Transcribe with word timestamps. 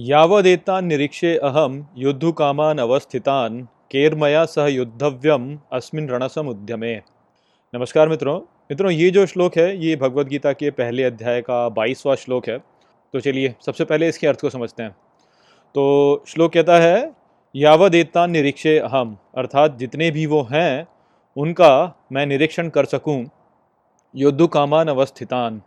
यावदेतान् 0.00 0.86
निरीक्षे 0.86 1.36
अहम 1.36 1.86
युद्धकामान 1.96 2.78
अवस्थितान, 2.78 3.62
केरमया 3.62 4.44
सह 4.44 4.66
युद्धव्यम 4.66 5.58
अस्मिन 5.72 6.08
रणसम 6.08 6.48
उद्यमे 6.48 6.96
नमस्कार 7.74 8.08
मित्रों। 8.08 8.40
मित्रों, 8.40 8.90
ये 8.90 9.10
जो 9.10 9.26
श्लोक 9.26 9.56
है, 9.56 9.84
ये 9.84 9.96
भगवत 9.96 10.26
गीता 10.26 10.52
के 10.52 10.70
पहले 10.70 11.04
अध्याय 11.04 11.40
का 11.40 11.68
बाईसवां 11.68 12.16
श्लोक 12.16 12.48
है। 12.48 12.58
तो 13.12 13.20
चलिए, 13.20 13.54
सबसे 13.66 13.84
पहले 13.84 14.08
इसके 14.08 14.26
अर्थ 14.26 14.40
को 14.40 14.50
समझते 14.50 14.82
हैं। 14.82 14.90
तो 15.74 16.24
श्लोक 16.28 16.52
कहता 16.52 16.78
है 16.78 17.12
यावदेतान 17.56 18.30
निरीक्षे 18.30 18.78
अहम 18.78 19.18
अर्थात 19.36 19.76
जितने 19.76 20.10
भी 20.10 20.26
वो 20.26 20.48
हैं, 20.52 20.88
उनका 21.36 22.06
मैं 22.12 22.26
निरीक्षण 22.26 22.68
कर 22.68 22.84
सकूँ। 22.84 23.30
युद्ध 24.16 24.48
कामान 24.48 24.88
अवस्थितान। 24.88 25.62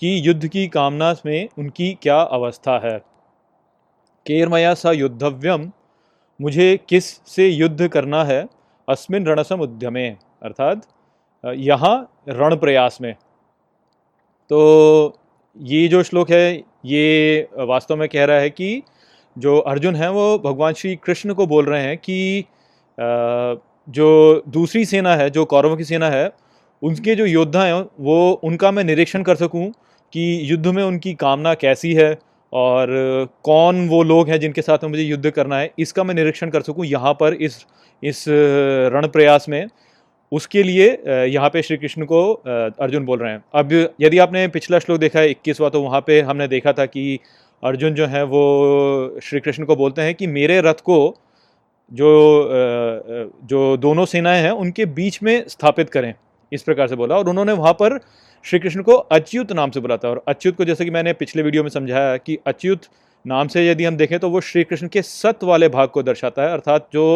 कि 0.00 0.28
युद्ध 0.28 0.46
की 0.46 0.68
कामना 0.68 1.16
में 1.26 1.48
उनकी 1.58 1.98
क्या 2.02 2.20
अवस्था 2.20 2.78
है? 2.78 3.15
केरमया 4.26 4.72
स 4.74 4.92
युद्धव्यम, 4.94 5.70
मुझे 6.40 6.68
किस 6.88 7.04
से 7.26 7.48
युद्ध 7.48 7.88
करना 7.88 8.22
है? 8.24 8.46
अस्मिन 8.88 9.26
रणसम 9.26 9.60
उद्यमे। 9.60 10.08
अर्थात 10.42 10.82
यहाँ 11.44 11.94
रण 12.28 12.56
प्रयास 12.56 12.98
में। 13.02 13.12
तो 14.50 15.18
ये 15.56 15.86
जो 15.88 16.02
श्लोक 16.02 16.30
है, 16.30 16.56
ये 16.84 17.48
वास्तव 17.58 17.96
में 17.96 18.08
कह 18.08 18.24
रहा 18.24 18.38
है 18.38 18.50
कि 18.50 18.82
जो 19.36 19.58
अर्जुन 19.58 19.94
है, 19.96 20.10
वो 20.10 20.38
भगवान 20.38 20.72
श्री 20.72 20.94
कृष्ण 20.96 21.34
को 21.34 21.46
बोल 21.46 21.64
रहे 21.64 21.82
हैं 21.82 21.96
कि 21.98 22.44
जो 23.88 24.42
दूसरी 24.48 24.84
सेना 24.84 25.14
है, 25.16 25.30
जो 25.30 25.44
कौरवों 25.44 25.76
की 25.76 25.84
सेना 25.84 26.10
है, 26.10 26.30
उनके 26.82 27.14
जो 27.14 27.26
योद्धा 27.26 27.64
हैं, 27.64 27.82
वो 28.00 28.40
उनका 28.44 28.70
मैं 28.70 28.84
निरीक्षण 28.84 29.22
कर 29.22 29.36
सकूँ 29.36 29.70
कि 30.12 30.40
युद्ध 30.50 30.66
में 30.66 30.82
उनकी 30.84 31.14
कामना 31.14 31.54
कैसी 31.54 31.92
है? 31.94 32.14
और 32.52 32.88
कौन 33.44 33.86
वो 33.88 34.02
लोग 34.02 34.28
हैं 34.28 34.38
जिनके 34.40 34.62
साथ 34.62 34.84
में 34.84 34.90
मुझे 34.90 35.02
युद्ध 35.02 35.30
करना 35.30 35.58
है, 35.58 35.70
इसका 35.78 36.04
मैं 36.04 36.14
निरीक्षण 36.14 36.50
कर 36.50 36.62
सकूँ 36.62 36.84
यहाँ 36.86 37.12
पर 37.14 37.34
इस 37.34 37.64
इस 38.02 38.24
रण 38.92 39.06
प्रयास 39.08 39.48
में। 39.48 39.66
उसके 40.32 40.62
लिए 40.62 40.86
यहाँ 41.26 41.48
पे 41.50 41.62
श्री 41.62 41.76
कृष्ण 41.76 42.04
को 42.04 42.20
अर्जुन 42.34 43.04
बोल 43.04 43.18
रहे 43.18 43.32
हैं। 43.32 43.42
अब 43.54 43.72
यदि 44.00 44.18
आपने 44.18 44.46
पिछला 44.48 44.78
श्लोक 44.78 44.98
देखा 45.00 45.20
है, 45.20 45.30
इक्कीसवा 45.30 45.68
तो 45.68 45.82
वहाँ 45.82 46.00
पे 46.06 46.20
हमने 46.20 46.48
देखा 46.48 46.72
था 46.72 46.86
कि 46.86 47.18
अर्जुन 47.62 47.94
जो 47.94 48.06
है 48.06 48.22
वो 48.24 49.18
श्री 49.22 49.40
कृष्ण 49.40 49.64
को 49.64 49.76
बोलते 49.76 50.02
हैं 50.02 50.14
कि 50.14 50.26
मेरे 50.28 50.60
रथ 50.60 50.80
को 50.84 50.98
जो 51.92 52.08
जो 53.44 53.76
दोनों 53.76 54.04
सेनाएँ 54.06 54.42
हैं, 54.42 54.50
उनके 54.50 54.84
बीच 54.86 55.22
में 55.22 55.44
स्थापित 55.48 55.90
करें। 55.90 56.12
इस 56.52 56.62
प्रकार 56.62 56.88
से 56.88 56.96
बोला। 56.96 57.16
और 57.16 57.28
उन्होंने 57.28 57.52
वहाँ 57.54 57.72
पर 57.72 57.98
श्री 58.44 58.58
कृष्ण 58.58 58.82
को 58.82 58.92
अच्युत 58.92 59.52
नाम 59.52 59.70
से 59.70 59.80
बुलाता 59.80 60.08
है। 60.08 60.14
और 60.14 60.22
अच्युत 60.28 60.56
को 60.56 60.64
जैसे 60.64 60.84
कि 60.84 60.90
मैंने 60.90 61.12
पिछले 61.14 61.42
वीडियो 61.42 61.62
में 61.62 61.70
समझाया 61.70 62.16
कि 62.16 62.38
अच्युत 62.46 62.82
नाम 63.24 63.48
से 63.48 63.66
यदि 63.68 63.84
हम 63.84 63.96
देखें 63.96 64.18
तो 64.18 64.28
वो 64.30 64.40
श्री 64.42 64.64
कृष्ण 64.64 64.88
के 64.88 65.02
सत्य 65.02 65.46
वाले 65.46 65.68
भाग 65.68 65.88
को 65.88 66.02
दर्शाता 66.02 66.42
है। 66.42 66.52
अर्थात 66.52 66.88
जो 66.92 67.06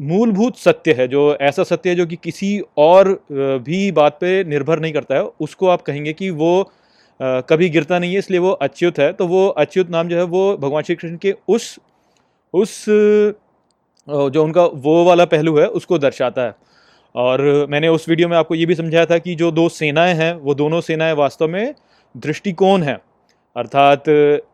मूलभूत 0.00 0.56
सत्य 0.56 0.92
है, 0.92 1.06
जो 1.08 1.36
ऐसा 1.36 1.62
सत्य 1.64 1.90
है 1.90 1.96
जो 1.96 2.06
कि 2.06 2.16
किसी 2.16 2.60
और 2.78 3.08
भी 3.64 3.90
बात 3.92 4.18
पे 4.20 4.42
निर्भर 4.44 4.80
नहीं 4.80 4.92
करता 4.92 5.14
है, 5.14 5.22
उसको 5.40 5.68
आप 5.68 5.82
कहेंगे 5.82 6.12
कि 6.12 6.30
वो 6.32 6.70
कभी 7.20 7.68
गिरता 7.68 7.98
नहीं 7.98 8.12
है, 8.12 8.18
इसलिए 8.18 8.40
वो 8.40 8.50
अच्युत 8.52 8.98
है। 8.98 9.12
तो 9.12 9.26
वो 9.26 9.46
अच्युत 9.58 9.90
नाम 9.90 10.08
जो 10.08 10.16
है 10.16 10.22
वो 10.24 10.56
भगवान 10.56 10.82
श्री 10.82 10.94
कृष्ण 10.96 11.16
के 11.16 11.34
उस 11.48 11.78
उस 12.54 12.84
जो 14.08 14.44
उनका 14.44 14.64
वो 14.76 15.02
वाला 15.04 15.24
पहलू 15.26 15.58
है, 15.58 15.66
उसको 15.68 15.98
दर्शाता 15.98 16.42
है। 16.42 16.54
और 17.18 17.66
मैंने 17.70 17.88
उस 17.88 18.08
वीडियो 18.08 18.28
में 18.28 18.36
आपको 18.36 18.54
ये 18.54 18.66
भी 18.66 18.74
समझाया 18.74 19.06
था 19.06 19.18
कि 19.18 19.34
जो 19.34 19.50
दो 19.50 19.68
सेनाएँ 19.68 20.14
हैं, 20.14 20.34
वो 20.34 20.54
दोनों 20.54 20.80
सेनाएँ 20.80 21.12
वास्तव 21.12 21.48
में 21.48 21.74
दृष्टिकोण 22.16 22.82
हैं। 22.82 22.98
अर्थात 23.56 24.04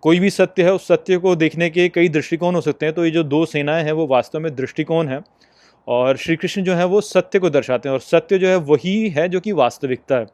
कोई 0.00 0.18
भी 0.18 0.30
सत्य 0.30 0.62
है, 0.62 0.72
उस 0.72 0.88
सत्य 0.88 1.16
को 1.16 1.36
देखने 1.36 1.70
के 1.70 1.88
कई 1.88 2.08
दृष्टिकोण 2.08 2.54
हो 2.54 2.60
सकते 2.60 2.86
हैं 2.86 2.94
तो 2.94 3.04
ये 3.04 3.10
जो 3.10 3.22
दो 3.22 3.46
सेनाएँ 3.46 3.84
हैं, 3.84 3.92
वो 3.92 4.06
वास्तव 4.06 4.40
में 4.40 4.54
दृष्टिकोण 4.56 5.08
हैं। 5.08 5.24
और 5.88 6.16
श्री 6.16 6.36
कृष्ण 6.36 6.62
जो 6.62 6.74
है, 6.74 6.84
वो 6.84 7.00
सत्य 7.00 7.38
को 7.38 7.50
दर्शाते 7.50 7.88
हैं, 7.88 7.94
और 7.94 8.00
सत्य 8.00 8.38
जो 8.38 8.48
है, 8.48 8.56
वही 8.56 9.08
है 9.08 9.28
जो 9.28 9.40
कि 9.40 9.52
वास्तविकता 9.52 10.16
है। 10.16 10.24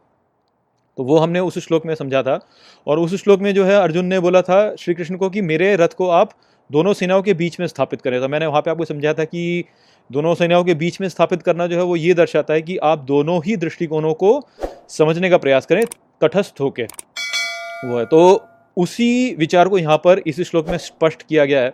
तो 0.96 1.04
वो 1.04 1.18
हमने 1.18 1.40
उस 1.40 1.58
श्लोक 1.58 1.86
में 1.86 1.94
समझा 1.94 2.22
था। 2.22 2.48
और 2.86 2.98
उस 2.98 3.14
श्लोक 3.24 3.40
में 3.40 3.54
जो 3.54 3.64
है, 3.64 3.76
अर्जुन 3.76 4.06
ने 4.06 4.20
बोला 4.20 4.42
था 4.42 4.74
श्री 4.76 4.94
कृष्ण 4.94 5.16
को 5.16 5.30
कि 5.30 5.42
मेरे 5.42 5.76
रथ 5.76 5.88
को 5.88 6.08
आप 6.08 6.30
दोनों 6.72 6.92
सेनाओं 6.92 7.22
के 7.22 7.34
बीच 7.34 7.60
में 7.60 7.66
स्थापित 7.66 8.02
करें। 8.02 8.20
तो 8.20 8.28
मैंने 8.28 8.46
वहाँ 8.46 8.62
पे 8.62 8.70
आपको 8.70 8.84
समझाया 8.84 9.14
था 9.14 9.24
कि 9.24 9.64
दोनों 10.10 10.34
सेनाओं 10.34 10.64
के 10.64 10.74
बीच 10.74 11.00
में 11.00 11.08
स्थापित 11.08 11.42
करना 11.42 11.66
जो 11.66 11.76
है 11.76 11.82
वो 11.82 11.96
ये 11.96 12.14
दर्शाता 12.14 12.54
है 12.54 12.62
कि 12.62 12.76
आप 12.84 12.98
दोनों 13.04 13.40
ही 13.46 13.56
दृष्टिकोणों 13.56 14.14
को 14.14 14.40
समझने 14.88 15.30
का 15.30 15.38
प्रयास 15.38 15.66
करें, 15.66 15.84
तटस्थ 16.20 16.60
होके। 16.60 16.82
वो 16.82 17.98
है। 17.98 18.04
तो 18.06 18.46
उसी 18.76 19.34
विचार 19.34 19.68
को 19.68 19.78
यहाँ 19.78 19.96
पर 19.96 20.22
इस 20.26 20.40
श्लोक 20.40 20.68
में 20.68 20.76
स्पष्ट 20.78 21.22
किया 21.22 21.44
गया 21.44 21.60
है। 21.60 21.72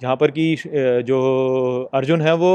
जहाँ 0.00 0.16
पर 0.16 0.30
कि 0.30 0.56
जो 0.66 1.90
अर्जुन 1.94 2.20
है 2.22 2.34
वो 2.34 2.50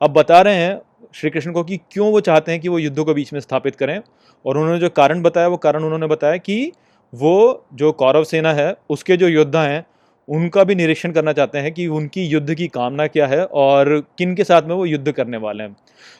अब 0.00 0.12
बता 0.12 0.40
रहे 0.40 0.54
हैं 0.56 0.80
श्री 1.14 1.30
कृष्ण 1.30 1.52
को 1.52 1.62
कि 1.64 1.76
क्यों 1.92 2.10
वो 2.12 2.20
चाहते 2.20 2.52
हैं 2.52 2.60
कि 2.60 2.68
वो 2.68 2.78
युद्धों 2.78 3.04
को 3.04 3.14
बीच 3.14 3.32
में 3.32 3.40
स्थापित 3.40 3.76
करें 3.76 4.00
और 4.44 4.58
उन्होंने 4.58 4.78
जो 4.80 4.88
कारण 4.90 5.22
बताया, 5.22 5.48
वो 5.48 5.56
कारण 5.56 5.84
उन्होंने 5.84 6.06
बताया 6.06 6.36
कि 6.36 6.72
वो 7.12 7.66
जो 7.74 7.92
कौरव 7.92 8.24
सेना 8.24 8.52
है, 8.52 8.76
उसके 8.90 9.16
जो 9.16 9.28
योद्धा 9.28 9.62
हैं 9.62 9.84
उनका 10.28 10.64
भी 10.64 10.74
निरीक्षण 10.74 11.12
करना 11.12 11.32
चाहते 11.32 11.58
हैं 11.58 11.72
कि 11.72 11.86
उनकी 11.86 12.24
युद्ध 12.24 12.54
की 12.54 12.66
कामना 12.68 13.06
क्या 13.06 13.26
है 13.26 13.44
और 13.44 13.88
किन 14.18 14.34
के 14.34 14.44
साथ 14.44 14.62
में 14.62 14.74
वो 14.74 14.86
युद्ध 14.86 15.12
करने 15.12 15.36
वाले 15.36 15.64
हैं। 15.64 15.76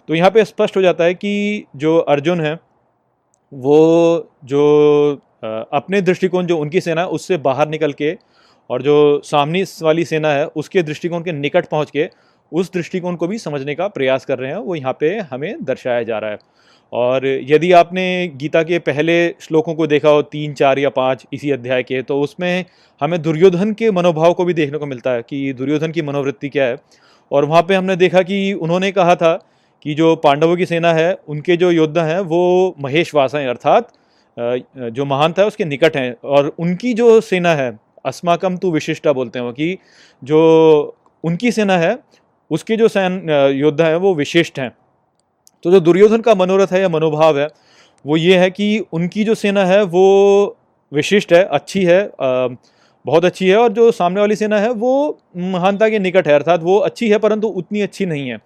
तो 0.09 0.15
यहाँ 0.15 0.31
पे 0.31 0.45
स्पष्ट 0.45 0.77
हो 0.77 0.83
जाता 0.83 1.05
है 1.05 1.15
कि 1.15 1.65
जो 1.77 1.97
अर्जुन 1.99 2.41
है, 2.41 2.59
वो 3.53 4.31
जो 4.45 5.21
अपने 5.73 6.01
दृष्टिकोण, 6.01 6.47
जो 6.47 6.59
उनकी 6.59 6.81
सेना 6.81 7.01
है, 7.01 7.07
उससे 7.09 7.37
बाहर 7.39 7.69
निकल 7.69 7.93
के 7.93 8.17
और 8.71 8.83
जो 8.83 9.21
सामने 9.25 9.65
वाली 9.83 10.05
सेना 10.05 10.29
है, 10.29 10.47
उसके 10.47 10.83
दृष्टिकोण 10.83 11.23
के 11.23 11.33
निकट 11.33 11.67
पहुँच 11.67 11.91
के 11.91 12.09
उस 12.53 12.73
दृष्टिकोण 12.73 13.17
को 13.17 13.27
भी 13.27 13.39
समझने 13.39 13.75
का 13.75 13.87
प्रयास 13.89 14.25
कर 14.25 14.39
रहे 14.39 14.51
हैं। 14.51 14.59
वो 14.59 14.75
यहाँ 14.75 14.97
पे 15.01 15.09
हमें 15.31 15.65
दर्शाया 15.65 16.03
जा 16.03 16.19
रहा 16.19 16.31
है। 16.31 16.39
और 16.93 17.27
यदि 17.27 17.71
आपने 17.73 18.05
गीता 18.37 18.63
के 18.63 18.79
पहले 18.79 19.29
श्लोकों 19.41 19.75
को 19.75 19.87
देखा 19.87 20.09
हो, 20.09 20.23
तीन, 20.23 20.53
चार 20.55 20.79
या 20.79 20.91
पाँच 20.91 21.25
इसी 21.33 21.51
अध्याय 21.51 21.83
के 21.83 22.03
तो 22.03 22.21
उसमें 22.21 22.65
हमें 23.01 23.21
दुर्योधन 23.23 23.73
के 23.73 23.91
मनोभाव 23.91 24.33
को 24.33 24.45
भी 24.45 24.55
देखने 24.55 24.79
को 24.79 24.87
मिलता 24.87 25.11
है 25.11 25.23
कि 25.23 25.53
दुर्योधन 25.53 25.93
की 25.93 26.03
मनोवृत्ति 26.03 26.49
क्या 26.49 26.65
है। 26.65 26.77
और 27.33 27.45
वहाँ 27.45 27.63
पे 27.63 27.75
हमने 27.75 27.97
देखा 27.97 28.23
कि 28.23 28.53
उन्होंने 28.53 28.91
कहा 28.93 29.15
था 29.17 29.35
कि 29.85 29.95
जो 29.95 30.15
पांडवों 30.17 30.57
की 30.57 30.67
सेना 30.67 30.93
है, 30.95 31.13
उनके 31.29 31.57
जो 31.57 31.71
योद्धा 31.71 32.03
हैं, 32.05 32.21
वो 32.21 32.75
महेशवास 32.81 33.35
हैं, 33.35 33.47
अर्थात 33.49 33.93
जो 34.37 35.05
महानता 35.05 35.43
है 35.43 35.49
उसके 35.49 35.65
निकट 35.65 35.97
हैं। 35.97 36.15
और 36.25 36.55
उनकी 36.59 36.95
जो 36.95 37.21
सेना 37.21 37.55
है 37.55 37.71
अस्माकम 38.07 38.57
तु 38.57 38.71
विशिष्टा 38.71 39.13
बोलते 39.13 39.39
हैं 39.39 39.47
वो, 39.47 39.53
कि 39.53 39.79
जो 40.23 40.97
उनकी 41.25 41.53
सेना 41.53 41.77
है, 41.79 41.97
उसके 42.51 42.77
जो 42.77 42.89
सैन 42.89 43.23
योद्धा 43.55 43.87
हैं, 43.87 43.97
वो 43.97 44.15
विशिष्ट 44.15 44.59
हैं। 44.59 44.71
तो 45.65 45.71
जो 45.71 45.81
दुर्योधन 45.81 46.21
का 46.21 46.35
मनोरथ 46.35 46.73
है 46.73 46.81
या 46.81 46.89
मनोभाव 46.89 47.39
है, 47.39 47.49
वो 48.05 48.17
ये 48.17 48.39
है 48.39 48.51
कि 48.51 48.79
उनकी 48.93 49.25
जो 49.25 49.35
सेना 49.35 49.65
है, 49.65 49.83
वो 49.83 50.57
विशिष्ट 50.93 51.33
है, 51.33 51.43
अच्छी 51.45 51.85
है 51.85 52.01
बहुत 52.21 53.25
अच्छी 53.25 53.49
है 53.49 53.57
और 53.57 53.73
जो 53.73 53.91
सामने 53.93 54.21
वाली 54.21 54.37
सेना 54.37 54.59
है, 54.61 54.71
वो 54.71 55.19
महानता 55.37 55.89
के 55.89 55.99
निकट 55.99 56.29
है, 56.29 56.35
अर्थात 56.35 56.63
वो 56.63 56.79
अच्छी 56.81 57.09
है 57.09 57.19
परंतु 57.19 57.49
उतनी 57.49 57.81
अच्छी 57.81 58.07
नहीं 58.07 58.29
है। 58.29 58.37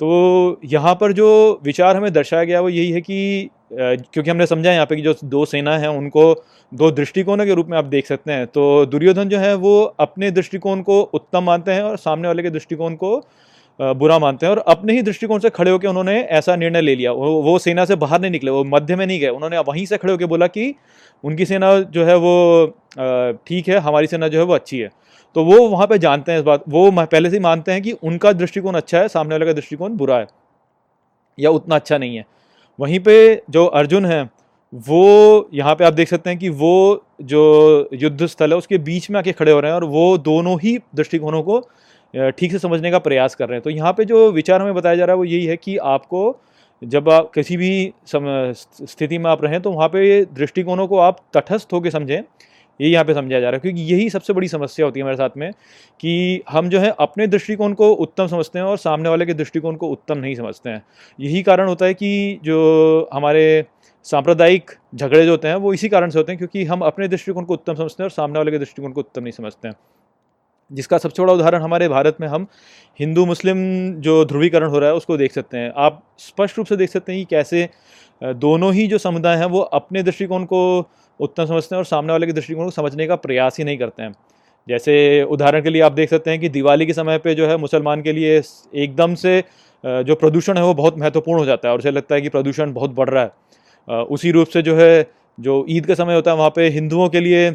तो 0.00 0.60
यहाँ 0.64 0.94
पर 0.94 1.12
जो 1.12 1.60
विचार 1.64 1.96
हमें 1.96 2.12
दर्शाया 2.12 2.44
गया, 2.44 2.60
वो 2.60 2.68
यही 2.68 2.90
है 2.90 3.00
कि 3.00 3.50
क्योंकि 3.72 4.30
हमने 4.30 4.46
समझा 4.46 4.72
यहाँ 4.72 4.86
पे 4.86 4.96
कि 4.96 5.02
जो 5.02 5.14
दो 5.24 5.44
सेना 5.44 5.76
है, 5.78 5.88
उनको 5.90 6.34
दो 6.72 6.90
दृष्टिकोणों 6.90 7.44
के 7.46 7.54
रूप 7.54 7.68
में 7.68 7.76
आप 7.78 7.84
देख 7.84 8.06
सकते 8.06 8.32
हैं। 8.32 8.46
तो 8.46 8.84
दुर्योधन 8.86 9.28
जो 9.28 9.38
है, 9.38 9.54
वो 9.54 9.82
अपने 10.00 10.30
दृष्टिकोण 10.30 10.82
को 10.82 11.00
उत्तम 11.14 11.44
मानते 11.44 11.72
हैं 11.72 11.82
और 11.82 11.96
सामने 11.96 12.28
वाले 12.28 12.42
के 12.42 12.50
दृष्टिकोण 12.50 12.94
को 12.94 13.16
बुरा 13.78 14.18
मानते 14.18 14.46
हैं 14.46 14.50
और 14.50 14.58
अपने 14.68 14.92
ही 14.92 15.02
दृष्टिकोण 15.02 15.38
से 15.38 15.50
खड़े 15.50 15.70
होकर 15.70 15.88
उन्होंने 15.88 16.12
ऐसा 16.20 16.56
निर्णय 16.56 16.80
ले 16.80 16.94
लिया। 16.96 17.12
वो, 17.12 17.58
सेना 17.58 17.84
से 17.84 17.96
बाहर 17.96 18.20
नहीं 18.20 18.30
निकले 18.30 18.50
वो 18.50 18.64
मध्य 18.66 18.96
में 18.96 19.06
नहीं 19.06 19.20
गए। 19.20 19.28
उन्होंने 19.28 19.58
वहीं 19.60 19.86
से 19.86 19.96
खड़े 19.96 20.12
होकर 20.12 20.26
बोला 20.26 20.46
कि 20.48 20.74
उनकी 21.24 21.44
सेना 21.44 21.78
जो 21.80 22.04
है 22.04 22.16
वो 22.16 22.66
ठीक 23.46 23.68
है 23.68 23.78
हमारी 23.78 24.06
सेना 24.06 24.28
जो 24.28 24.38
है 24.38 24.44
वो 24.44 24.54
अच्छी 24.54 24.78
है। 24.78 24.90
तो 25.36 25.44
वो 25.44 25.66
वहाँ 25.68 25.86
पे 25.86 25.98
जानते 25.98 26.32
हैं 26.32 26.38
इस 26.38 26.44
बात 26.44 26.64
वो 26.68 26.90
पहले 26.92 27.30
से 27.30 27.36
ही 27.36 27.42
मानते 27.42 27.72
हैं 27.72 27.82
कि 27.82 27.92
उनका 27.92 28.32
दृष्टिकोण 28.34 28.74
अच्छा 28.74 28.98
है 28.98 29.08
सामने 29.08 29.34
वाले 29.34 29.46
का 29.46 29.52
दृष्टिकोण 29.52 29.96
बुरा 29.96 30.18
है 30.18 30.26
या 31.38 31.50
उतना 31.50 31.74
अच्छा 31.74 31.98
नहीं 31.98 32.16
है। 32.16 32.24
वहीं 32.78 33.00
पे 33.00 33.42
जो 33.50 33.64
अर्जुन 33.66 34.06
है 34.06 34.22
वो 34.72 35.48
यहाँ 35.54 35.74
पे 35.74 35.84
आप 35.84 35.92
देख 35.92 36.08
सकते 36.08 36.30
हैं 36.30 36.38
कि 36.38 36.48
वो 36.50 37.04
जो 37.22 37.88
युद्ध 37.92 38.26
स्थल 38.26 38.52
है 38.52 38.56
उसके 38.58 38.78
बीच 38.80 39.10
में 39.10 39.18
आके 39.18 39.32
खड़े 39.32 39.52
हो 39.52 39.58
रहे 39.60 39.70
हैं 39.70 39.76
और 39.76 39.84
वो 39.86 40.16
दोनों 40.20 40.56
ही 40.60 40.76
दृष्टिकोणों 40.94 41.42
को 41.42 41.58
ठीक 42.14 42.52
से 42.52 42.58
समझने 42.58 42.90
का 42.90 42.98
प्रयास 43.00 43.34
कर 43.34 43.48
रहे 43.48 43.56
हैं। 43.56 43.62
तो 43.62 43.70
यहाँ 43.70 43.92
पे 43.92 44.04
जो 44.04 44.30
विचार 44.32 44.60
हमें 44.62 44.74
बताया 44.74 44.96
जा 44.96 45.04
रहा 45.04 45.14
है 45.14 45.18
वो 45.18 45.24
यही 45.24 45.46
है 45.46 45.56
कि 45.56 45.76
आपको 45.78 46.40
जब 46.82 47.08
आप 47.10 47.30
किसी 47.34 47.56
भी 47.56 47.92
स्थिति 48.06 49.18
में 49.18 49.30
आप 49.30 49.44
रहें 49.44 49.60
तो 49.62 49.70
वहाँ 49.72 49.88
पे 49.88 50.24
दृष्टिकोणों 50.34 50.86
को 50.86 50.98
आप 51.00 51.20
तटस्थ 51.34 51.72
होकर 51.72 51.90
समझें। 51.90 52.22
ये 52.80 52.88
यहाँ 52.88 53.04
पे 53.04 53.14
समझाया 53.14 53.40
जा 53.40 53.50
रहा 53.50 53.56
है 53.56 53.60
क्योंकि 53.60 53.82
यही 53.84 54.08
सबसे 54.10 54.32
बड़ी 54.32 54.48
समस्या 54.48 54.86
होती 54.86 55.00
है 55.00 55.02
हमारे 55.02 55.16
साथ 55.16 55.36
में 55.36 55.50
कि 56.00 56.42
हम 56.48 56.68
जो 56.68 56.80
है 56.80 56.94
अपने 57.00 57.26
दृष्टिकोण 57.26 57.74
को 57.74 57.90
उत्तम 57.94 58.26
समझते 58.26 58.58
हैं 58.58 58.66
और 58.66 58.78
सामने 58.78 59.08
वाले 59.08 59.26
के 59.26 59.34
दृष्टिकोण 59.34 59.76
को 59.76 59.88
उत्तम 59.88 60.18
नहीं 60.18 60.34
समझते 60.34 60.70
हैं। 60.70 60.82
यही 61.18 61.42
कारण 61.42 61.68
होता 61.68 61.86
है 61.86 61.94
कि 61.94 62.40
जो 62.44 63.08
हमारे 63.12 63.64
सांप्रदायिक 64.06 64.70
झगड़े 64.94 65.24
जो 65.24 65.30
होते 65.30 65.48
हैं 65.48 65.56
वो 65.56 65.72
इसी 65.72 65.88
कारण 65.88 66.10
से 66.10 66.18
होते 66.18 66.32
हैं 66.32 66.38
क्योंकि 66.38 66.64
हम 66.64 66.80
अपने 66.82 67.08
दृष्टिकोण 67.08 67.44
को 67.44 67.54
उत्तम 67.54 67.74
समझते 67.74 68.02
हैं 68.02 68.04
और 68.04 68.10
सामने 68.12 68.38
वाले 68.38 68.50
के 68.50 68.58
दृष्टिकोण 68.58 68.92
को 68.92 69.00
उत्तम 69.00 69.22
नहीं 69.22 69.32
समझते 69.32 69.68
हैं। 69.68 69.74
जिसका 70.70 70.98
सबसे 70.98 71.22
बड़ा 71.22 71.32
उदाहरण 71.32 71.62
हमारे 71.62 71.88
भारत 71.88 72.16
में 72.20 72.28
हम 72.28 72.46
हिंदू, 73.00 73.24
मुस्लिम 73.26 73.58
जो 74.00 74.24
ध्रुवीकरण 74.24 74.68
हो 74.68 74.78
रहा 74.78 74.90
है 74.90 74.96
उसको 74.96 75.16
देख 75.16 75.32
सकते 75.32 75.58
हैं। 75.58 75.72
आप 75.76 76.02
स्पष्ट 76.18 76.58
रूप 76.58 76.66
से 76.66 76.76
देख 76.76 76.90
सकते 76.90 77.12
हैं 77.12 77.20
कि 77.20 77.36
कैसे 77.36 77.68
दोनों 78.22 78.72
ही 78.74 78.86
जो 78.86 78.98
समुदाय 78.98 79.36
हैं 79.36 79.46
वो 79.46 79.60
अपने 79.60 80.02
दृष्टिकोण 80.02 80.44
को 80.44 80.60
उत्तम 81.20 81.46
समझते 81.46 81.74
हैं 81.74 81.78
और 81.78 81.84
सामने 81.84 82.12
वाले 82.12 82.26
के 82.26 82.32
दृष्टिकोण 82.32 82.64
को 82.64 82.70
समझने 82.70 83.06
का 83.06 83.16
प्रयास 83.16 83.58
ही 83.58 83.64
नहीं 83.64 83.78
करते 83.78 84.02
हैं। 84.02 84.14
जैसे 84.68 85.22
उदाहरण 85.22 85.62
के 85.62 85.70
लिए 85.70 85.82
आप 85.82 85.92
देख 85.92 86.10
सकते 86.10 86.30
हैं 86.30 86.40
कि 86.40 86.48
दिवाली 86.48 86.86
के 86.86 86.92
समय 86.92 87.18
पे 87.18 87.34
जो 87.34 87.46
है 87.46 87.56
मुसलमान 87.56 88.02
के 88.02 88.12
लिए 88.12 88.40
एकदम 88.74 89.14
से 89.14 89.42
जो 89.84 90.14
प्रदूषण 90.14 90.56
है 90.56 90.62
वो 90.64 90.74
बहुत 90.74 90.98
महत्वपूर्ण 90.98 91.38
हो 91.38 91.44
जाता 91.46 91.68
है 91.68 91.72
और 91.72 91.78
उसे 91.78 91.90
लगता 91.90 92.14
है 92.14 92.20
कि 92.20 92.28
प्रदूषण 92.28 92.72
बहुत 92.72 92.90
बढ़ 92.90 93.10
रहा 93.10 93.22
है। 93.22 94.02
उसी 94.04 94.30
रूप 94.30 94.48
से 94.48 94.62
जो 94.62 94.76
है, 94.76 95.10
जो 95.38 95.64
ईद 95.68 95.86
का 95.86 95.94
समय 95.94 96.14
होता 96.14 96.30
है 96.30 96.36
वहाँ 96.36 96.50
पे 96.50 96.68
हिंदुओं 96.68 97.08
के 97.08 97.20
लिए 97.20 97.54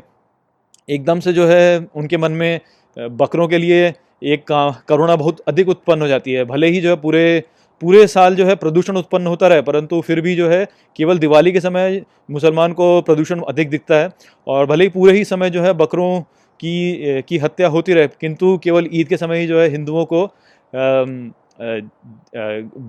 एकदम 0.89 1.19
से 1.19 1.33
जो 1.33 1.47
है 1.47 1.87
उनके 1.95 2.17
मन 2.17 2.31
में 2.31 2.59
बकरों 2.97 3.47
के 3.47 3.57
लिए 3.57 3.93
एक 4.25 4.45
करुणा 4.89 5.15
बहुत 5.15 5.39
अधिक 5.47 5.69
उत्पन्न 5.69 6.01
हो 6.01 6.07
जाती 6.07 6.33
है। 6.33 6.43
भले 6.45 6.67
ही 6.67 6.81
जो 6.81 6.89
है 6.89 6.95
पूरे 6.97 7.43
पूरे 7.81 8.05
साल 8.07 8.35
जो 8.35 8.45
है 8.45 8.55
प्रदूषण 8.55 8.97
उत्पन्न 8.97 9.27
होता 9.27 9.47
रहे, 9.47 9.61
परंतु 9.61 9.99
फिर 10.01 10.21
भी 10.21 10.35
जो 10.35 10.47
है 10.49 10.65
केवल 10.95 11.19
दिवाली 11.19 11.51
के 11.51 11.59
समय 11.59 12.01
मुसलमान 12.31 12.73
को 12.73 13.01
प्रदूषण 13.01 13.41
अधिक 13.41 13.69
दिखता 13.69 13.95
है 13.95 14.09
और 14.47 14.65
भले 14.65 14.83
ही 14.83 14.89
पूरे 14.89 15.13
ही 15.17 15.23
समय 15.25 15.49
जो 15.49 15.61
है 15.61 15.73
बकरों 15.75 16.19
की 16.59 17.21
की 17.21 17.37
हत्या 17.37 17.67
होती 17.67 17.93
रहे, 17.93 18.07
किंतु 18.07 18.57
केवल 18.57 18.87
ईद 18.91 19.07
के 19.07 19.17
समय 19.17 19.39
ही 19.39 19.47
जो 19.47 19.59
है 19.59 19.69
हिंदुओं 19.69 20.05
को 20.05 20.25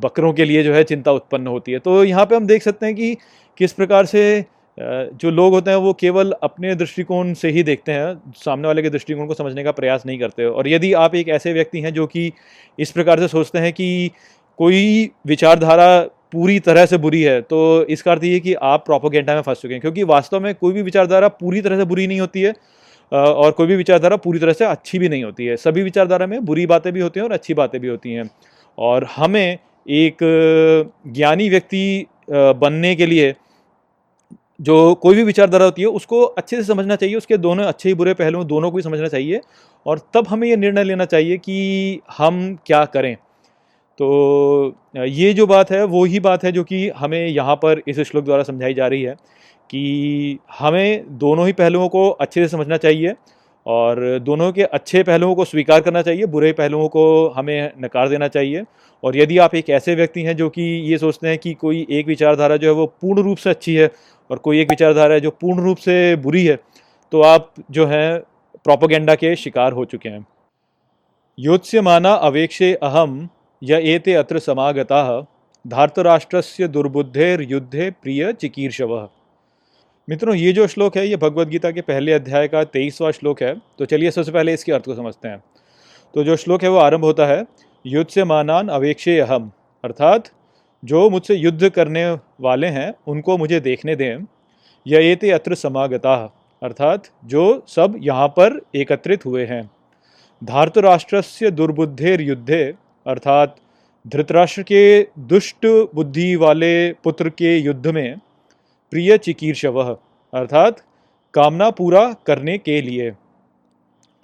बकरों 0.01 0.33
के 0.33 0.45
लिए 0.45 0.63
जो 0.63 0.73
है 0.75 0.83
चिंता 0.85 1.13
उत्पन्न 1.13 1.47
होती 1.47 1.73
है। 1.73 1.79
तो 1.79 2.03
यहाँ 2.05 2.25
पे 2.27 2.37
हम 2.37 2.47
देख 2.47 2.63
सकते 2.63 2.87
हैं 2.87 2.95
कि 2.95 3.17
किस 3.59 3.73
प्रकार 3.73 4.07
से 4.07 4.45
जो 4.81 5.31
लोग 5.31 5.53
होते 5.53 5.71
हैं 5.71 5.77
वो 5.79 5.93
केवल 5.93 6.33
अपने 6.43 6.75
दृष्टिकोण 6.75 7.33
से 7.35 7.49
ही 7.51 7.63
देखते 7.63 7.93
हैं, 7.93 8.33
सामने 8.37 8.69
वाले 8.69 8.83
के 8.83 8.91
दृष्टिकोण 8.91 9.27
को 9.27 9.35
समझने 9.35 9.65
का 9.65 9.73
प्रयास 9.73 10.07
नहीं 10.07 10.19
करते। 10.19 10.45
और 10.45 10.69
यदि 10.69 10.93
आप 10.95 11.15
एक 11.15 11.29
ऐसे 11.29 11.53
व्यक्ति 11.53 11.81
हैं 11.81 11.93
जो 11.95 12.07
कि 12.07 12.33
इस 12.79 12.91
प्रकार 12.91 13.21
से 13.21 13.29
सोचते 13.29 13.59
हैं 13.59 13.73
कि 13.73 14.11
कोई 14.59 15.11
विचारधारा 15.27 16.01
पूरी 16.33 16.59
तरह 16.61 16.87
से 16.87 16.99
बुरी 16.99 17.23
है 17.23 17.41
तो 17.43 17.85
इसका 17.87 18.13
अर्थ 18.13 18.25
ये 18.25 18.39
कि 18.41 18.55
आप 18.55 18.85
प्रोपोगेंडा 18.87 19.35
में 19.35 19.41
फंस 19.43 19.61
चुके 19.63 19.75
हैं, 19.75 19.81
क्योंकि 19.81 20.03
वास्तव 20.05 20.41
में 20.41 20.55
कोई 20.55 20.73
भी 20.73 20.83
विचारधारा 20.83 21.29
पूरी 21.31 21.61
तरह 21.61 21.79
से 21.79 21.85
बुरी 21.85 22.07
नहीं 22.07 22.21
होती 22.21 22.43
है 22.43 22.55
और 23.13 23.51
कोई 23.51 23.67
भी 23.67 23.77
विचारधारा 23.77 24.17
पूरी 24.19 24.39
तरह 24.39 24.53
से 24.53 24.65
अच्छी 24.65 24.99
भी 24.99 25.09
नहीं 25.09 25.25
होती 25.25 25.47
है। 25.47 25.57
सभी 25.59 25.83
विचारधारा 25.83 26.27
में 26.27 26.45
बुरी 26.45 26.67
बातें 26.67 26.93
भी 26.93 27.01
होती 27.01 27.21
हैं 27.21 27.27
और 27.27 27.33
अच्छी 27.33 27.55
बातें 27.55 27.81
भी 27.81 27.89
होती 27.89 28.13
हैं। 28.13 28.29
और 28.79 29.07
हमें 29.17 29.59
एक 29.87 30.17
ज्ञानी 31.09 31.49
व्यक्ति 31.49 32.07
बनने 32.31 32.95
के 32.97 33.07
लिए 33.07 33.35
जो 34.61 34.95
कोई 34.95 35.17
भी 35.17 35.23
विचारधारा 35.23 35.65
होती 35.65 35.83
है, 35.83 35.89
उसको 35.89 36.23
अच्छे 36.23 36.57
से 36.57 36.63
समझना 36.65 36.97
चाहिए, 36.97 37.17
उसके 37.17 37.37
दोनों 37.39 37.65
अच्छे 37.65 37.89
ही 37.89 37.95
बुरे 37.95 38.15
पहलुओं, 38.15 38.47
दोनों 38.47 38.71
को 38.71 38.77
ही 38.77 38.83
समझना 38.83 39.09
चाहिए 39.09 39.41
और 39.87 40.01
तब 40.15 40.29
हमें 40.29 40.49
ये 40.49 40.57
निर्णय 40.57 40.85
लेना 40.85 41.05
चाहिए 41.05 41.37
कि 41.39 42.01
हम 42.19 42.57
क्या 42.67 42.85
करें। 42.87 43.15
तो 43.99 44.75
ये 44.97 45.33
जो 45.35 45.47
बात 45.47 45.71
है, 45.71 45.83
वो 45.85 46.05
ही 46.05 46.21
बात 46.21 46.45
है 46.45 46.53
जो 46.53 46.65
कि 46.65 46.89
हमें 46.97 47.27
यहाँ 47.27 47.57
पर 47.57 47.83
इस 47.89 48.01
श्लोक 48.01 48.25
द्वारा 48.25 48.43
समझाई 48.43 48.75
जा 48.75 48.87
रही 48.87 49.03
है 49.03 49.15
कि 49.71 50.39
हमें 50.59 51.19
दोनों 51.19 51.47
ही 51.47 51.53
पहलुओं 51.53 51.89
को 51.89 52.09
अच्छे 52.11 52.41
से 52.41 52.49
समझना 52.49 52.77
चाहिए 52.77 53.15
और 53.67 54.19
दोनों 54.19 54.51
के 54.53 54.63
अच्छे 54.63 55.03
पहलुओं 55.03 55.35
को 55.35 55.45
स्वीकार 55.45 55.81
करना 55.81 56.03
चाहिए, 56.03 56.27
बुरे 56.27 56.53
पहलुओं 56.53 56.89
को 56.89 57.29
हमें 57.29 57.73
नकार 57.81 58.09
देना 58.09 58.29
चाहिए। 58.29 58.65
और 59.03 59.17
यदि 59.17 59.39
आप 59.39 59.55
एक 59.55 59.71
ऐसे 59.71 59.95
व्यक्ति 59.95 60.23
हैं 60.23 60.37
जो 60.37 60.49
कि 60.49 60.63
ये 60.91 60.99
सोचते 60.99 61.29
हैं 61.29 61.39
कि 61.39 61.53
कोई 61.55 61.87
एक 61.91 62.07
विचारधारा 62.07 62.57
जो 62.57 62.69
है 62.69 62.75
वो 62.75 62.87
पूर्ण 63.01 63.23
रूप 63.23 63.39
से 63.39 63.51
अच्छी 63.51 63.75
है 63.75 63.91
और 64.31 64.39
कोई 64.39 64.61
एक 64.61 64.71
विचारधारा 64.71 65.15
है 65.15 65.21
जो 65.21 65.31
पूर्ण 65.31 65.63
रूप 65.63 65.77
से 65.77 66.17
बुरी 66.17 66.45
है 66.45 66.59
तो 67.13 67.23
आप 67.23 67.53
जो 67.71 67.87
हैं 67.87 68.21
प्रोपोगेंडा 68.65 69.15
के 69.15 69.35
शिकार 69.37 69.73
हो 69.73 69.85
चुके 69.85 70.09
हैं। 70.09 70.27
योत्स्य 71.39 71.81
माना 71.81 72.13
अवेक्षे 72.13 72.73
अहम 72.75 73.29
य 73.63 73.81
एते 73.85 74.15
अत्र 74.15 74.39
समागता, 74.39 75.27
धार्तराष्ट्रस्य 75.65 76.69
दुर्बुद्धेर 76.69 77.41
युद्धे 77.43 77.91
प्रिय 77.93 78.33
चिकीर्षव। 78.33 79.09
मित्रों, 80.11 80.35
ये 80.35 80.53
जो 80.53 80.67
श्लोक 80.67 80.97
है, 80.97 81.09
ये 81.09 81.17
भगवत 81.17 81.49
गीता 81.49 81.71
के 81.71 81.81
पहले 81.81 82.13
अध्याय 82.13 82.49
का 82.49 82.65
तेईसवा 82.65 83.11
श्लोक 83.11 83.43
है। 83.43 83.63
तो 83.79 83.85
चलिए 83.85 84.11
सबसे 84.11 84.33
पहले 84.33 84.55
इसके 84.55 84.73
अर्थ 84.73 84.85
को 84.85 84.95
समझते 84.95 85.29
हैं। 85.29 85.45
तो 86.15 86.25
जो 86.25 86.37
श्लोक 86.37 86.63
है, 86.63 86.69
वो 86.69 86.77
आरंभ 86.77 87.05
होता 87.05 87.27
है 87.27 87.47
युद्ध 87.87 88.11
से 88.11 88.25
मानान 88.25 88.69
अवेक्षे 88.69 89.19
अहम। 89.19 89.53
अर्थात, 89.85 90.31
जो 90.85 91.11
मुझसे 91.11 91.35
युद्ध 91.35 91.69
करने 91.69 92.19
वाले 92.41 92.67
हैं, 92.67 92.95
उनको 93.07 93.39
मुझे 93.39 93.61
देखने 93.61 93.97
दें। 93.97 94.27
यह 94.87 95.13
एते 95.13 95.31
अत्र 95.31 95.55
समागता। 95.55 96.35
अर्थात, 96.63 97.05
जो 97.25 97.65
सब 97.69 97.95
यहाँ 97.99 98.29
पर 98.29 98.61
एकत्रित 98.75 99.27
हुए 99.27 99.45
हैं। 99.45 99.71
धार्तराष्ट्र 100.45 101.23
से 101.23 101.51
दुर्बुद्धेर 101.51 102.21
युद्धे 102.21 102.75
अर्थात, 103.07 103.57
धृतराष्ट्र 104.07 104.63
के 104.63 105.03
दुष्ट 105.19 105.67
बुद्धि 105.95 106.37
वाले 106.37 106.93
पुत्र 106.93 107.29
के 107.29 107.59
युद्ध 107.59 107.87
में 107.87 108.17
प्रिय 108.93 109.17
चिकीर्षव 109.19 109.81
अर्थात 109.83 110.83
कामना 111.35 111.71
पूरा 111.71 112.05
करने 112.27 112.57
के 112.59 112.81
लिए। 112.83 113.11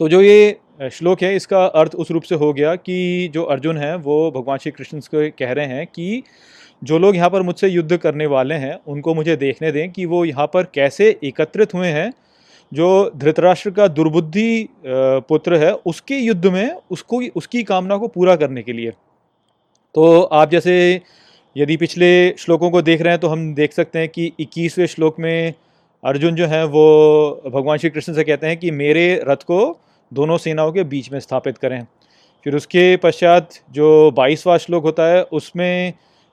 तो 0.00 0.08
जो 0.08 0.20
ये 0.20 0.56
श्लोक 0.92 1.22
है, 1.22 1.34
इसका 1.36 1.64
अर्थ 1.64 1.94
उस 1.94 2.10
रूप 2.10 2.22
से 2.22 2.34
हो 2.34 2.52
गया 2.52 2.74
कि 2.76 3.30
जो 3.34 3.42
अर्जुन 3.44 3.76
है, 3.76 3.96
वो 3.96 4.30
भगवान 4.30 4.58
श्री 4.58 4.72
कृष्ण 4.72 5.00
को 5.00 5.28
कह 5.38 5.52
रहे 5.52 5.66
हैं 5.66 5.86
कि 5.86 6.22
जो 6.82 6.98
लोग 6.98 7.16
यहाँ 7.16 7.30
पर 7.30 7.42
मुझसे 7.42 7.68
युद्ध 7.68 7.96
करने 7.96 8.26
वाले 8.26 8.54
हैं, 8.54 8.78
उनको 8.86 9.14
मुझे 9.14 9.36
देखने 9.36 9.72
दें 9.72 9.90
कि 9.92 10.04
वो 10.06 10.24
यहाँ 10.24 10.46
पर 10.46 10.64
कैसे 10.74 11.08
एकत्रित 11.24 11.74
हुए 11.74 11.88
हैं। 11.88 12.12
जो 12.72 13.10
धृतराष्ट्र 13.16 13.70
का 13.70 13.86
दुर्बुद्धि 13.88 14.68
पुत्र 14.84 15.56
है, 15.56 15.72
उसके 15.72 16.16
युद्ध 16.16 16.46
में 16.46 16.70
उसको, 16.90 17.20
उसकी 17.36 17.62
कामना 17.62 17.96
को 17.96 18.08
पूरा 18.08 18.36
करने 18.36 18.62
के 18.62 18.72
लिए। 18.72 18.90
तो 19.94 20.22
आप 20.22 20.50
जैसे 20.50 21.00
यदि 21.56 21.76
पिछले 21.76 22.08
श्लोकों 22.38 22.70
को 22.70 22.80
देख 22.82 23.02
रहे 23.02 23.12
हैं 23.12 23.20
तो 23.20 23.28
हम 23.28 23.54
देख 23.54 23.72
सकते 23.72 23.98
हैं 23.98 24.08
कि 24.08 24.32
21वें 24.40 24.86
श्लोक 24.86 25.18
में 25.20 25.54
अर्जुन 26.02 26.34
जो 26.34 26.46
है 26.46 26.64
वो 26.66 26.82
भगवान 27.46 27.78
श्री 27.78 27.90
कृष्ण 27.90 28.12
से 28.12 28.24
कहते 28.24 28.46
हैं 28.46 28.56
कि 28.56 28.70
मेरे 28.70 29.04
रथ 29.28 29.44
को 29.46 29.58
दोनों 30.12 30.36
सेनाओं 30.38 30.72
के 30.72 30.84
बीच 30.84 31.10
में 31.12 31.18
स्थापित 31.20 31.58
करें। 31.58 31.82
फिर 32.46 32.56
उसके 32.56 32.96
पश्चात 32.96 33.54
जो 33.72 34.10
बाईसवा 34.10 34.56
श्लोक 34.58 34.84
होता 34.84 35.06
है, 35.06 35.22
उसमें 35.22 35.92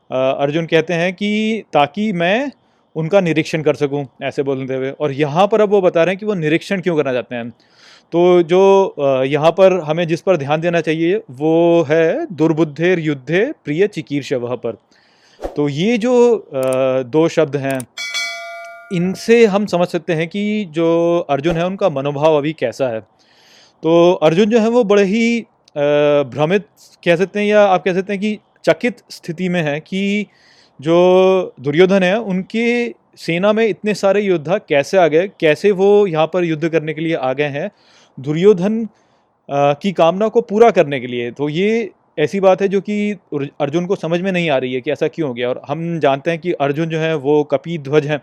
अर्जुन 0.10 0.66
कहते 0.66 0.94
हैं 0.94 1.14
कि 1.14 1.64
ताकि 1.74 2.12
मैं 2.14 2.52
उनका 2.96 3.22
निरीक्षण 3.22 3.62
कर 3.62 3.76
सकूँ, 3.76 4.06
ऐसे 4.24 4.44
बोलते 4.44 4.76
हुए। 4.76 4.90
और 4.92 5.12
यहाँ 5.12 5.48
पर 5.48 5.62
अब 5.62 5.70
वो 5.70 5.82
बता 5.82 6.04
रहे 6.04 6.14
हैं 6.14 6.20
कि 6.20 6.26
वो 6.26 6.34
निरीक्षण 6.34 6.82
क्यों 6.82 6.96
करना 6.98 7.14
चाहते 7.14 7.36
हैं। 7.36 7.50
तो 8.14 8.42
जो 8.44 9.24
यहाँ 9.26 9.52
पर 9.52 9.80
हमें 9.82 10.08
जिस 10.08 10.22
पर 10.22 10.38
ध्यान 10.38 10.62
देना 10.62 10.82
चाहिए, 10.82 11.22
वो 11.32 11.86
है 11.90 12.26
दुर्बुद्धेर 12.34 13.00
युद्धे 13.00 13.46
प्रिय 13.66 13.88
चिकीर्ष 13.88 14.34
वह 14.34 14.56
पर। 14.56 14.78
तो 15.46 15.68
ये 15.70 15.98
जो 15.98 16.14
दो 17.08 17.28
शब्द 17.30 17.56
हैं, 17.58 17.80
इनसे 18.94 19.46
हम 19.46 19.66
समझ 19.66 19.88
सकते 19.88 20.14
हैं 20.14 20.28
कि 20.28 20.44
जो 20.72 21.26
अर्जुन 21.30 21.56
है, 21.56 21.66
उनका 21.66 21.90
मनोभाव 21.90 22.38
अभी 22.38 22.54
कैसा 22.54 22.88
है। 22.88 23.00
तो 23.00 24.12
अर्जुन 24.24 24.50
जो 24.50 24.60
है, 24.60 24.70
वो 24.70 24.84
बड़े 24.84 25.04
ही 25.04 25.46
भ्रमित 25.76 26.68
कह 27.04 27.16
सकते 27.16 27.40
हैं 27.40 27.46
या 27.48 27.64
आप 27.66 27.84
कह 27.84 27.94
सकते 27.94 28.14
हैं 28.14 28.22
कि 28.22 28.38
चकित 28.66 29.04
स्थिति 29.12 29.50
में 29.50 29.62
है 29.64 29.80
कि 29.80 30.26
जो 30.80 31.54
दुर्योधन 31.62 32.04
है, 32.04 32.18
उनके 32.18 32.94
सेना 33.18 33.52
में 33.54 33.66
इतने 33.66 33.94
सारे 33.94 34.22
योद्धा 34.22 34.58
कैसे 34.60 34.98
आ 34.98 35.08
गए, 35.08 35.28
कैसे 35.40 35.72
वो 35.74 36.06
यहाँ 36.08 36.28
पर 36.28 36.44
युद्ध 36.44 36.70
करने 36.70 36.94
के 36.94 37.02
लिए 37.02 37.16
आ 37.16 37.34
गए 37.34 37.50
हैं, 37.50 37.70
दुर्योधन 38.18 38.88
की 39.50 39.92
कामना 39.92 40.28
को 40.28 40.42
पूरा 40.44 40.70
करने 40.72 41.00
के 41.00 41.08
लिए। 41.08 41.32
तो 41.32 41.50
ये 41.50 41.92
ऐसी 42.20 42.40
बात 42.40 42.62
है 42.62 42.68
जो 42.68 42.82
कि 42.82 43.12
अर्जुन 43.62 43.86
को 43.86 43.96
समझ 43.96 44.22
में 44.22 44.32
नहीं 44.32 44.50
आ 44.50 44.58
रही 44.58 44.74
है 44.74 44.82
कि 44.82 44.92
ऐसा 44.92 45.08
क्यों 45.08 45.28
हो 45.28 45.34
गया। 45.34 45.50
और 45.50 45.62
हम 45.68 46.00
जानते 46.00 46.32
हैं 46.32 46.40
कि 46.40 46.52
अर्जुन 46.52 46.90
जो 46.90 47.00
है, 47.00 47.16
वो 47.16 47.44
कपी 47.44 47.78
ध्वज 47.78 48.08
हैं। 48.08 48.22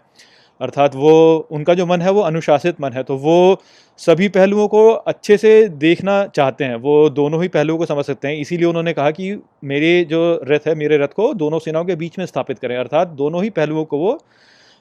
अर्थात 0.61 0.94
वो, 0.94 1.37
उनका 1.50 1.75
जो 1.75 1.87
मन 1.87 2.00
है, 2.00 2.11
वो 2.11 2.20
अनुशासित 2.20 2.80
मन 2.80 2.92
है। 2.92 3.02
तो 3.02 3.16
वो 3.16 3.62
सभी 3.99 4.28
पहलुओं 4.28 4.68
को 4.68 4.90
अच्छे 4.90 5.37
से 5.37 5.68
देखना 5.68 6.26
चाहते 6.26 6.64
हैं। 6.64 6.76
वो 6.76 7.11
दोनों 7.11 7.42
ही 7.42 7.49
पहलुओं 7.49 7.78
को 7.78 7.87
समझ 7.87 8.04
सकते 8.04 8.28
हैं। 8.28 8.37
इसीलिए 8.37 8.66
उन्होंने 8.66 8.92
कहा 8.92 9.11
कि 9.11 9.42
मेरे 9.64 10.04
जो 10.04 10.40
रथ 10.44 10.68
है, 10.68 10.75
मेरे 10.75 10.97
रथ 10.97 11.09
को 11.09 11.35
दोनों 11.35 11.59
सेनाओं 11.59 11.85
के 11.85 11.94
बीच 11.94 12.18
में 12.18 12.26
स्थापित 12.26 12.59
करें। 12.59 12.76
अर्थात 12.76 13.09
दोनों 13.09 13.42
ही 13.42 13.50
पहलुओं 13.50 13.85
को 13.85 13.99
वो 13.99 14.18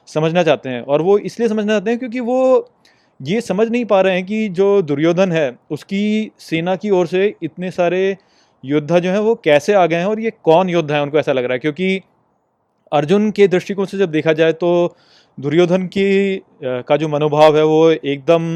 समझना 0.06 0.42
चाहते 0.42 0.68
हैं। 0.68 0.82
और 0.82 1.02
वो 1.02 1.18
इसलिए 1.18 1.48
समझना 1.48 1.72
चाहते 1.72 1.90
हैं 1.90 1.98
क्योंकि 1.98 2.20
वो 2.20 2.70
ये 3.22 3.40
समझ 3.40 3.68
नहीं 3.68 3.84
पा 3.84 4.00
रहे 4.00 4.14
हैं 4.14 4.26
कि 4.26 4.48
जो 4.48 4.82
दुर्योधन 4.82 5.32
है, 5.32 5.56
उसकी 5.70 6.30
सेना 6.38 6.76
की 6.76 6.90
ओर 6.90 7.06
से 7.06 7.34
इतने 7.42 7.70
सारे 7.70 8.16
योद्धा 8.64 8.98
जो 8.98 9.10
हैं 9.10 9.18
वो 9.18 9.34
कैसे 9.44 9.72
आ 9.72 9.84
गए 9.86 9.96
हैं 9.96 10.06
और 10.06 10.20
ये 10.20 10.32
कौन 10.44 10.68
योद्धा 10.68 10.94
है? 10.94 11.02
उनको 11.02 11.18
ऐसा 11.18 11.32
लग 11.32 11.44
रहा 11.44 11.52
है, 11.52 11.58
क्योंकि 11.58 12.00
अर्जुन 12.92 13.30
के 13.30 13.48
दृष्टिकोण 13.48 13.84
से 13.84 13.98
जब 13.98 14.10
देखा 14.10 14.32
जाए 14.32 14.52
तो 14.52 14.96
दुर्योधन 15.38 15.86
की 15.86 16.42
का 16.64 16.96
जो 16.96 17.08
मनोभाव 17.08 17.56
है 17.56 17.64
वो 17.64 17.90
एकदम 17.90 18.48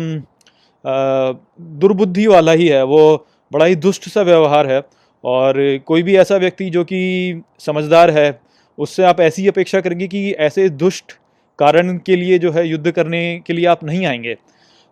दुर्बुद्धि 1.79 2.27
वाला 2.27 2.53
ही 2.53 2.67
है। 2.69 2.83
वो 2.85 3.27
बड़ा 3.53 3.65
ही 3.65 3.75
दुष्ट 3.77 4.09
सा 4.09 4.23
व्यवहार 4.23 4.71
है 4.71 4.83
और 5.25 5.55
कोई 5.87 6.03
भी 6.03 6.17
ऐसा 6.17 6.37
व्यक्ति 6.37 6.69
जो 6.71 6.85
कि 6.85 7.43
समझदार 7.59 8.11
है, 8.11 8.41
उससे 8.79 9.03
आप 9.03 9.21
ऐसी 9.21 9.47
अपेक्षा 9.49 9.81
करेंगे 9.81 10.09
कि 10.09 10.31
ऐसे 10.33 10.69
दुष्ट 10.71 11.13
कारण 11.59 11.97
के 11.99 12.17
लिए 12.17 12.39
जो 12.39 12.51
है 12.53 12.67
युद्ध 12.69 12.91
करने 12.91 13.23
के 13.47 13.53
लिए 13.53 13.67
आप 13.67 13.85
नहीं 13.85 14.07
आएँगे। 14.07 14.35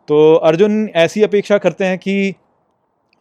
तो 0.08 0.34
अर्जुन 0.34 0.88
ऐसी 0.96 1.22
अपेक्षा 1.22 1.58
करते 1.58 1.84
हैं 1.84 1.98
कि 1.98 2.34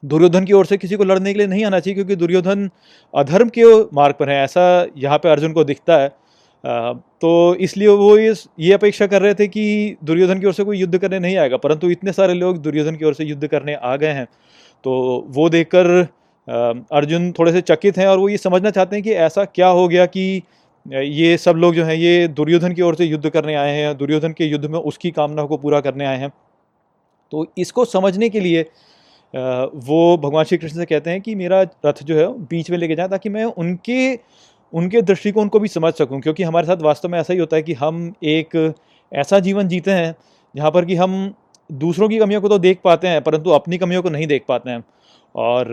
दुर्योधन 0.03 0.45
की 0.45 0.53
ओर 0.53 0.65
से 0.65 0.77
किसी 0.77 0.95
को 0.95 1.03
लड़ने 1.03 1.33
के 1.33 1.39
लिए 1.39 1.47
नहीं 1.47 1.65
आना 1.65 1.79
चाहिए, 1.79 1.95
क्योंकि 1.95 2.15
दुर्योधन 2.15 2.69
अधर्म 3.13 3.49
के 3.49 3.63
मार्ग 3.95 4.15
पर 4.15 4.29
है, 4.29 4.43
ऐसा 4.43 4.85
यहाँ 4.97 5.17
पे 5.17 5.29
अर्जुन 5.29 5.53
को 5.53 5.63
दिखता 5.63 5.97
है। 5.97 6.09
तो 7.21 7.55
इसलिए 7.57 7.87
वो 7.87 8.17
इस, 8.19 8.47
ये 8.59 8.73
अपेक्षा 8.73 9.07
कर 9.07 9.21
रहे 9.21 9.33
थे 9.33 9.47
कि 9.47 9.97
दुर्योधन 10.03 10.39
की 10.39 10.47
ओर 10.47 10.53
से 10.53 10.63
कोई 10.63 10.77
युद्ध 10.77 10.97
करने 10.97 11.19
नहीं 11.19 11.37
आएगा, 11.37 11.57
परंतु 11.57 11.89
इतने 11.89 12.11
सारे 12.13 12.33
लोग 12.33 12.57
दुर्योधन 12.61 12.95
की 12.95 13.05
ओर 13.05 13.13
से 13.13 13.23
युद्ध 13.25 13.47
करने 13.47 13.75
आ 13.75 13.95
गए 13.95 14.11
हैं। 14.11 14.25
तो 14.85 15.25
वो 15.29 15.49
देखकर 15.49 15.87
अर्जुन 16.47 17.31
थोड़े 17.31 17.51
से 17.51 17.61
चकित 17.63 17.97
हैं 17.97 18.07
और 18.07 18.17
वो 18.17 18.29
ये 18.29 18.37
समझना 18.37 18.69
चाहते 18.69 18.95
हैं 18.95 19.03
कि 19.03 19.11
ऐसा 19.25 19.45
क्या 19.45 19.67
हो 19.69 19.87
गया 19.87 20.05
कि 20.07 20.41
ये 20.85 21.35
सब 21.37 21.55
लोग 21.55 21.75
जो 21.75 21.83
हैं, 21.83 21.95
ये 21.95 22.27
दुर्योधन 22.29 22.73
की 22.73 22.81
ओर 22.81 22.95
से 22.95 23.05
युद्ध 23.05 23.29
करने 23.29 23.55
आए 23.55 23.71
हैं, 23.71 23.97
दुर्योधन 23.97 24.31
के 24.31 24.45
युद्ध 24.45 24.65
में 24.65 24.79
उसकी 24.79 25.11
कामना 25.11 25.43
को 25.43 25.57
पूरा 25.57 25.79
करने 25.81 26.05
आए 26.05 26.17
हैं। 26.17 26.29
तो 27.31 27.45
इसको 27.57 27.85
समझने 27.87 28.29
के 28.29 28.39
लिए 28.39 28.65
वो 29.33 30.17
भगवान 30.17 30.45
श्री 30.45 30.57
कृष्ण 30.57 30.77
से 30.77 30.85
कहते 30.85 31.09
हैं 31.09 31.21
कि 31.21 31.35
मेरा 31.35 31.61
रथ 31.85 32.03
जो 32.03 32.17
है, 32.17 32.27
बीच 32.45 32.71
में 32.71 32.77
लेके 32.77 32.95
जाए 32.95 33.07
ताकि 33.07 33.29
मैं 33.29 33.43
उनके 33.45 34.19
उनके 34.73 35.01
दृष्टिकोण 35.01 35.47
को 35.47 35.59
भी 35.59 35.67
समझ 35.67 35.93
सकूँ, 35.93 36.19
क्योंकि 36.21 36.43
हमारे 36.43 36.67
साथ 36.67 36.81
वास्तव 36.81 37.09
में 37.09 37.19
ऐसा 37.19 37.33
ही 37.33 37.39
होता 37.39 37.55
है 37.55 37.63
कि 37.63 37.73
हम 37.73 38.13
एक 38.23 38.73
ऐसा 39.11 39.39
जीवन 39.39 39.67
जीते 39.67 39.91
हैं, 39.91 40.15
जहाँ 40.55 40.71
पर 40.71 40.85
कि 40.85 40.95
हम 40.95 41.33
दूसरों 41.69 42.09
की 42.09 42.17
कमियों 42.19 42.41
को 42.41 42.49
तो 42.49 42.57
देख 42.59 42.79
पाते 42.83 43.07
हैं, 43.07 43.21
परंतु 43.23 43.49
अपनी 43.49 43.77
कमियों 43.77 44.01
को 44.01 44.09
नहीं 44.09 44.27
देख 44.27 44.43
पाते 44.47 44.69
हैं। 44.69 44.83
और 45.35 45.67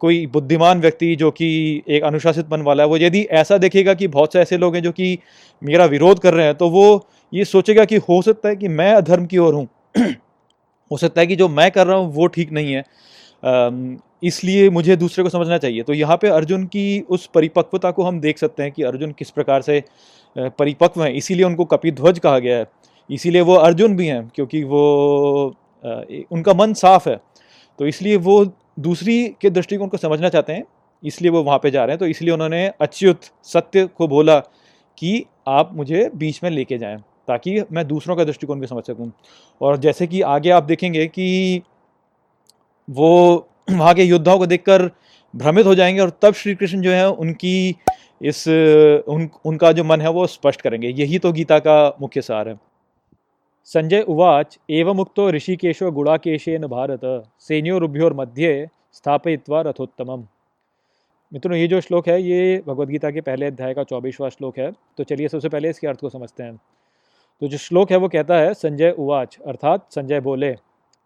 कोई 0.00 0.26
बुद्धिमान 0.26 0.80
व्यक्ति 0.80 1.14
जो 1.16 1.30
कि 1.30 1.48
एक 1.88 2.02
अनुशासित 2.02 2.52
मन 2.52 2.62
वाला 2.62 2.82
है, 2.82 2.88
वो 2.88 2.96
यदि 2.96 3.22
ऐसा 3.32 3.58
देखेगा 3.58 3.94
कि 3.94 4.08
बहुत 4.08 4.32
से 4.32 4.40
ऐसे 4.40 4.56
लोग 4.58 4.74
हैं 4.74 4.82
जो 4.82 4.92
कि 4.92 5.18
मेरा 5.62 5.84
विरोध 5.86 6.18
कर 6.18 6.34
रहे 6.34 6.46
हैं 6.46 6.54
तो 6.54 6.68
वो 6.70 7.06
ये 7.32 7.44
सोचेगा 7.44 7.84
कि 7.84 7.96
हो 7.98 8.20
सकता 8.22 8.48
है 8.48 8.56
कि 8.56 8.68
मैं 8.68 8.92
अधर्म 8.94 9.26
की 9.26 9.38
ओर 9.38 9.54
हूँ। 9.54 9.68
हो 10.90 10.96
सकता 10.96 11.20
है 11.20 11.26
कि 11.26 11.36
जो 11.36 11.48
मैं 11.48 11.70
कर 11.70 11.86
रहा 11.86 11.96
हूँ 11.96 12.12
वो 12.14 12.26
ठीक 12.26 12.52
नहीं 12.52 12.72
है। 12.72 12.84
इसलिए 14.24 14.68
मुझे 14.70 14.96
दूसरे 14.96 15.24
को 15.24 15.30
समझना 15.30 15.58
चाहिए। 15.58 15.82
तो 15.82 15.92
यहाँ 15.94 16.16
पे 16.16 16.28
अर्जुन 16.28 16.64
की 16.66 17.00
उस 17.00 17.26
परिपक्वता 17.26 17.90
को 17.90 18.02
हम 18.02 18.20
देख 18.20 18.38
सकते 18.38 18.62
हैं 18.62 18.72
कि 18.72 18.82
अर्जुन 18.82 19.12
किस 19.12 19.30
प्रकार 19.30 19.62
से 19.62 19.82
परिपक्व 20.36 21.02
हैं। 21.04 21.10
इसीलिए 21.12 21.44
उनको 21.44 21.64
कपिध्वज 21.64 22.18
कहा 22.18 22.38
गया 22.38 22.58
है। 22.58 22.66
इसीलिए 23.10 23.40
वो 23.42 23.54
अर्जुन 23.54 23.96
भी 23.96 24.06
हैं, 24.06 24.28
क्योंकि 24.34 24.62
वो 24.64 25.54
उनका 26.32 26.54
मन 26.54 26.72
साफ़ 26.74 27.08
है। 27.08 27.20
तो 27.78 27.86
इसलिए 27.86 28.16
वो 28.18 28.44
दूसरी 28.80 29.22
के 29.40 29.50
दृष्टिकोण 29.50 29.88
को 29.88 29.96
समझना 29.96 30.28
चाहते 30.28 30.52
हैं। 30.52 30.64
इसलिए 31.02 31.30
वो 31.30 31.42
वहाँ 31.42 31.58
पे 31.58 31.70
जा 31.70 31.84
रहे 31.84 31.92
हैं। 31.92 31.98
तो 31.98 32.06
इसलिए 32.06 32.32
उन्होंने 32.32 32.66
अच्युत 32.80 33.30
सत्य 33.44 33.86
को 33.86 34.08
बोला 34.08 34.38
कि 34.98 35.24
आप 35.48 35.70
मुझे 35.74 36.10
बीच 36.16 36.40
में 36.42 36.50
लेके 36.50 36.78
जाएँ। 36.78 36.96
ताकि 37.28 37.60
मैं 37.72 37.86
दूसरों 37.88 38.16
का 38.16 38.24
दृष्टिकोण 38.24 38.60
भी 38.60 38.66
समझ 38.66 38.84
सकूँ। 38.84 39.12
और 39.60 39.76
जैसे 39.76 40.06
कि 40.06 40.20
आगे 40.20 40.50
आप 40.50 40.62
देखेंगे 40.62 41.06
कि 41.06 41.62
वो 42.90 43.48
वहाँ 43.70 43.94
के 43.94 44.02
योद्धाओं 44.02 44.38
को 44.38 44.46
देखकर 44.46 44.90
भ्रमित 45.36 45.66
हो 45.66 45.74
जाएँगे 45.74 46.00
और 46.00 46.10
तब 46.22 46.34
श्री 46.34 46.54
कृष्ण 46.54 46.80
जो 46.80 46.90
है 46.90 47.10
उनकी 47.10 47.76
इस, 48.22 48.48
उन, 49.08 49.30
उनका 49.44 49.72
जो 49.72 49.84
मन 49.84 50.00
है 50.00 50.10
वो 50.10 50.26
स्पष्ट 50.26 50.60
करेंगे। 50.60 50.88
यही 50.88 51.18
तो 51.18 51.32
गीता 51.32 51.58
का 51.58 51.96
मुख्य 52.00 52.22
सार 52.22 52.48
है। 52.48 52.60
संजय 53.64 54.00
उवाच, 54.00 54.58
एव 54.70 54.94
मुक्तो 54.94 55.30
ऋषिकेशो 55.30 55.90
गुड़ाकेशेन 55.90 56.66
भारत 56.66 57.22
मध्य 58.16 58.68
स्थापयित्वा 58.92 59.60
रथोत्तमम। 59.60 60.26
मित्रों, 61.32 61.56
ये 61.56 61.66
जो 61.66 61.80
श्लोक 61.80 62.08
है, 62.08 62.22
ये 62.22 62.62
भगवदगीता 62.66 63.10
के 63.10 63.20
पहले 63.20 63.46
अध्याय 63.46 63.74
का 63.74 63.82
चौबीसवा 63.82 64.28
श्लोक 64.28 64.58
है। 64.58 64.72
तो 64.98 65.04
चलिए 65.04 65.28
सबसे 65.28 65.48
पहले 65.48 65.70
इसके 65.70 65.86
अर्थ 65.86 66.00
को 66.00 66.08
समझते 66.08 66.42
हैं। 66.42 66.60
तो 67.40 67.48
जो 67.48 67.58
श्लोक 67.58 67.90
है 67.90 67.96
वो 67.96 68.08
कहता 68.08 68.36
है, 68.36 68.54
संजय 68.54 68.90
उवाच 68.90 69.38
अर्थात, 69.46 69.92
संजय 69.92 70.20
बोले, 70.20 70.56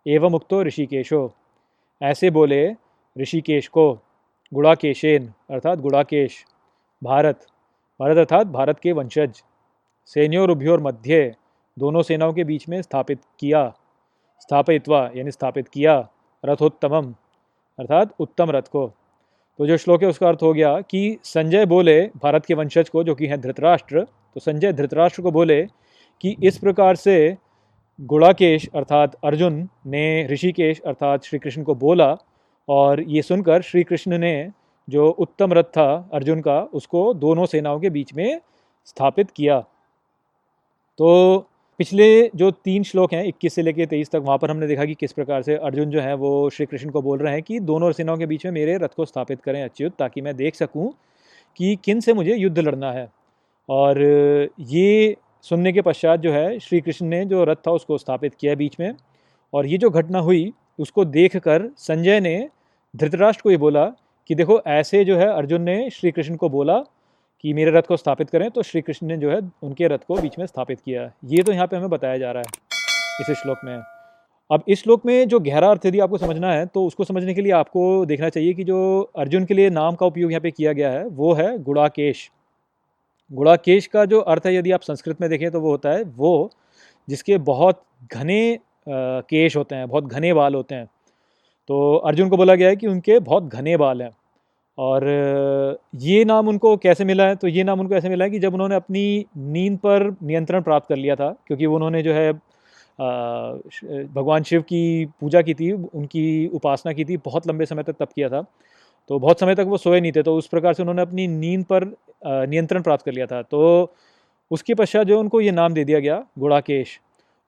एवं 0.07 0.31
मुक्तो 0.31 0.63
ऋषिकेशो 0.63 1.33
ऐसे 2.03 2.31
बोले, 2.31 2.75
ऋषिकेश 3.19 3.69
को, 3.69 3.99
गुड़ाकेशेन 4.55 5.33
अर्थात, 5.51 5.79
गुड़ाकेश, 5.79 6.45
भारत 7.05 7.47
भारत 8.01 8.17
अर्थात, 8.17 8.47
भारत 8.47 8.79
के 8.79 8.93
वंशज 8.93 9.43
सैन्योर 10.07 10.51
उभ्योर 10.51 10.81
मध्य 10.81 11.35
दोनों 11.79 12.03
सेनाओं 12.03 12.33
के 12.33 12.45
बीच 12.45 12.69
में 12.69 12.83
स्थापित 12.83 13.21
किया 13.39 13.75
स्थापित्वा 14.41 15.11
यानी 15.17 15.31
स्थापित 15.31 15.69
किया, 15.69 16.09
रथोत्तमम 16.45 17.15
अर्थात, 17.79 18.15
उत्तम 18.21 18.51
रथ 18.51 18.63
को। 18.63 18.93
तो 19.59 19.67
जो 19.67 19.77
श्लोक 19.77 20.03
है 20.03 20.09
उसका 20.09 20.29
अर्थ 20.29 20.39
हो 20.43 20.53
गया 20.53 20.81
कि, 20.81 21.19
संजय 21.25 21.67
बोले, 21.67 22.03
भारत 22.03 22.47
के 22.47 22.55
वंशज 22.55 22.89
को, 22.89 23.05
जो 23.05 23.15
कि 23.15 23.27
हैं 23.27 23.41
धृतराष्ट्र 23.41 24.03
तो 24.35 24.41
संजय 24.41 24.73
धृतराष्ट्र 24.73 25.23
को 25.23 25.31
बोले 25.31 25.67
कि 26.21 26.37
इस 26.43 26.59
प्रकार 26.59 26.97
से 26.97 27.37
गुड़ाकेश 27.99 28.69
अर्थात 28.75 29.17
अर्जुन 29.25 29.69
ने 29.87 30.27
ऋषिकेश 30.27 30.81
अर्थात 30.81 31.25
श्री 31.25 31.39
कृष्ण 31.39 31.62
को 31.62 31.75
बोला 31.75 32.17
और 32.69 33.00
ये 33.03 33.23
सुनकर 33.23 33.62
श्री 33.62 33.83
कृष्ण 33.83 34.19
ने 34.19 34.50
जो 34.89 35.09
उत्तम 35.09 35.53
रथ 35.53 35.65
था 35.65 36.11
अर्जुन 36.12 36.41
का, 36.41 36.61
उसको 36.62 37.15
दोनों 37.15 37.47
सेनाओं 37.47 37.81
के 37.81 37.91
बीच 37.91 38.15
में 38.15 38.41
स्थापित 38.87 39.31
किया। 39.31 39.59
तो 40.99 41.39
पिछले 41.79 42.31
जो 42.37 42.50
तीन 42.50 42.83
श्लोक 42.83 43.12
हैं 43.12 43.25
21 43.25 43.55
से 43.55 43.62
लेकर 43.62 43.87
23 43.87 44.11
तक, 44.11 44.17
वहाँ 44.17 44.39
पर 44.39 44.50
हमने 44.50 44.67
देखा 44.67 44.85
कि 44.85 44.95
किस 44.95 45.12
प्रकार 45.12 45.43
से 45.43 45.57
अर्जुन 45.57 45.91
जो 45.91 46.00
है 46.00 46.15
वो 46.15 46.50
श्री 46.50 46.67
कृष्ण 46.67 46.91
को 46.91 47.03
बोल 47.03 47.19
रहे 47.19 47.33
हैं 47.33 47.43
कि 47.43 47.61
दोनों 47.61 47.93
सेनाओं 47.93 48.19
के 48.19 48.27
बीच 48.27 48.45
में 48.47 48.53
मेरे 48.53 48.77
रथ 48.77 48.95
को 48.97 49.05
स्थापित 49.05 49.41
करें 49.43 49.62
अच्युत, 49.62 49.93
ताकि 49.99 50.21
मैं 50.21 50.37
देख 50.37 50.55
सकूँ 50.55 50.93
कि 51.57 51.77
किन 51.85 52.00
से 52.00 52.12
मुझे 52.12 52.37
युद्ध 52.37 52.59
लड़ना 52.59 52.93
है। 52.93 53.09
और 53.69 54.00
ये 54.61 55.17
सुनने 55.44 55.73
के 55.73 55.80
पश्चात 55.82 56.20
जो 56.20 56.32
है, 56.32 56.59
श्री 56.59 56.80
कृष्ण 56.80 57.06
ने 57.06 57.25
जो 57.25 57.44
रथ 57.44 57.56
था 57.66 57.70
उसको 57.73 57.99
स्थापित 57.99 58.35
किया 58.35 58.54
बीच 58.54 58.76
में 58.80 58.94
और 59.52 59.66
ये 59.66 59.78
जो 59.78 59.90
घटना 59.90 60.18
हुई, 60.20 60.52
उसको 60.78 61.04
देख 61.06 61.37
कर 61.38 61.68
संजय 61.78 62.20
ने 62.20 62.49
धृतराष्ट्र 62.94 63.42
को 63.42 63.50
ये 63.50 63.56
बोला 63.59 63.85
कि 64.30 64.35
देखो, 64.35 64.61
ऐसे 64.61 65.04
जो 65.04 65.16
है, 65.16 65.26
अर्जुन 65.28 65.62
ने 65.62 65.90
श्री 65.90 66.11
कृष्ण 66.11 66.37
को 66.37 66.49
बोला 66.49 66.78
कि 67.44 67.52
मेरे 67.54 67.70
रथ 67.70 67.82
को 67.82 67.97
स्थापित 67.97 68.30
करें 68.30 68.50
तो 68.50 68.62
श्री 68.62 68.80
कृष्ण 68.80 69.06
ने 69.06 69.16
जो 69.16 69.30
है, 69.30 69.40
उनके 69.62 69.88
रथ 69.88 69.99
को 70.09 70.16
बीच 70.16 70.38
में 70.38 70.47
स्थापित 70.47 70.80
किया। 70.80 71.11
ये 71.26 71.42
तो 71.42 71.52
यहाँ 71.52 71.66
पे 71.66 71.76
हमें 71.76 71.90
बताया 71.90 72.18
जा 72.18 72.32
रहा 72.32 72.42
है 72.42 73.23
इस 73.23 73.37
श्लोक 73.38 73.59
में। 73.64 73.80
अब 74.50 74.62
इस 74.68 74.82
श्लोक 74.82 75.04
में 75.06 75.28
जो 75.28 75.38
गहरा 75.40 75.68
अर्थ 75.70 75.87
यदि 75.87 75.99
आपको 76.00 76.18
समझना 76.18 76.52
है 76.52 76.64
तो 76.66 76.85
उसको 76.87 77.04
समझने 77.04 77.35
के 77.35 77.40
लिए 77.40 77.52
आपको 77.54 78.04
देखना 78.06 78.28
चाहिए 78.28 78.54
कि 78.54 78.64
जो 78.64 78.78
अर्जुन 79.18 79.44
के 79.44 79.54
लिए 79.54 79.70
नाम 79.70 79.94
का 79.94 80.06
उपयोग 80.06 80.30
यहाँ 80.32 80.40
पे 80.40 80.50
किया 80.50 80.73
गया 80.73 80.90
है, 80.90 81.04
वो 81.04 81.32
है 81.35 81.59
गुड़ाकेश। 81.61 82.30
गुड़ाकेश 83.31 83.87
का 83.87 84.05
जो 84.05 84.21
अर्थ 84.21 84.47
है, 84.47 84.55
यदि 84.55 84.71
आप 84.73 84.81
संस्कृत 84.83 85.21
में 85.21 85.29
देखें 85.31 85.51
तो 85.51 85.61
वो 85.61 85.71
होता 85.71 85.91
है, 85.91 86.03
वो 86.05 86.51
जिसके 87.09 87.39
बहुत 87.39 87.83
घने 88.13 88.59
केश 88.89 89.57
होते 89.57 89.75
हैं, 89.75 89.89
बहुत 89.89 90.05
घने 90.05 90.33
बाल 90.35 90.55
होते 90.55 90.75
हैं। 90.75 90.87
तो 91.69 91.95
अर्जुन 91.97 92.29
को 92.29 92.37
बोला 92.37 92.55
गया 92.55 92.69
है 92.69 92.77
कि 92.77 92.87
उनके 92.87 93.19
बहुत 93.21 93.45
घने 93.45 93.77
बाल 93.77 94.03
हैं। 94.03 94.11
और 94.79 95.05
ये 95.97 96.25
नाम 96.25 96.49
उनको 96.49 96.77
कैसे 96.77 97.05
मिला 97.05 97.25
है? 97.25 97.37
तो 97.37 97.49
ये 97.49 97.65
नाम 97.65 97.81
उनको 97.81 97.95
ऐसे 97.95 98.09
मिला 98.09 98.25
है 98.25 98.31
कि 98.31 98.39
जब 98.39 98.55
उन्होंने 98.55 98.75
अपनी 98.75 99.27
नींद 99.37 99.77
पर 99.79 100.11
नियंत्रण 100.23 100.63
प्राप्त 100.63 100.89
कर 100.89 100.97
लिया 100.97 101.17
था, 101.17 101.31
क्योंकि 101.47 101.67
उन्होंने 101.67 102.03
जो 102.03 102.13
है 102.13 102.33
भगवान 104.15 104.43
शिव 104.43 104.63
की 104.63 105.07
पूजा 105.21 105.43
की 105.43 105.55
थी, 105.55 105.71
उनकी 105.73 106.47
उपासना 106.49 106.93
की 106.93 107.05
थी, 107.05 107.17
बहुत 107.17 107.47
लंबे 107.49 107.67
समय 107.67 107.83
तक 107.83 107.97
तप 107.99 108.13
किया 108.17 108.29
था। 108.29 108.45
तो 109.09 109.19
बहुत 109.19 109.40
समय 109.40 109.54
तक 109.54 109.64
वो 109.66 109.76
सोए 109.78 110.00
नहीं 110.00 110.12
थे 110.12 110.23
तो 110.23 110.35
उस 110.37 110.47
प्रकार 110.47 110.75
से 110.75 110.83
उन्होंने 110.83 111.02
अपनी 111.02 111.26
नींद 111.28 111.64
पर 111.64 111.85
नियंत्रण 112.25 112.83
प्राप्त 112.83 113.04
कर 113.04 113.12
लिया 113.12 113.26
था। 113.26 113.42
तो 113.42 113.92
उसके 114.50 114.75
पश्चात 114.75 115.07
जो 115.07 115.19
उनको 115.21 115.40
ये 115.40 115.50
नाम 115.50 115.75
दे 115.75 115.85
दिया 115.85 115.99
गया, 116.00 116.25
गुड़ाकेश। 116.38 116.99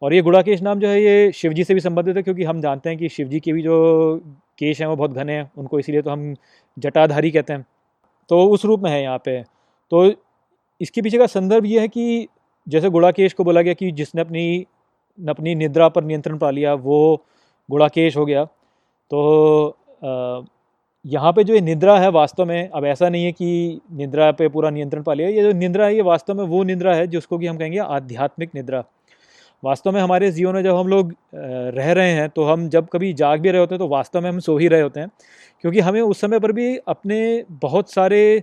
और 0.02 0.14
ये 0.14 0.22
गुड़ाकेश 0.22 0.62
नाम 0.62 0.80
जो 0.80 0.88
है 0.88 1.02
ये 1.02 1.32
शिव 1.32 1.52
जी 1.52 1.64
से 1.64 1.74
भी 1.74 1.80
संबंधित 1.80 2.16
है, 2.16 2.22
क्योंकि 2.22 2.44
हम 2.44 2.60
जानते 2.60 2.88
हैं 2.88 2.98
कि 2.98 3.08
शिव 3.08 3.28
जी 3.28 3.40
के 3.40 3.52
भी 3.52 3.62
जो 3.62 4.16
केश 4.58 4.80
हैं 4.80 4.88
वो 4.88 4.96
बहुत 4.96 5.12
घने 5.12 5.32
हैं, 5.32 5.50
उनको 5.58 5.78
इसीलिए 5.78 6.02
तो 6.02 6.10
हम 6.10 6.34
जटाधारी 6.76 7.30
कहते 7.30 7.52
हैं। 7.52 7.66
तो 8.30 8.44
उस 8.50 8.64
रूप 8.64 8.80
में 8.80 8.90
है 8.90 9.02
यहाँ 9.02 9.18
पे। 9.24 9.42
तो 9.92 10.12
इसके 10.80 11.02
पीछे 11.02 11.18
का 11.18 11.26
संदर्भ 11.28 11.66
ये 11.66 11.80
है 11.80 11.88
कि 11.88 12.28
जैसे 12.66 12.90
गुड़ाकेश 12.90 13.32
को 13.32 13.44
बोला 13.44 13.62
गया 13.62 13.74
कि 13.74 13.90
जिसने 13.92 14.20
अपनी 14.20 14.66
अपनी 15.18 15.54
निद्रा 15.54 15.88
पर 15.88 16.04
नियंत्रण 16.04 16.38
पा 16.38 16.50
लिया, 16.50 16.74
वो 16.74 17.24
गुड़ाकेश 17.68 18.16
हो 18.16 18.24
गया। 18.26 18.44
तो 18.44 19.76
यहाँ 21.04 21.32
पे 21.32 21.42
जो 21.44 21.54
ये 21.54 21.60
निद्रा 21.60 21.98
है 21.98 22.08
वास्तव 22.10 22.44
में, 22.46 22.68
अब 22.68 22.84
ऐसा 22.84 23.08
नहीं 23.08 23.24
है 23.24 23.32
कि 23.32 23.80
निद्रा 23.92 24.30
पे 24.32 24.48
पूरा 24.48 24.70
नियंत्रण 24.70 25.02
पा 25.02 25.14
लिया, 25.14 25.28
ये 25.28 25.42
जो 25.42 25.52
निद्रा 25.52 25.86
है, 25.86 25.94
ये 25.94 26.02
वास्तव 26.02 26.34
में 26.34 26.44
वो 26.44 26.62
निद्रा 26.64 26.94
है 26.94 27.06
जिसको 27.06 27.38
कि 27.38 27.46
हम 27.46 27.56
कहेंगे 27.56 27.78
आध्यात्मिक 27.78 28.50
निद्रा। 28.54 28.84
वास्तव 29.62 29.92
में 29.92 30.00
हमारे 30.00 30.30
जीवन 30.32 30.54
में 30.54 30.62
जब 30.62 30.76
हम 30.76 30.88
लोग 30.88 31.12
रह 31.34 31.92
रहे 31.92 32.10
हैं 32.10 32.28
तो 32.28 32.44
हम 32.44 32.68
जब 32.68 32.88
कभी 32.92 33.12
जाग 33.12 33.40
भी 33.40 33.50
रहे 33.50 33.60
होते 33.60 33.74
हैं 33.74 33.78
तो 33.78 33.88
वास्तव 33.88 34.20
में 34.20 34.28
हम 34.30 34.38
सो 34.40 34.56
ही 34.58 34.68
रहे 34.68 34.80
होते 34.80 35.00
हैं। 35.00 35.08
क्योंकि 35.60 35.80
हमें 35.80 36.00
उस 36.00 36.20
समय 36.20 36.38
पर 36.40 36.52
भी 36.52 36.76
अपने 36.78 37.44
बहुत 37.62 37.92
सारे 37.92 38.42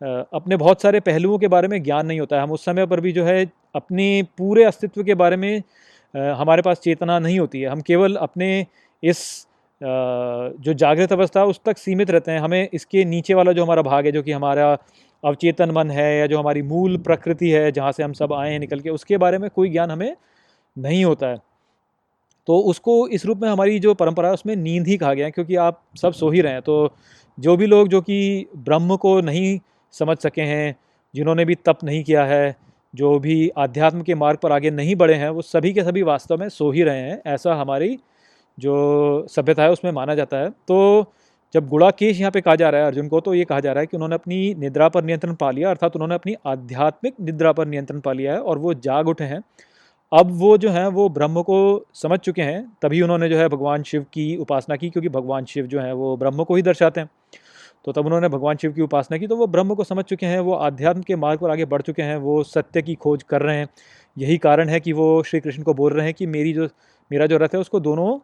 अपने 0.00 0.56
बहुत 0.56 0.82
सारे 0.82 1.00
पहलुओं 1.00 1.38
के 1.38 1.48
बारे 1.48 1.68
में 1.68 1.82
ज्ञान 1.82 2.06
नहीं 2.06 2.20
होता 2.20 2.36
है। 2.36 2.42
हम 2.42 2.50
उस 2.52 2.64
समय 2.64 2.86
पर 2.86 3.00
भी 3.00 3.12
जो 3.12 3.24
है, 3.24 3.44
अपने 3.74 4.22
पूरे 4.38 4.64
अस्तित्व 4.64 5.02
के 5.04 5.14
बारे 5.14 5.36
में 5.36 5.62
हमारे 6.14 6.62
पास 6.62 6.80
चेतना 6.80 7.18
नहीं 7.18 7.38
होती 7.38 7.60
है। 7.60 7.68
हम 7.68 7.80
केवल 7.80 8.14
अपने 8.16 8.66
इस 9.02 9.47
जो 9.80 10.72
जागृत 10.74 11.12
अवस्था 11.12 11.44
उस 11.44 11.60
तक 11.64 11.78
सीमित 11.78 12.10
रहते 12.10 12.32
हैं। 12.32 12.40
हमें 12.40 12.68
इसके 12.72 13.04
नीचे 13.04 13.34
वाला 13.34 13.52
जो 13.52 13.64
हमारा 13.64 13.82
भाग 13.82 14.06
है, 14.06 14.12
जो 14.12 14.22
कि 14.22 14.32
हमारा 14.32 14.76
अवचेतन 15.24 15.70
मन 15.70 15.90
है 15.90 16.18
या 16.18 16.26
जो 16.26 16.38
हमारी 16.38 16.62
मूल 16.62 16.96
प्रकृति 16.96 17.50
है, 17.50 17.70
जहाँ 17.72 17.92
से 17.92 18.02
हम 18.02 18.12
सब 18.12 18.32
आए 18.32 18.52
हैं 18.52 18.58
निकल 18.58 18.80
के, 18.80 18.90
उसके 18.90 19.16
बारे 19.16 19.38
में 19.38 19.48
कोई 19.50 19.70
ज्ञान 19.70 19.90
हमें 19.90 20.16
नहीं 20.76 21.04
होता 21.04 21.26
है। 21.26 21.36
तो 22.46 22.58
उसको 22.58 23.08
इस 23.08 23.26
रूप 23.26 23.38
में 23.38 23.48
हमारी 23.48 23.78
जो 23.78 23.94
परंपरा 23.94 24.28
है, 24.28 24.34
उसमें 24.34 24.56
नींद 24.56 24.86
ही 24.86 24.96
कहा 24.96 25.14
गया 25.14 25.26
है, 25.26 25.30
क्योंकि 25.30 25.56
आप 25.56 25.82
सब 26.02 26.12
सो 26.12 26.30
ही 26.30 26.40
रहे 26.40 26.52
हैं। 26.52 26.62
तो 26.62 26.94
जो 27.38 27.56
भी 27.56 27.66
लोग, 27.66 27.88
जो 27.88 28.00
कि 28.00 28.46
ब्रह्म 28.56 28.96
को 28.96 29.20
नहीं 29.20 29.58
समझ 29.92 30.18
सके 30.18 30.42
हैं, 30.42 30.76
जिन्होंने 31.14 31.44
भी 31.44 31.54
तप 31.54 31.78
नहीं 31.84 32.02
किया 32.04 32.24
है, 32.24 32.56
जो 32.94 33.18
भी 33.18 33.50
आध्यात्म 33.58 34.02
के 34.02 34.14
मार्ग 34.14 34.38
पर 34.38 34.52
आगे 34.52 34.70
नहीं 34.70 34.96
बढ़े 34.96 35.14
हैं, 35.14 35.28
वो 35.30 35.42
सभी 35.42 35.72
के 35.72 35.82
सभी 35.82 36.02
वास्तव 36.02 36.36
में 36.36 36.48
सो 36.48 36.70
ही 36.70 36.82
रहे 36.82 37.00
हैं। 37.00 37.22
ऐसा 37.26 37.54
हमारी 37.54 37.98
जो 38.58 39.26
सभ्यता 39.30 39.62
है, 39.62 39.70
उसमें 39.70 39.92
माना 39.92 40.14
जाता 40.14 40.36
है। 40.36 40.50
तो 40.50 41.12
जब 41.54 41.68
गुड़ाकेश 41.68 42.18
यहाँ 42.20 42.30
पे 42.30 42.40
कहा 42.40 42.54
जा 42.54 42.70
रहा 42.70 42.80
है 42.80 42.86
अर्जुन 42.86 43.08
को 43.08 43.20
तो 43.20 43.34
ये 43.34 43.44
कहा 43.44 43.60
जा 43.60 43.72
रहा 43.72 43.80
है 43.80 43.86
कि 43.86 43.96
उन्होंने 43.96 44.14
अपनी 44.14 44.54
निद्रा 44.54 44.88
पर 44.88 45.04
नियंत्रण 45.04 45.34
पा 45.34 45.50
लिया, 45.50 45.70
अर्थात 45.70 45.96
उन्होंने 45.96 46.14
अपनी 46.14 46.34
आध्यात्मिक 46.46 47.14
निद्रा 47.20 47.52
पर 47.52 47.66
नियंत्रण 47.66 48.00
पा 48.00 48.12
लिया 48.12 48.32
है 48.32 48.40
और 48.40 48.58
वो 48.58 48.74
जाग 48.74 49.08
उठे 49.08 49.24
हैं। 49.24 49.42
अब 50.12 50.30
वो 50.32 50.56
जो 50.58 50.70
हैं, 50.70 50.86
वो 50.86 51.08
ब्रह्म 51.08 51.42
को 51.42 51.86
समझ 51.94 52.18
चुके 52.18 52.42
हैं, 52.42 52.72
तभी 52.82 53.00
उन्होंने 53.02 53.28
जो 53.28 53.38
है 53.38 53.48
भगवान 53.48 53.82
शिव 53.82 54.02
की 54.02 54.36
उपासना 54.36 54.76
की, 54.76 54.90
क्योंकि 54.90 55.08
भगवान 55.08 55.44
शिव 55.44 55.66
जो 55.66 55.80
है, 55.80 55.92
वो 55.92 56.16
ब्रह्म 56.16 56.44
को 56.44 56.54
ही 56.54 56.62
दर्शाते 56.62 57.00
हैं। 57.00 57.10
तो 57.84 57.92
तब 57.92 58.06
उन्होंने 58.06 58.28
भगवान 58.28 58.56
शिव 58.56 58.72
की 58.72 58.82
उपासना 58.82 59.18
की 59.18 59.26
तो 59.26 59.36
वो 59.36 59.46
ब्रह्म 59.46 59.74
को 59.74 59.84
समझ 59.84 60.04
चुके 60.04 60.26
हैं, 60.26 60.40
वो 60.40 60.54
आध्यात्म 60.54 61.02
के 61.02 61.16
मार्ग 61.16 61.40
पर 61.40 61.50
आगे 61.50 61.64
बढ़ 61.64 61.82
चुके 61.82 62.02
हैं, 62.02 62.16
वो 62.16 62.42
सत्य 62.42 62.82
की 62.82 62.94
खोज 62.94 63.22
कर 63.22 63.42
रहे 63.42 63.56
हैं। 63.56 63.68
यही 64.16 64.38
कारण 64.38 64.68
है 64.68 64.80
कि 64.80 64.92
वो 64.92 65.22
श्री 65.22 65.40
कृष्ण 65.40 65.62
को 65.62 65.74
बोल 65.74 65.92
रहे 65.92 66.04
हैं 66.04 66.14
कि 66.14 66.26
मेरी 66.26 66.52
जो, 66.52 66.68
मेरा 67.10 67.26
जो 67.26 67.36
रथ 67.36 67.54
है, 67.54 67.60
उसको 67.60 67.80
दोनों 67.80 68.18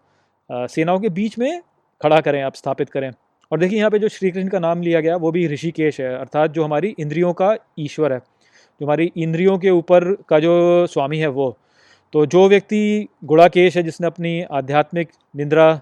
सेनाओं 0.51 1.01
के 1.01 1.09
बीच 1.11 1.39
में 1.39 1.61
खड़ा 2.01 2.21
करें, 2.21 2.43
आप 2.43 2.55
स्थापित 2.55 2.91
करें। 2.91 3.11
और 3.53 3.59
देखिए, 3.59 3.79
यहाँ 3.79 3.91
पे 3.91 3.99
जो 3.99 4.09
श्री 4.09 4.31
कृष्ण 4.31 4.49
का 4.49 4.59
नाम 4.59 4.83
लिया 4.83 5.01
गया, 5.01 5.17
वो 5.17 5.31
भी 5.33 5.47
ऋषिकेश 5.49 6.01
है, 6.01 6.15
अर्थात 6.17 6.51
जो 6.51 6.65
हमारी 6.65 6.95
इंद्रियों 6.99 7.33
का 7.33 7.55
ईश्वर 7.79 8.13
है, 8.13 8.19
जो 8.19 8.87
हमारी 8.87 9.11
इंद्रियों 9.17 9.59
के 9.59 9.71
ऊपर 9.71 10.13
का 10.29 10.39
जो 10.41 10.87
स्वामी 10.87 11.19
है 11.19 11.29
वो। 11.29 11.57
तो 12.13 12.25
जो 12.27 12.49
व्यक्ति 12.49 13.09
गुड़ाकेश 13.25 13.77
है, 13.77 13.83
जिसने 13.83 14.07
अपनी 14.07 14.41
आध्यात्मिक 14.53 15.11
निंद्रा 15.37 15.75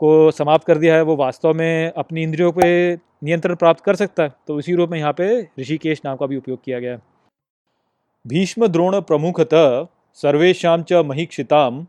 को 0.00 0.30
समाप्त 0.30 0.66
कर 0.66 0.78
दिया 0.78 0.94
है, 0.94 1.02
वो 1.02 1.16
वास्तव 1.16 1.54
में 1.54 1.92
अपनी 1.92 2.22
इंद्रियों 2.22 2.52
पे 2.52 2.94
नियंत्रण 2.94 3.54
प्राप्त 3.54 3.84
कर 3.84 3.96
सकता 3.96 4.22
है 4.22 4.32
तो 4.46 4.56
उसी 4.56 4.74
रूप 4.74 4.90
में 4.90 4.98
यहाँ 4.98 5.12
पे 5.12 5.26
ऋषिकेश 5.60 6.00
नाम 6.04 6.16
का 6.16 6.26
भी 6.26 6.36
उपयोग 6.36 6.58
किया 6.64 6.78
गया 6.80 6.92
है। 6.92 7.00
भीष्म 8.24 8.66
द्रोण 8.66 9.00
प्रमुखतः 9.00 9.86
सर्वेशा 10.18 10.76
च 10.80 11.02
महीक्षिताम 11.06 11.86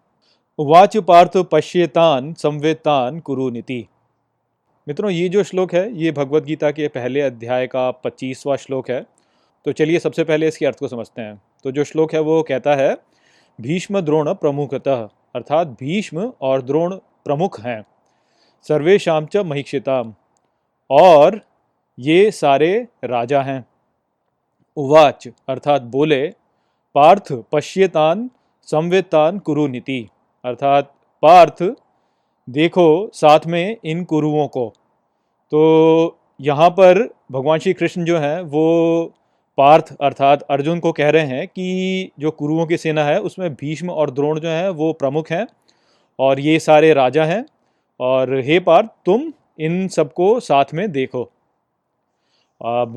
उवाच 0.60 0.98
पार्थ 0.98 1.38
पश्येतान 1.38 2.34
संवेतान 2.34 3.20
कुरुनीति। 3.20 3.88
मित्रों, 4.88 5.12
ये 5.12 5.30
जो 5.30 5.44
श्लोक 5.44 5.74
है, 5.74 5.98
ये 5.98 6.12
भगवत 6.12 6.44
गीता 6.44 6.72
के 6.72 6.88
पहले 6.88 7.22
अध्याय 7.22 7.68
का 7.68 7.92
पच्चीसवा 7.92 8.56
श्लोक 8.56 8.90
है। 8.90 9.06
तो 9.66 9.72
चलिए 9.72 10.00
सबसे 10.00 10.24
पहले 10.24 10.48
इसके 10.48 10.66
अर्थ 10.66 10.80
को 10.80 10.88
समझते 10.88 11.22
हैं। 11.22 11.42
तो 11.64 11.72
जो 11.72 11.84
श्लोक 11.84 12.14
है, 12.14 12.20
वो 12.20 12.44
कहता 12.44 12.76
है, 12.76 12.98
भीष्म 13.62 14.02
द्रोण 14.02 14.34
प्रमुखतः 14.34 15.08
अर्थात 15.36 15.68
भीष्म 15.68 16.34
और 16.42 16.62
द्रोण 16.62 16.96
प्रमुख 16.96 17.60
हैं। 17.60 17.86
सर्वेशम 18.68 19.28
च 19.32 19.38
महिक्षिताम। 19.38 20.16
और 20.90 21.42
ये 22.00 22.32
सारे 22.32 22.88
राजा 23.04 23.42
हैं। 23.42 23.66
उवाच, 24.78 25.28
अर्थात 25.50 25.82
बोले, 25.82 26.28
पार्थ 26.96 27.34
पश्यतान 27.34 28.30
संवेतान 28.64 29.40
कुरुनीति। 29.40 30.10
अर्थात 30.46 30.92
पार्थ, 31.24 31.64
देखो 32.48 33.10
साथ 33.14 33.46
में 33.48 33.78
इन 33.86 34.04
कुरुओं 34.04 34.48
को। 34.48 34.68
तो 35.52 36.18
यहाँ 36.40 36.70
पर 36.70 37.02
भगवान 37.32 37.60
श्री 37.60 37.74
कृष्ण 37.74 38.04
जो 38.06 38.18
हैं, 38.18 38.42
वो 38.42 39.14
पार्थ 39.58 39.96
अर्थात 40.02 40.42
अर्जुन 40.42 40.80
को 40.80 40.92
कह 40.92 41.10
रहे 41.10 41.26
हैं 41.26 41.48
कि 41.48 42.12
जो 42.20 42.32
कुरुओं 42.32 42.66
की 42.66 42.78
सेना 42.78 43.04
है, 43.04 43.20
उसमें 43.20 43.54
भीष्म 43.54 43.90
और 43.90 44.12
द्रोण 44.12 44.40
जो 44.40 44.50
हैं, 44.50 44.70
वो 44.70 44.92
प्रमुख 44.94 45.32
हैं 45.32 45.46
और 46.20 46.40
ये 46.40 46.60
सारे 46.60 46.94
राजा 46.94 47.26
हैं। 47.26 47.46
और 48.00 48.40
हे 48.40 48.60
पार्थ, 48.60 48.90
तुम 49.06 49.32
इन 49.60 49.88
सबको 49.88 50.40
साथ 50.40 50.74
में 50.74 50.92
देखो। 50.92 51.24
अब 52.62 52.96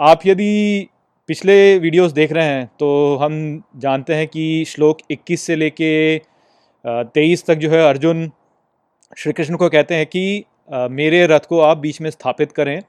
आप 0.00 0.26
यदि 0.26 0.88
पिछले 1.28 1.78
वीडियोस 1.78 2.12
देख 2.12 2.32
रहे 2.32 2.44
हैं 2.44 2.66
तो 2.78 3.16
हम 3.16 3.62
जानते 3.76 4.14
हैं 4.14 4.26
कि 4.28 4.64
श्लोक 4.66 4.98
21 5.10 5.42
से 5.46 5.56
लेके 5.56 5.90
23 6.86 7.46
तक 7.46 7.54
जो 7.54 7.70
है 7.70 7.82
अर्जुन 7.88 8.30
श्री 9.16 9.32
कृष्ण 9.32 9.56
को 9.56 9.68
कहते 9.68 9.94
हैं 9.94 10.06
कि 10.06 10.44
मेरे 10.90 11.26
रथ 11.26 11.46
को 11.48 11.60
आप 11.60 11.78
बीच 11.78 12.00
में 12.00 12.10
स्थापित 12.10 12.52
करें 12.52 12.80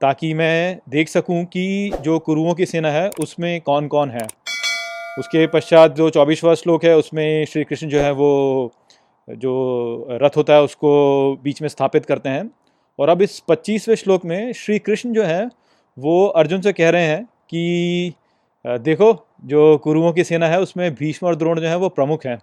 ताकि 0.00 0.32
मैं 0.34 0.78
देख 0.88 1.08
सकूँ 1.08 1.44
कि 1.44 1.92
जो 2.02 2.18
कुरुओं 2.18 2.54
की 2.54 2.66
सेना 2.66 2.90
है, 2.90 3.08
उसमें 3.20 3.60
कौन 3.60 3.88
कौन 3.88 4.10
है। 4.10 4.26
उसके 5.18 5.46
पश्चात 5.46 5.94
जो 5.96 6.10
चौबीसवा 6.10 6.54
श्लोक 6.54 6.84
है, 6.84 6.96
उसमें 6.96 7.44
श्री 7.44 7.64
कृष्ण 7.64 7.88
जो 7.88 8.00
है 8.00 8.10
वो, 8.12 8.72
जो 9.28 10.06
रथ 10.10 10.36
होता 10.36 10.54
है, 10.54 10.62
उसको 10.62 11.36
बीच 11.44 11.62
में 11.62 11.68
स्थापित 11.68 12.06
करते 12.06 12.28
हैं। 12.28 12.50
और 12.98 13.08
अब 13.08 13.22
इस 13.22 13.38
पच्चीसवें 13.48 13.96
श्लोक 13.96 14.24
में 14.24 14.52
श्री 14.52 14.78
कृष्ण 14.78 15.12
जो 15.12 15.24
है, 15.24 15.48
वो 15.98 16.26
अर्जुन 16.26 16.60
से 16.60 16.72
कह 16.72 16.90
रहे 16.90 17.06
हैं 17.06 17.24
कि 17.24 18.12
देखो, 18.64 19.26
जो 19.44 19.76
कुरुओं 19.78 20.12
की 20.12 20.24
सेना 20.24 20.48
है, 20.48 20.60
उसमें 20.60 20.94
भीष्म 20.94 21.26
और 21.26 21.36
द्रोण 21.36 21.60
जो 21.60 21.68
है, 21.68 21.76
वो 21.76 21.88
प्रमुख 21.88 22.26
हैं। 22.26 22.38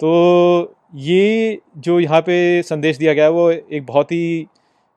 तो 0.00 0.74
ये 0.96 1.60
जो 1.78 1.98
यहाँ 2.00 2.20
पे 2.20 2.62
संदेश 2.62 2.96
दिया 2.98 3.12
गया 3.14 3.24
है, 3.24 3.30
वो 3.30 3.50
एक 3.50 3.86
बहुत 3.86 4.12
ही 4.12 4.46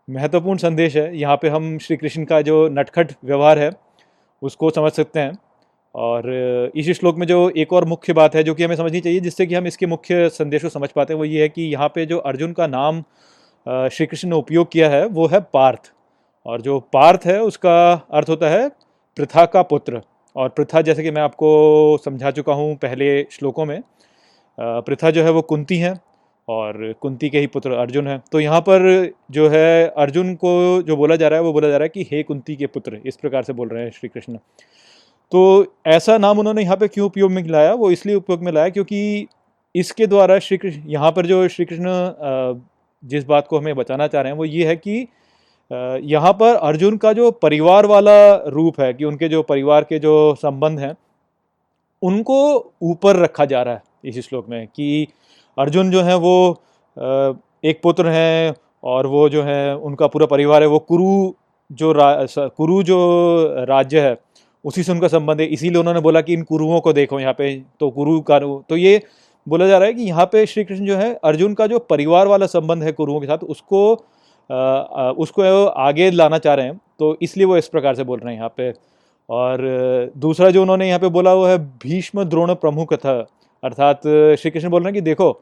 महत्वपूर्ण 0.08 0.58
संदेश 0.58 0.96
है। 0.98 1.18
यहाँ 1.18 1.36
पे 1.42 1.50
हम 1.50 1.78
श्री 1.78 1.98
कृष्ण 1.98 2.24
का 2.26 2.42
जो 2.42 2.68
नटखट 2.70 3.12
व्यवहार 3.26 3.60
है, 3.60 3.72
उसको 4.42 4.70
समझ 4.70 4.92
सकते 4.92 5.20
हैं। 5.20 5.38
और 5.96 6.72
इसी 6.76 6.94
श्लोक 6.94 7.18
में 7.18 7.26
जो 7.28 7.50
एक 7.50 7.74
और 7.74 7.86
मुख्य 7.86 8.14
बात 8.14 8.36
है, 8.36 8.44
जो 8.44 8.54
कि 8.56 8.64
हमें 8.64 8.76
समझनी 8.76 9.00
चाहिए, 9.02 9.20
जिससे 9.20 9.46
कि 9.46 9.56
हम 9.56 9.68
इसके 9.68 9.86
मुख्य 9.86 10.28
संदेश 10.30 10.62
को 10.62 10.70
समझ 10.70 10.90
पाते 10.90 11.14
हैं, 11.14 11.18
वो 11.20 11.26
ये 11.26 11.42
है 11.42 11.50
कि 11.50 11.62
यहाँ 11.64 11.88
पे 11.96 12.06
जो 12.06 12.18
अर्जुन 12.20 12.54
का 12.54 12.68
नाम 12.68 13.02
श्री 13.66 14.06
कृष्ण 14.06 14.30
ने 14.30 14.36
उपयोग 14.36 14.72
किया 14.72 14.90
है, 14.90 15.06
वो 15.06 15.28
है 15.28 15.40
पार्थ। 15.54 15.92
और 16.46 16.62
जो 16.62 16.80
पार्थ 16.94 17.26
है, 17.26 17.40
उसका 17.42 17.94
अर्थ 17.94 18.30
होता 18.30 18.50
है 18.50 18.68
प्रथा 19.18 19.46
का 19.46 19.62
पुत्र। 19.64 20.02
और 20.36 20.50
प्रथा, 20.50 20.82
जैसे 20.82 21.04
कि 21.04 21.12
मैं 21.12 21.22
आपको 21.22 21.98
समझा 22.06 22.32
चुका 22.32 22.54
हूँ 22.54 22.76
पहले 22.76 23.24
श्लोकों 23.32 23.66
में 23.66 23.82
प्रथा 24.58 25.12
जो 25.12 25.24
है 25.24 25.32
वो 25.32 25.42
कुंती 25.44 25.78
हैं 25.78 25.94
और 26.48 26.94
कुंती 27.02 27.30
के 27.30 27.40
ही 27.40 27.48
पुत्र 27.48 27.72
अर्जुन 27.74 28.08
हैं। 28.08 28.22
तो 28.32 28.40
यहाँ 28.40 28.60
पर 28.62 29.14
जो 29.32 29.48
है 29.50 29.88
अर्जुन 29.88 30.34
को 30.36 30.82
जो 30.82 30.96
बोला 30.96 31.16
जा 31.16 31.28
रहा 31.28 31.40
है, 31.40 31.46
वो 31.46 31.54
बोला 31.54 31.70
जा 31.70 31.78
रहा 31.78 31.84
है 31.84 31.90
कि 31.90 32.08
हे 32.12 32.22
कुंती 32.24 32.56
के 32.56 32.66
पुत्र, 32.68 33.00
इस 33.06 33.16
प्रकार 33.18 33.44
से 33.44 33.54
बोल 33.54 33.68
रहे 33.68 33.84
हैं 33.84 33.92
श्री 33.92 34.10
कृष्ण। 34.10 34.38
तो 35.32 35.74
ऐसा 35.88 36.18
नाम 36.18 36.40
उन्होंने 36.40 36.64
यहाँ 36.64 36.78
पे 36.78 36.88
क्यों 36.88 37.06
उपयोग 37.06 37.32
में 37.32 37.44
लाया? 37.44 37.74
वो 37.74 37.92
इसलिए 37.92 38.16
उपयोग 38.16 38.44
में 38.44 38.52
लाया 38.52 38.70
क्योंकि 38.70 39.28
इसके 39.76 40.08
द्वारा 40.08 40.38
श्री 40.40 40.58
कृष्ण, 40.58 40.82
यहाँ 40.88 41.12
पर 41.12 41.26
जो 41.26 41.48
श्री 41.48 41.66
कृष्ण 41.66 42.60
जिस 43.04 43.26
बात 43.26 43.48
को 43.48 43.58
हमें 43.58 43.76
बचाना 43.76 44.08
चाह 44.08 44.22
रहे 44.22 44.32
हैं, 44.32 44.38
वो 44.38 44.46
ये 44.46 44.68
है 44.68 44.76
कि 44.78 45.08
यहाँ 46.06 46.32
पर 46.34 46.56
अर्जुन 46.56 46.98
का 46.98 47.12
जो 47.14 47.32
परिवार 47.34 47.86
वाला 47.86 48.36
रूप 48.48 48.80
है, 48.82 48.94
कि 48.94 49.06
उनके 49.06 49.30
जो 49.30 49.42
परिवार 49.44 49.84
के 49.84 50.00
जो 50.00 50.14
संबंध 50.36 50.80
हैं, 50.80 50.96
उनको 52.02 52.38
ऊपर 52.84 53.16
रखा 53.16 53.46
जा 53.46 53.62
रहा 53.62 53.74
है। 53.74 53.82
इस 54.06 54.28
श्लोक 54.28 54.50
में 54.50 54.66
कि 54.68 55.08
अर्जुन 55.58 55.92
जो 55.92 56.02
है 56.02 56.16
वो 56.18 56.36
एक 57.64 57.80
पुत्र 57.84 58.10
हैं 58.10 58.56
और 58.84 59.08
वो 59.08 59.28
जो 59.30 59.44
है 59.44 59.76
उनका 59.78 60.08
पूरा 60.08 60.26
परिवार 60.28 60.62
है 60.62 60.68
वो 60.70 60.80
कुरु 60.82 61.34
जो 61.72 61.94
कुरु 62.50 62.82
जो 62.84 62.98
राज्य 63.70 64.02
है 64.02 64.18
उसी 64.66 64.84
से 64.84 64.92
उनका 64.92 65.08
संबंध 65.08 65.42
है। 65.42 65.46
इसीलिए 65.48 65.80
उन्होंने 65.80 66.00
बोला 66.02 66.22
कि 66.22 66.34
इन 66.34 66.44
कुरुओं 66.44 66.80
को 66.82 66.94
देखो 66.94 67.20
यहाँ 67.20 67.34
पे 67.34 67.54
तो 67.80 67.90
कुरु 67.92 68.20
का 68.22 68.40
तो 68.40 68.78
ये 68.78 69.02
बोला 69.48 69.68
जा 69.68 69.78
रहा 69.78 69.88
है 69.88 69.94
कि 69.94 70.04
यहाँ 70.04 70.26
पे 70.26 70.46
श्री 70.46 70.64
कृष्ण 70.64 70.86
जो 70.86 70.96
है 70.98 71.14
अर्जुन 71.24 71.54
का 71.54 71.68
जो 71.68 71.80
परिवार 71.82 72.28
वाला 72.28 72.46
संबंध 72.48 72.84
है 72.84 72.92
कुरुओं 72.92 73.20
के 73.20 73.28
साथ 73.28 73.44
उसको 73.46 73.94
आ, 74.50 75.12
उसको 75.12 75.66
आगे 75.66 76.10
लाना 76.12 76.38
चाह 76.38 76.54
रहे 76.54 76.66
हैं 76.66 76.80
तो 77.00 77.18
इसलिए 77.22 77.46
वो 77.46 77.58
इस 77.58 77.68
प्रकार 77.68 77.96
से 77.96 78.04
बोल 78.04 78.20
रहे 78.20 78.34
हैं 78.34 78.40
यहाँ 78.40 78.54
पे। 78.58 78.74
और 79.30 80.12
दूसरा 80.18 80.50
जो 80.50 80.62
उन्होंने 80.62 80.88
यहाँ 80.88 81.00
पे 81.00 81.08
बोला 81.10 81.34
वो 81.34 81.46
है 81.46 81.58
भीष्म 81.80 82.24
द्रोण 82.24 82.54
प्रमुख 82.56 82.94
था। 82.96 83.16
अर्थात 83.64 84.02
श्री 84.40 84.52
कृष्ण 84.52 84.70
बोल 84.70 84.82
रहे 84.82 84.88
हैं 84.88 84.94
कि 84.94 85.02
देखो, 85.02 85.42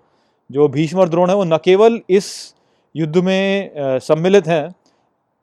जो 0.49 0.67
भीष्म 0.67 0.99
और 0.99 1.09
द्रोण 1.09 1.29
है, 1.29 1.35
वो 1.35 1.43
न 1.43 1.57
केवल 1.57 1.99
इस 2.09 2.55
युद्ध 2.95 3.17
में 3.17 3.71
सम्मिलित 3.77 4.47
हैं, 4.47 4.67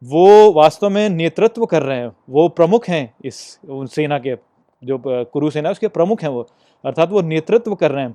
वो 0.02 0.52
वास्तव 0.52 0.90
में 0.90 1.08
नेतृत्व 1.10 1.64
कर 1.66 1.82
रहे 1.82 1.98
हैं, 1.98 2.10
वो 2.30 2.48
प्रमुख 2.48 2.88
हैं 2.88 3.14
इस, 3.24 3.58
उन 3.68 3.86
सेना 3.86 4.18
के, 4.18 4.34
जो 4.82 4.98
कुरु 5.06 5.50
सेना 5.50 5.70
उसके 5.70 5.88
प्रमुख 5.88 6.22
हैं 6.22 6.28
वो, 6.30 6.46
अर्थात 6.84 7.10
वो 7.10 7.20
नेतृत्व 7.22 7.74
कर 7.74 7.90
रहे 7.90 8.04
हैं। 8.04 8.12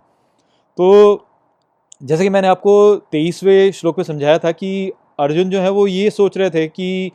तो 0.77 1.25
जैसे 2.03 2.23
कि 2.23 2.29
मैंने 2.29 2.47
आपको 2.47 2.95
तेईसवें 3.11 3.71
श्लोक 3.71 3.97
में 3.97 4.03
समझाया 4.03 4.37
था 4.37 4.51
कि 4.51 4.91
अर्जुन 5.19 5.49
जो 5.49 5.59
है, 5.59 5.69
वो 5.69 5.85
ये 5.87 6.09
सोच 6.09 6.37
रहे 6.37 6.49
थे 6.49 6.67
कि 6.67 7.11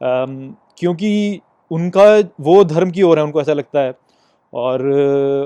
क्योंकि 0.00 1.40
उनका 1.70 2.04
वो 2.40 2.62
धर्म 2.64 2.90
की 2.90 3.02
ओर 3.02 3.18
है, 3.18 3.24
उनको 3.24 3.40
ऐसा 3.40 3.52
लगता 3.52 3.80
है 3.80 3.92
और 4.54 4.82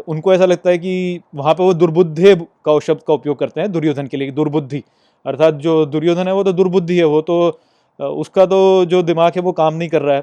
उनको 0.08 0.32
ऐसा 0.34 0.44
लगता 0.44 0.70
है 0.70 0.78
कि 0.78 1.20
वहाँ 1.34 1.54
पे 1.54 1.62
वो 1.62 1.74
दुर्बुद्धे 1.74 2.34
का 2.64 2.78
शब्द 2.78 3.02
का 3.06 3.14
उपयोग 3.14 3.38
करते 3.38 3.60
हैं 3.60 3.70
दुर्योधन 3.72 4.06
के 4.06 4.16
लिए, 4.16 4.30
दुर्बुद्धि। 4.30 4.82
अर्थात 5.26 5.54
जो 5.56 5.84
दुर्योधन 5.86 6.28
है 6.28 6.34
वो 6.34 6.42
तो 6.44 6.52
दुर्बुद्धि 6.52 6.96
है, 6.98 7.04
वो 7.04 7.20
तो 7.22 7.58
उसका 8.00 8.46
तो 8.46 8.84
जो 8.84 9.02
दिमाग 9.02 9.32
है 9.36 9.42
वो 9.42 9.52
काम 9.52 9.74
नहीं 9.74 9.88
कर 9.88 10.02
रहा 10.02 10.16
है। 10.16 10.22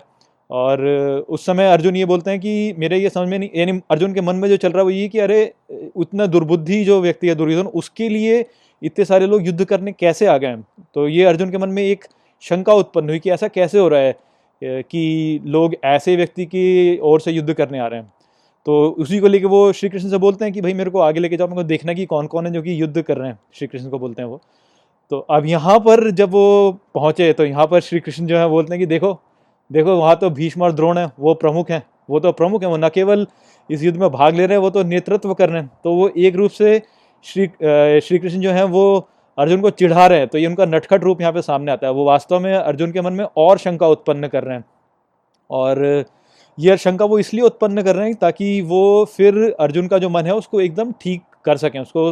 और 0.50 0.84
उस 1.30 1.46
समय 1.46 1.68
अर्जुन 1.68 1.96
ये 1.96 2.06
बोलते 2.06 2.32
हैं 2.32 2.40
कि 2.40 2.74
मेरे 2.78 2.98
ये 2.98 3.10
समझ 3.10 3.30
में 3.30 3.38
नहीं, 3.40 3.50
यानी 3.56 3.80
अर्जुन 3.92 4.14
के 4.14 4.22
मन 4.22 4.36
में 4.36 4.48
जो 4.50 4.58
चल 4.58 4.70
रहा 4.70 4.80
है 4.80 4.84
वो 4.84 4.90
ये 4.90 5.08
कि 5.08 5.20
अरे 5.20 5.54
उतना 5.96 6.26
दुर्बुद्धि 6.26 6.84
जो 6.86 7.00
व्यक्ति 7.02 7.28
है 7.28 7.36
दुर्योधन, 7.36 7.68
उसके 7.70 8.10
लिए 8.10 8.44
इतने 8.82 9.06
सारे 9.06 9.28
लोग 9.28 9.48
युद्ध 9.48 9.66
करने 9.66 9.92
कैसे 9.92 10.26
आ 10.26 10.38
गए 10.38 10.48
हैं? 10.48 10.66
तो 10.96 11.08
ये 11.08 11.24
अर्जुन 11.26 11.52
के 11.52 11.58
मन 11.58 11.70
में 11.70 11.84
एक 11.84 12.06
शंका 12.44 12.74
उत्पन्न 12.74 13.10
हुई 13.10 13.20
कि 13.20 13.32
ऐसा 13.32 13.48
कैसे 13.48 13.80
हो 13.80 13.88
रहा 13.88 14.00
है 14.00 14.16
कि 14.62 15.42
लोग 15.46 15.76
ऐसे 15.86 16.16
व्यक्ति 16.16 16.46
की 16.46 17.00
ओर 17.04 17.22
से 17.22 17.32
युद्ध 17.32 17.54
करने 17.54 17.80
आ 17.80 17.88
रहे 17.88 18.00
हैं। 18.00 18.12
तो 18.66 18.88
उसी 19.00 19.20
को 19.20 19.28
लेके 19.28 19.46
वो 19.46 19.72
श्री 19.74 19.90
कृष्ण 19.90 20.10
से 20.10 20.18
बोलते 20.18 20.46
हैं 20.46 20.54
कि 20.54 20.62
भाई 20.62 20.74
मेरे 20.74 20.90
को 20.90 21.00
आगे 21.00 21.20
लेके 21.20 21.38
जाओ, 21.38 21.48
मेरे 21.48 21.56
को 21.56 21.64
देखना 21.64 21.94
कि 21.94 22.06
कौन 22.06 22.28
कौन 22.28 22.46
है 22.46 22.52
जो 22.54 22.62
कि 22.62 22.82
युद्ध 22.82 23.02
कर 23.02 23.18
रहे 23.18 23.30
हैं 23.30 23.40
श्री 23.54 23.68
कृष्ण 23.68 23.90
को 23.90 24.00
बोलते 24.00 24.22
हैं 24.22 24.30
वो। 24.30 24.42
तो 25.12 25.20
अब 25.20 25.46
यहाँ 25.46 25.80
पर 25.80 26.10
जब 26.12 26.32
वो 26.32 26.72
पहुँचे 26.96 27.32
तो 27.34 27.46
यहाँ 27.46 27.68
पर 27.68 27.80
श्री 27.82 28.00
कृष्ण 28.00 28.26
जो 28.28 28.38
है 28.38 28.48
बोलते 28.50 28.74
हैं 28.74 28.80
कि 28.80 28.86
देखो 28.88 29.20
देखो 29.72 29.96
वहाँ 29.98 30.16
तो 30.16 30.30
भीष्म 30.30 30.62
और 30.64 30.72
द्रोण 30.72 30.98
है, 30.98 31.12
वो 31.20 31.34
प्रमुख 31.36 31.70
हैं, 31.72 31.82
वो 32.10 32.20
तो 32.20 32.32
प्रमुख 32.34 32.64
हैं, 32.64 32.70
वो 32.70 32.78
न 32.78 32.90
केवल 32.90 33.26
इस 33.70 33.84
युद्ध 33.84 33.98
में 34.00 34.10
भाग 34.12 34.36
ले 34.36 34.46
रहे 34.46 34.58
हैं, 34.58 34.62
वो 34.64 34.70
तो 34.70 34.84
नेतृत्व 34.84 35.34
कर 35.34 35.50
रहे 35.50 35.62
हैं। 35.62 35.70
तो 35.84 35.94
वो 35.94 36.10
एक 36.10 36.36
रूप 36.36 36.52
से 36.52 36.82
श्री 37.26 37.48
श्री 38.02 38.20
कृष्ण 38.20 38.40
जो 38.40 38.52
है 38.52 38.64
वो 38.66 39.08
अर्जुन 39.38 39.62
को 39.62 39.70
चिढ़ा 39.72 40.06
रहे 40.08 40.20
हैं 40.20 40.28
तो 40.28 40.38
ये 40.38 40.48
उनका 40.48 40.66
नटखट 40.66 41.04
रूप 41.04 41.22
यहाँ 41.22 41.34
पे 41.34 41.42
सामने 41.42 41.72
आता 41.72 41.88
है। 41.88 41.94
वो 41.94 42.06
वास्तव 42.06 42.40
में 42.40 42.54
अर्जुन 42.54 42.92
के 42.92 43.02
मन 43.02 43.14
में 43.14 43.26
और 43.38 43.58
शंका 43.58 43.88
उत्पन्न 43.88 44.28
कर 44.28 44.44
रहे 44.44 44.58
हैं। 44.58 44.66
और 45.50 46.06
ये 46.58 46.78
शंका 46.78 47.06
वो 47.06 47.20
इसलिए 47.20 47.44
उत्पन्न 47.46 47.82
कर 47.84 47.96
रहे 47.96 48.08
हैं 48.08 48.16
ताकि 48.16 48.62
वो 48.64 48.84
फिर 49.16 49.36
अर्जुन 49.60 49.88
का 49.88 49.98
जो 49.98 50.10
मन 50.10 50.26
है 50.26 50.34
उसको 50.36 50.62
एकदम 50.62 50.92
ठीक 51.02 51.22
कर 51.46 51.58
सकें, 51.58 51.80
उसको 51.80 52.10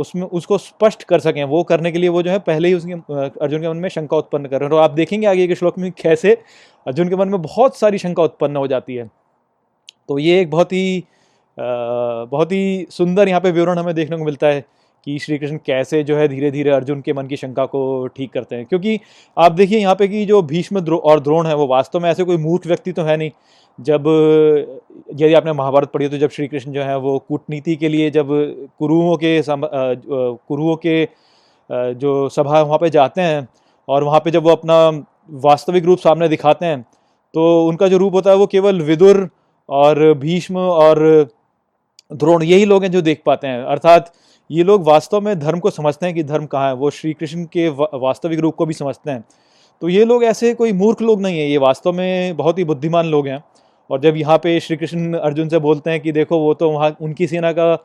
उसमें, 0.00 0.22
उसको 0.22 0.58
स्पष्ट 0.58 1.02
कर 1.02 1.20
सकें। 1.20 1.42
वो 1.44 1.62
करने 1.64 1.90
के 1.92 1.98
लिए 1.98 2.08
वो 2.08 2.22
जो 2.22 2.30
है 2.30 2.38
पहले 2.40 2.68
ही 2.68 2.74
उसके 2.74 2.92
अर्जुन 2.92 3.60
के 3.60 3.68
मन 3.68 3.76
में 3.76 3.88
शंका 3.88 4.16
उत्पन्न 4.16 4.46
कर 4.46 4.60
रहे 4.60 4.68
हैं। 4.68 4.76
और 4.76 4.82
आप 4.82 4.90
देखेंगे 4.92 5.26
आगे 5.26 5.46
के 5.48 5.54
श्लोक 5.54 5.78
में 5.78 5.90
कैसे 5.92 6.32
अर्जुन 6.86 7.08
के 7.08 7.16
मन 7.16 7.28
में 7.28 7.40
बहुत 7.42 7.76
सारी 7.78 7.98
शंका 7.98 8.22
उत्पन्न 8.22 8.56
हो 8.56 8.66
जाती 8.66 8.94
है। 8.94 9.08
तो 10.08 10.18
ये 10.18 10.40
एक 10.40 10.50
बहुत 10.50 10.72
ही 10.72 11.04
बहुत 11.50 12.52
ही 12.52 12.86
सुंदर 12.90 13.28
यहाँ 13.28 13.40
पे 13.40 13.50
विवरण 13.50 13.78
हमें 13.78 13.94
देखने 13.94 14.16
को 14.16 14.24
मिलता 14.24 14.46
है। 14.46 14.64
कि 15.06 15.18
श्री 15.18 15.38
कृष्ण 15.38 15.56
कैसे 15.66 16.02
जो 16.02 16.16
है 16.16 16.26
धीरे 16.28 16.50
धीरे 16.50 16.70
अर्जुन 16.70 17.00
के 17.00 17.12
मन 17.12 17.26
की 17.26 17.36
शंका 17.36 17.64
को 17.66 18.06
ठीक 18.06 18.32
करते 18.32 18.56
हैं। 18.56 18.64
क्योंकि 18.66 18.98
आप 19.36 19.52
देखिए 19.52 19.78
यहाँ 19.78 19.94
पे 19.94 20.08
कि 20.08 20.24
जो 20.26 20.42
भीष्म 20.44 20.80
द्रो 20.80 20.98
और 20.98 21.20
द्रोण 21.20 21.46
है 21.46 21.54
वो 21.56 21.66
वास्तव 21.66 22.00
में 22.00 22.10
ऐसे 22.10 22.24
कोई 22.24 22.36
मूर्ख 22.38 22.66
व्यक्ति 22.66 22.92
तो 22.92 23.02
है 23.02 23.16
नहीं। 23.16 23.30
जब 23.78 24.06
यदि 25.12 25.34
आपने 25.34 25.52
महाभारत 25.52 25.90
पढ़ी 25.90 26.08
तो 26.08 26.18
जब 26.18 26.30
श्री 26.30 26.46
कृष्ण 26.48 26.72
जो 26.72 26.82
है 26.82 26.96
वो 26.98 27.18
कूटनीति 27.18 27.76
के 27.76 27.88
लिए 27.88 28.10
जब 28.10 28.28
कुरुओं 28.78 29.16
के 29.16 29.40
कुरुओं 29.48 30.76
के 30.76 31.04
जो 31.70 32.28
सभा 32.28 32.60
वहाँ 32.60 32.78
पे 32.78 32.90
जाते 32.90 33.20
हैं 33.20 33.46
और 33.88 34.04
वहाँ 34.04 34.20
पे 34.20 34.30
जब 34.30 34.42
वो 34.42 34.50
अपना 34.50 34.76
वास्तविक 35.42 35.84
रूप 35.84 35.98
सामने 35.98 36.28
दिखाते 36.28 36.66
हैं 36.66 36.80
तो 37.34 37.66
उनका 37.66 37.88
जो 37.88 37.98
रूप 37.98 38.14
होता 38.14 38.30
है 38.30 38.36
वो 38.36 38.46
केवल 38.46 38.80
विदुर 38.82 39.28
और 39.68 40.12
भीष्म 40.14 40.58
और 40.58 41.28
द्रोण, 42.10 42.42
यही 42.42 42.64
लोग 42.64 42.82
हैं 42.82 42.90
जो 42.90 43.00
देख 43.02 43.22
पाते 43.26 43.46
हैं। 43.46 43.62
अर्थात 43.64 44.12
ये 44.50 44.62
लोग 44.64 44.84
वास्तव 44.84 45.20
में 45.20 45.38
धर्म 45.38 45.58
को 45.60 45.70
समझते 45.70 46.06
हैं 46.06 46.14
कि 46.14 46.22
धर्म 46.24 46.46
कहाँ 46.46 46.68
है, 46.68 46.74
वो 46.74 46.90
श्री 46.90 47.12
कृष्ण 47.12 47.44
के 47.52 47.68
वास्तविक 47.68 48.40
रूप 48.40 48.54
को 48.54 48.66
भी 48.66 48.74
समझते 48.74 49.10
हैं। 49.10 49.24
तो 49.82 49.88
ये 49.88 50.04
लोग 50.04 50.24
ऐसे 50.24 50.52
कोई 50.54 50.72
मूर्ख 50.72 51.02
लोग 51.02 51.20
नहीं 51.22 51.38
है, 51.38 51.50
ये 51.50 51.58
वास्तव 51.58 51.92
में 51.92 52.36
बहुत 52.36 52.58
ही 52.58 52.64
बुद्धिमान 52.64 53.06
लोग 53.06 53.28
हैं। 53.28 53.42
और 53.90 54.00
जब 54.00 54.16
यहाँ 54.16 54.38
पे 54.38 54.58
श्री 54.60 54.76
कृष्ण 54.76 55.14
अर्जुन 55.14 55.48
से 55.48 55.58
बोलते 55.58 55.90
हैं 55.90 56.00
कि 56.00 56.12
देखो 56.12 56.38
वो 56.38 56.52
तो 56.54 56.70
वहाँ 56.70 56.96
उनकी 57.00 57.26
सेना 57.26 57.52
का 57.52 57.76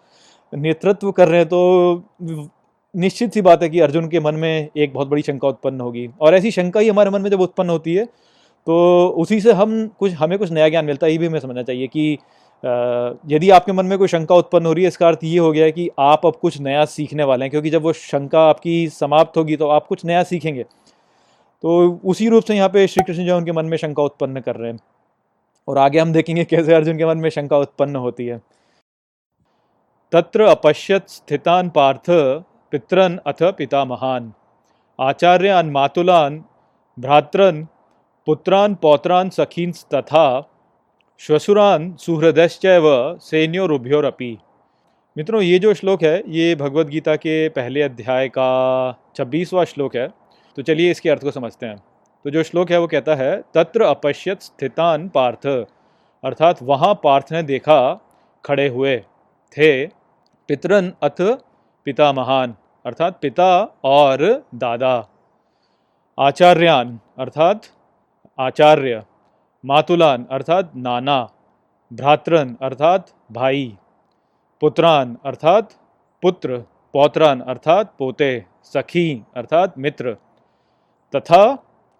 नेतृत्व 0.54 1.12
कर 1.12 1.28
रहे 1.28 1.40
हैं 1.40 1.48
तो 1.50 2.04
निश्चित 2.96 3.34
सी 3.34 3.42
बात 3.42 3.64
है 3.64 3.70
कि 3.70 3.80
अर्जुन 3.80 4.08
के 4.08 4.20
मन 4.20 4.36
में 4.36 4.70
एक 4.78 4.94
बहुत 4.94 5.08
बड़ी 5.08 5.22
शंका 5.22 5.48
उत्पन्न 5.48 5.82
होगी। 5.82 6.08
और 6.22 6.36
ऐसी 6.36 6.52
शंका 6.52 6.80
ही 6.80 6.90
हमारे 6.90 7.10
मन 7.10 7.22
में 7.22 7.30
जब 7.30 7.42
उत्पन्न 7.42 7.70
होती 7.70 7.96
है 7.96 8.06
तो 8.06 9.08
उसी 9.18 9.40
से 9.42 9.52
हम 9.54 9.88
कुछ, 10.00 10.14
हमें 10.14 10.38
कुछ 10.40 10.52
नया 10.52 10.70
ज्ञान 10.70 10.86
मिलता 10.86 11.06
है, 11.06 11.12
ये 11.12 11.18
भी 11.18 11.26
हमें 11.26 11.40
समझना 11.40 11.64
चाहिए 11.64 11.88
कि 11.88 12.18
यदि 12.64 13.50
आपके 13.50 13.72
मन 13.72 13.86
में 13.86 13.98
कोई 13.98 14.08
शंका 14.08 14.36
उत्पन्न 14.36 14.66
हो 14.66 14.74
रही 14.74 14.84
है, 14.84 14.88
इसका 14.88 15.08
अर्थ 15.08 15.24
ये 15.24 15.38
हो 15.40 15.52
गया 15.52 15.66
है 15.66 15.72
कि 15.72 15.90
आप 16.00 16.26
अब 16.26 16.36
कुछ 16.36 16.60
नया 16.62 16.86
सीखने 16.88 17.24
वाले 17.24 17.46
हैं, 17.46 17.52
क्योंकि 17.52 17.70
जब 17.70 17.84
वो 17.84 17.94
शंका 17.94 18.48
आपकी 18.50 18.88
समाप्त 18.90 19.38
होगी 19.38 19.56
तो 19.58 19.68
आप 19.70 19.88
कुछ 19.88 20.06
नया 20.06 20.24
सीखेंगे। 20.24 20.64
तो 20.64 22.00
उसी 22.06 22.28
रूप 22.30 22.44
से 22.44 22.56
यहाँ 22.56 22.70
पे 22.70 22.88
श्री 22.88 23.04
कृष्ण 23.04 23.26
जो 23.26 23.38
उनके 23.38 23.52
मन 23.52 23.66
में 23.66 23.78
शंका 23.78 24.04
उत्पन्न 24.04 24.42
कर 24.42 24.56
रहे 24.56 24.72
हैं। 24.72 24.80
और 25.68 25.78
आगे 25.78 26.00
हम 26.00 26.12
देखेंगे 26.14 26.44
कैसे 26.46 26.74
अर्जुन 26.74 26.98
के 26.98 27.06
मन 27.06 27.18
में 27.18 27.30
शंका 27.30 27.58
उत्पन्न 27.58 27.96
होती 27.98 28.26
है। 28.26 28.42
तत्र 30.14 30.42
अपश्यत 30.46 31.10
स्थितान 31.10 31.70
पार्थ 31.70 32.10
पितरन 32.74 33.18
अथ 33.28 33.44
पिता 33.58 33.86
महान 33.86 34.32
आचार्यान 35.00 35.70
मातुलान 35.72 36.44
भ्रात्रन 36.98 37.68
पुत्रान 38.28 38.76
पौत्रान 38.76 39.30
सखीन 39.30 39.72
तथा 39.94 40.28
श्वसुरान 41.20 41.96
सुहृदश्चैव 41.96 43.18
सैन्योरुभ्योरपि। 43.18 44.38
मित्रों, 45.18 45.42
ये 45.42 45.60
जो 45.60 45.74
श्लोक 45.74 46.04
है, 46.04 46.24
ये 46.28 46.56
भगवत 46.56 46.88
गीता 46.88 47.16
के 47.16 47.50
पहले 47.50 47.82
अध्याय 47.82 48.28
का 48.28 49.00
छब्बीसवां 49.16 49.66
श्लोक 49.66 49.96
है। 49.96 50.08
तो 50.56 50.62
चलिए 50.62 50.92
इसके 50.92 51.10
अर्थ 51.10 51.22
को 51.22 51.32
समझते 51.32 51.66
हैं। 51.66 51.78
तो 52.24 52.30
जो 52.30 52.44
श्लोक 52.44 52.72
है, 52.72 52.80
वो 52.80 52.88
कहता 52.88 53.16
है, 53.16 53.42
तत्र 53.54 53.82
अपश्यत 53.82 54.42
स्थितान 54.42 55.10
पार्थ। 55.10 55.48
अर्थात 56.24 56.64
वहाँ 56.64 56.94
पार्थ 57.04 57.26
ने 57.32 57.44
देखा, 57.44 58.02
खड़े 58.46 58.68
हुए 58.68 58.98
थे 59.58 59.88
पितरन 60.48 60.94
अथ 61.04 61.22
पिता 61.86 62.14
महान। 62.14 62.56
अर्थात 62.86 63.20
पिता 63.22 63.80
और 63.84 64.48
दादा। 64.56 65.08
आचार्यान, 66.20 67.00
अर्थात 67.20 67.62
आचार्य। 68.40 69.04
मातुलान, 69.66 70.26
अर्थात 70.32 70.72
नाना 70.76 71.20
भ्रात्रन 71.92 72.56
अर्थात 72.62 73.08
भाई, 73.32 73.78
पुत्रान, 74.62 75.18
अर्थात 75.26 75.70
पुत्र, 76.24 76.58
पौत्रान, 76.94 77.42
अर्थात 77.42 77.94
पोते, 78.00 78.46
सखी, 78.64 79.24
अर्थात 79.36 79.78
मित्र, 79.78 80.14
तथा 81.14 81.44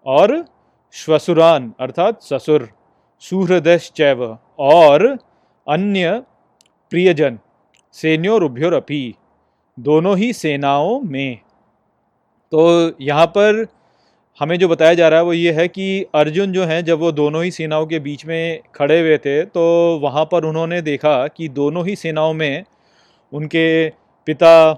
और 0.06 0.44
श्वसुरान, 0.92 1.72
अर्थात 1.80 2.22
ससुर, 2.22 2.68
सुहृदश्चैव, 3.20 4.38
और 4.58 5.06
अन्य 5.66 6.22
प्रियजन 6.90 7.38
सैन्योरुभ्योरपि 7.92 9.14
दोनों 9.78 10.16
ही 10.18 10.32
सेनाओं 10.32 11.00
में। 11.00 11.38
तो 12.52 12.66
यहाँ 13.00 13.26
पर 13.26 13.64
हमें 14.40 14.58
जो 14.58 14.68
बताया 14.68 14.94
जा 14.94 15.08
रहा 15.08 15.18
है 15.18 15.24
वो 15.24 15.32
ये 15.32 15.52
है 15.52 15.66
कि 15.68 15.84
अर्जुन 16.14 16.52
जो 16.52 16.64
हैं, 16.64 16.84
जब 16.84 16.98
वो 16.98 17.10
दोनों 17.12 17.42
ही 17.44 17.50
सेनाओं 17.50 17.86
के 17.86 17.98
बीच 17.98 18.24
में 18.26 18.60
खड़े 18.74 18.98
हुए 19.00 19.16
थे 19.18 19.42
तो 19.46 19.62
वहाँ 20.02 20.24
पर 20.24 20.44
उन्होंने 20.44 20.80
देखा 20.82 21.26
कि 21.28 21.48
दोनों 21.50 21.86
ही 21.86 21.94
सेनाओं 21.96 22.32
में 22.34 22.64
उनके 23.32 23.88
पिता, 24.26 24.72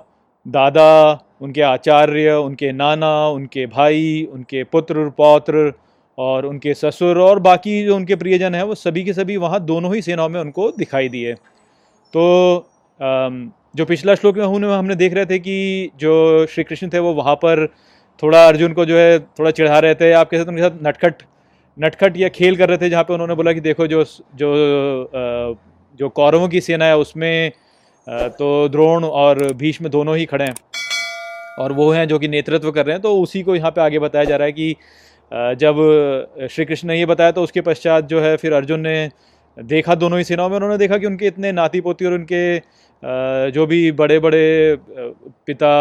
दादा, 0.47 1.25
उनके 1.41 1.61
आचार्य, 1.63 2.33
उनके 2.35 2.71
नाना, 2.73 3.29
उनके 3.29 3.67
भाई, 3.67 4.29
उनके 4.33 4.63
पुत्र, 4.65 5.09
पौत्र 5.19 5.73
और 6.19 6.47
उनके 6.47 6.75
ससुर 6.75 7.19
और 7.19 7.39
बाकी 7.41 7.83
जो 7.85 7.97
उनके 7.97 8.17
प्रियजन 8.17 8.55
हैं, 8.55 8.63
वो 8.63 8.75
सभी 8.77 9.05
के 9.05 9.13
सभी 9.13 9.37
वहाँ 9.37 9.61
दोनों 9.65 9.95
ही 9.95 10.03
सेनाओं 10.03 10.29
में 10.29 10.41
उनको 10.41 10.71
दिखाई 10.79 11.09
दिए। 11.09 11.35
तो 12.15 12.25
जो 13.77 13.85
पिछला 13.85 14.15
श्लोक 14.15 14.37
में 14.37 14.69
हमने 14.69 14.95
देख 14.95 15.15
रहे 15.15 15.27
थे 15.27 15.39
कि 15.39 15.91
जो 16.01 16.47
श्री 16.47 16.65
कृष्ण 16.65 16.89
थे, 16.93 16.99
वो 16.99 17.13
वहाँ 17.15 17.35
पर 17.37 17.67
थोड़ा 18.23 18.47
अर्जुन 18.49 18.73
को 18.73 18.85
जो 18.85 18.97
है 18.99 19.19
थोड़ा 19.21 19.51
चिढ़ा 19.51 19.79
रहे 19.79 19.95
थे। 19.95 20.13
आप 20.13 20.31
कैसे 20.31 20.45
उनके 20.45 20.63
साथ 20.63 20.79
नटखट 20.83 21.23
नटखट 21.77 22.17
या 22.17 22.29
खेल 22.31 22.57
कर 22.57 22.69
रहे 22.69 22.79
थे 22.79 22.89
जहाँ 22.91 23.03
पे 23.05 23.13
उन्होंने 23.15 23.35
बोला 23.35 23.53
कि 23.53 23.61
देखो 23.61 23.87
जो 23.87 24.05
जो 24.37 24.55
जो 25.99 26.09
कौरवों 26.11 26.49
की 26.49 26.61
सेना 26.61 26.85
है 26.85 26.97
उसमें 26.99 27.51
तो 28.39 28.69
द्रोण 28.69 29.05
और 29.05 29.43
भीष्म 29.55 29.89
दोनों 29.89 30.17
ही 30.17 30.25
खड़े 30.27 30.45
हैं 30.45 30.55
और 31.59 31.73
वो 31.73 31.91
हैं 31.91 32.07
जो 32.09 32.19
कि 32.19 32.29
नेतृत्व 32.29 32.71
कर 32.71 32.87
रहे 32.87 32.95
हैं। 32.95 33.03
तो 33.03 33.17
उसी 33.21 33.43
को 33.43 33.55
यहाँ 33.57 33.71
पे 33.71 33.81
आगे 33.81 33.99
बताया 33.99 34.25
जा 34.25 34.37
रहा 34.37 34.47
है 34.47 34.53
कि 34.53 34.75
जब 35.61 35.77
श्री 36.51 36.65
कृष्ण 36.65 36.89
ने 36.89 36.99
ये 36.99 37.07
बताया 37.07 37.33
तो 37.33 37.43
उसके 37.43 37.61
पश्चात 37.63 38.05
जो 38.05 38.21
है 38.21 38.37
फिर 38.37 38.53
अर्जुन 38.53 38.81
ने 38.81 39.11
देखा 39.57 39.95
दोनों 39.97 40.19
ही 40.19 40.25
सेनाओं 40.25 40.49
में। 40.49 40.57
उन्होंने 40.57 40.79
देखा 40.79 40.99
कि 40.99 41.07
उनके 41.07 41.27
इतने 41.27 41.53
नाती 41.53 41.81
पोती 41.81 42.05
और 42.05 42.13
उनके 42.13 42.59
जो 43.53 43.67
भी 43.67 43.91
बड़े 43.95 44.19
बड़े 44.19 44.77
पिता 45.47 45.75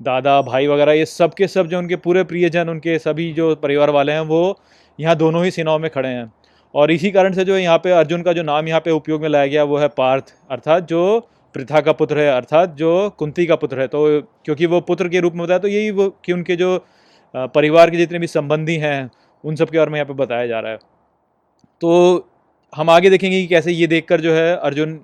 दादा, 0.00 0.40
भाई 0.42 0.66
वगैरह, 0.66 0.92
ये 0.92 1.04
सब 1.06 1.34
के 1.34 1.46
सब 1.48 1.66
जो 1.66 1.78
उनके 1.78 1.96
पूरे 1.98 2.22
प्रियजन, 2.24 2.68
उनके 2.68 2.98
सभी 2.98 3.32
जो 3.32 3.54
परिवार 3.56 3.90
वाले 3.90 4.12
हैं, 4.12 4.20
वो 4.22 4.58
यहाँ 4.98 5.16
दोनों 5.16 5.44
ही 5.44 5.50
सेनाओं 5.50 5.78
में 5.78 5.90
खड़े 5.90 6.08
हैं। 6.08 6.32
और 6.74 6.90
इसी 6.90 7.10
कारण 7.10 7.32
से 7.32 7.44
जो 7.44 7.56
यहाँ 7.58 7.78
पे 7.78 7.90
अर्जुन 7.92 8.22
का 8.22 8.32
जो 8.32 8.42
नाम 8.42 8.68
यहाँ 8.68 8.80
पे 8.80 8.90
उपयोग 8.90 9.22
में 9.22 9.28
लाया 9.28 9.46
गया, 9.46 9.64
वो 9.64 9.78
है 9.78 9.88
पार्थ, 9.88 10.34
अर्थात 10.50 10.88
जो 10.88 11.20
प्रथा 11.54 11.80
का 11.80 11.92
पुत्र 11.92 12.18
है, 12.18 12.28
अर्थात 12.30 12.74
जो 12.74 13.10
कुंती 13.18 13.46
का 13.46 13.56
पुत्र 13.56 13.80
है। 13.80 13.86
तो 13.88 14.20
क्योंकि 14.44 14.66
वो 14.66 14.80
पुत्र 14.82 15.08
के 15.08 15.20
रूप 15.20 15.34
में 15.34 15.42
बताया 15.44 15.58
तो 15.58 15.68
यही 15.68 15.90
वो 15.90 16.08
कि 16.24 16.32
उनके 16.32 16.56
जो 16.56 16.76
परिवार 17.54 17.90
के 17.90 17.96
जितने 17.96 18.18
भी 18.18 18.26
संबंधी 18.26 18.76
हैं, 18.76 19.10
उन 19.44 19.56
सब 19.56 19.70
के 19.70 19.78
बारे 19.78 19.90
में 19.90 19.98
यहाँ 19.98 20.06
पे 20.06 20.14
बताया 20.14 20.46
जा 20.46 20.60
रहा 20.60 20.72
है। 20.72 20.78
तो 21.80 22.28
हम 22.72 22.90
आगे 22.90 23.10
देखेंगे 23.10 23.40
कि 23.40 23.46
कैसे 23.46 23.72
ये 23.72 23.86
देखकर 23.86 24.20
जो 24.20 24.34
है 24.34 24.56
अर्जुन 24.56 25.00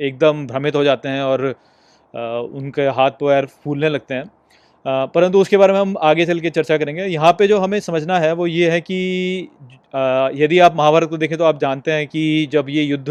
एकदम 0.00 0.46
भ्रमित 0.46 0.76
हो 0.76 0.84
जाते 0.84 1.08
हैं 1.08 1.22
और 1.22 1.54
उनके 2.14 2.82
हाथ 2.90 3.10
पैर 3.20 3.46
फूलने 3.46 3.88
लगते 3.88 4.14
हैं। 4.14 4.24
परंतु 5.08 5.40
उसके 5.40 5.56
बारे 5.56 5.72
में 5.72 5.78
हम 5.80 5.94
आगे 6.02 6.26
चल 6.26 6.40
के 6.40 6.50
चर्चा 6.50 6.76
करेंगे। 6.78 7.04
यहाँ 7.04 7.32
पे 7.32 7.46
जो 7.48 7.58
हमें 7.58 7.78
समझना 7.80 8.18
है 8.18 8.32
वो 8.32 8.46
ये 8.46 8.70
है 8.70 8.80
कि 8.80 9.48
यदि 10.36 10.58
आप 10.58 10.76
महाभारत 10.76 11.08
को 11.10 11.16
देखें 11.16 11.36
तो 11.38 11.44
आप 11.44 11.60
जानते 11.60 11.92
हैं 11.92 12.06
कि 12.06 12.48
जब 12.52 12.66
ये 12.68 12.82
युद्ध 12.82 13.08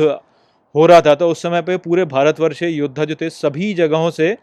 हो 0.75 0.85
रहा 0.85 1.01
था 1.01 1.15
तो 1.15 1.29
उस 1.29 1.41
समय 1.41 1.61
पे 1.61 1.77
पूरे 1.79 2.05
भारतवर्ष 2.07 2.61
योद्धा 2.63 3.05
जो 3.05 3.15
थे 3.15 3.29
सभी 3.31 3.73
जगहों 3.73 4.09
से 4.11 4.35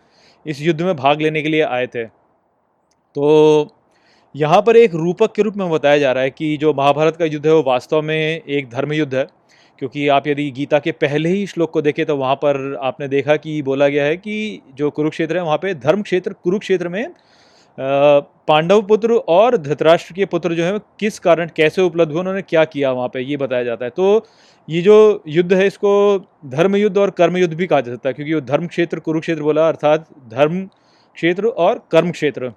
इस 0.47 0.61
युद्ध 0.63 0.81
में 0.83 0.95
भाग 0.97 1.21
लेने 1.21 1.43
के 1.43 1.49
लिए 1.49 1.63
आए 1.63 1.87
थे। 1.87 2.05
तो 2.05 3.69
यहाँ 4.35 4.61
पर 4.63 4.77
एक 4.77 4.95
रूपक 4.95 5.35
के 5.35 5.43
रूप 5.43 5.57
में 5.57 5.71
बताया 5.71 5.99
जा 5.99 6.13
रहा 6.13 6.23
है 6.25 6.31
कि 6.31 6.57
जो 6.57 6.73
महाभारत 6.75 7.17
का 7.17 7.25
युद्ध 7.25 7.47
है 7.47 7.53
वो 7.53 7.63
वास्तव 7.63 8.03
में 8.03 8.17
एक 8.17 8.69
धर्म 8.71 8.93
युद्ध 8.93 9.15
है। 9.15 9.27
क्योंकि 9.81 10.07
आप 10.09 10.27
यदि 10.27 10.51
गीता 10.51 10.79
के 10.79 10.93
पहले 10.95 11.29
ही 11.29 11.47
श्लोक 11.47 11.71
को 11.73 11.83
देखें 11.83 12.05
तो 12.07 12.17
वहाँ 12.17 12.35
पर 12.37 12.57
आपने 12.83 13.09
देखा 13.09 13.37
कि 13.37 13.61
बोला 13.63 13.89
गया 13.89 14.05
है 14.05 14.17
कि 14.17 14.61
जो 14.77 14.91
कुरुक्षेत्र 14.91 15.37
है, 15.37 15.43
वहाँ 15.45 15.59
पे 15.59 15.75
धर्म 15.77 16.03
क्षेत्र 16.03 16.33
कुरुक्षेत्र 16.35 16.89
में 16.89 17.05
पांडव 17.79 18.83
पुत्र 18.83 19.15
और 19.29 19.57
धृतराष्ट्र 19.57 20.15
के 20.15 20.25
पुत्र 20.27 20.55
जो 20.55 20.65
है 20.65 20.79
किस 21.01 21.19
कारण, 21.19 21.51
कैसे 21.57 21.83
उपलब्ध 21.83 22.13
हुए, 22.13 22.21
उन्होंने 22.21 22.43
क्या 22.43 22.65
किया 22.65 22.91
वहाँ 22.93 23.09
पे, 23.09 23.21
ये 23.21 23.37
बताया 23.37 23.65
जाता 23.65 23.85
है। 23.85 23.91
तो 23.91 24.27
ये 24.69 24.81
जो 24.83 25.23
युद्ध 25.29 25.53
है, 25.53 25.67
इसको 25.67 26.19
धर्म 26.47 26.77
युद्ध 26.77 26.97
और 26.99 27.11
कर्म 27.11 27.37
युद्ध 27.37 27.55
भी 27.55 27.67
कहा 27.67 27.81
जा 27.81 27.93
सकता 27.93 28.09
है, 28.09 28.13
क्योंकि 28.13 28.35
वो 28.35 28.41
धर्म 28.43 28.67
क्षेत्र 28.67 28.99
कुरुक्षेत्र 29.01 29.43
बोला, 29.43 29.69
अर्थात 29.69 30.09
धर्म 30.31 30.65
क्षेत्र 31.17 31.47
और 31.47 31.83
कर्म 31.93 32.11
क्षेत्र 32.11 32.53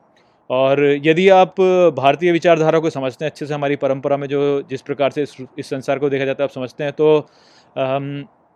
और 0.49 0.83
यदि 1.05 1.27
आप 1.29 1.61
भारतीय 1.97 2.31
विचारधारा 2.31 2.79
को 2.79 2.89
समझते 2.89 3.25
हैं 3.25 3.31
अच्छे 3.31 3.45
से 3.45 3.53
हमारी 3.53 3.75
परंपरा 3.75 4.17
में 4.17 4.27
जो 4.27 4.61
जिस 4.69 4.81
प्रकार 4.81 5.11
से 5.11 5.23
इस, 5.23 5.35
इस 5.59 5.69
संसार 5.69 5.99
को 5.99 6.09
देखा 6.09 6.25
जाता 6.25 6.43
है 6.43 6.47
आप 6.47 6.53
समझते 6.53 6.83
हैं 6.83 6.93
तो 6.93 7.27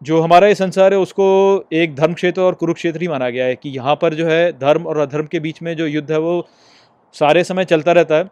जो 0.01 0.21
हमारा 0.21 0.47
ये 0.47 0.55
संसार 0.55 0.93
है 0.93 0.99
उसको 0.99 1.27
एक 1.73 1.95
धर्म 1.95 2.13
क्षेत्र 2.13 2.41
और 2.41 2.53
कुरुक्षेत्र 2.53 3.01
ही 3.01 3.07
माना 3.07 3.29
गया 3.29 3.45
है 3.45 3.55
कि 3.55 3.69
यहाँ 3.69 3.95
पर 3.95 4.13
जो 4.13 4.27
है 4.27 4.51
धर्म 4.51 4.83
और 4.83 4.97
अधर्म 4.97 5.25
के 5.25 5.39
बीच 5.39 5.61
में 5.61 5.75
जो 5.77 5.87
युद्ध 5.87 6.11
है 6.11 6.17
वो 6.19 6.47
सारे 7.15 7.43
समय 7.43 7.65
चलता 7.65 7.91
रहता 7.91 8.15
है। 8.15 8.29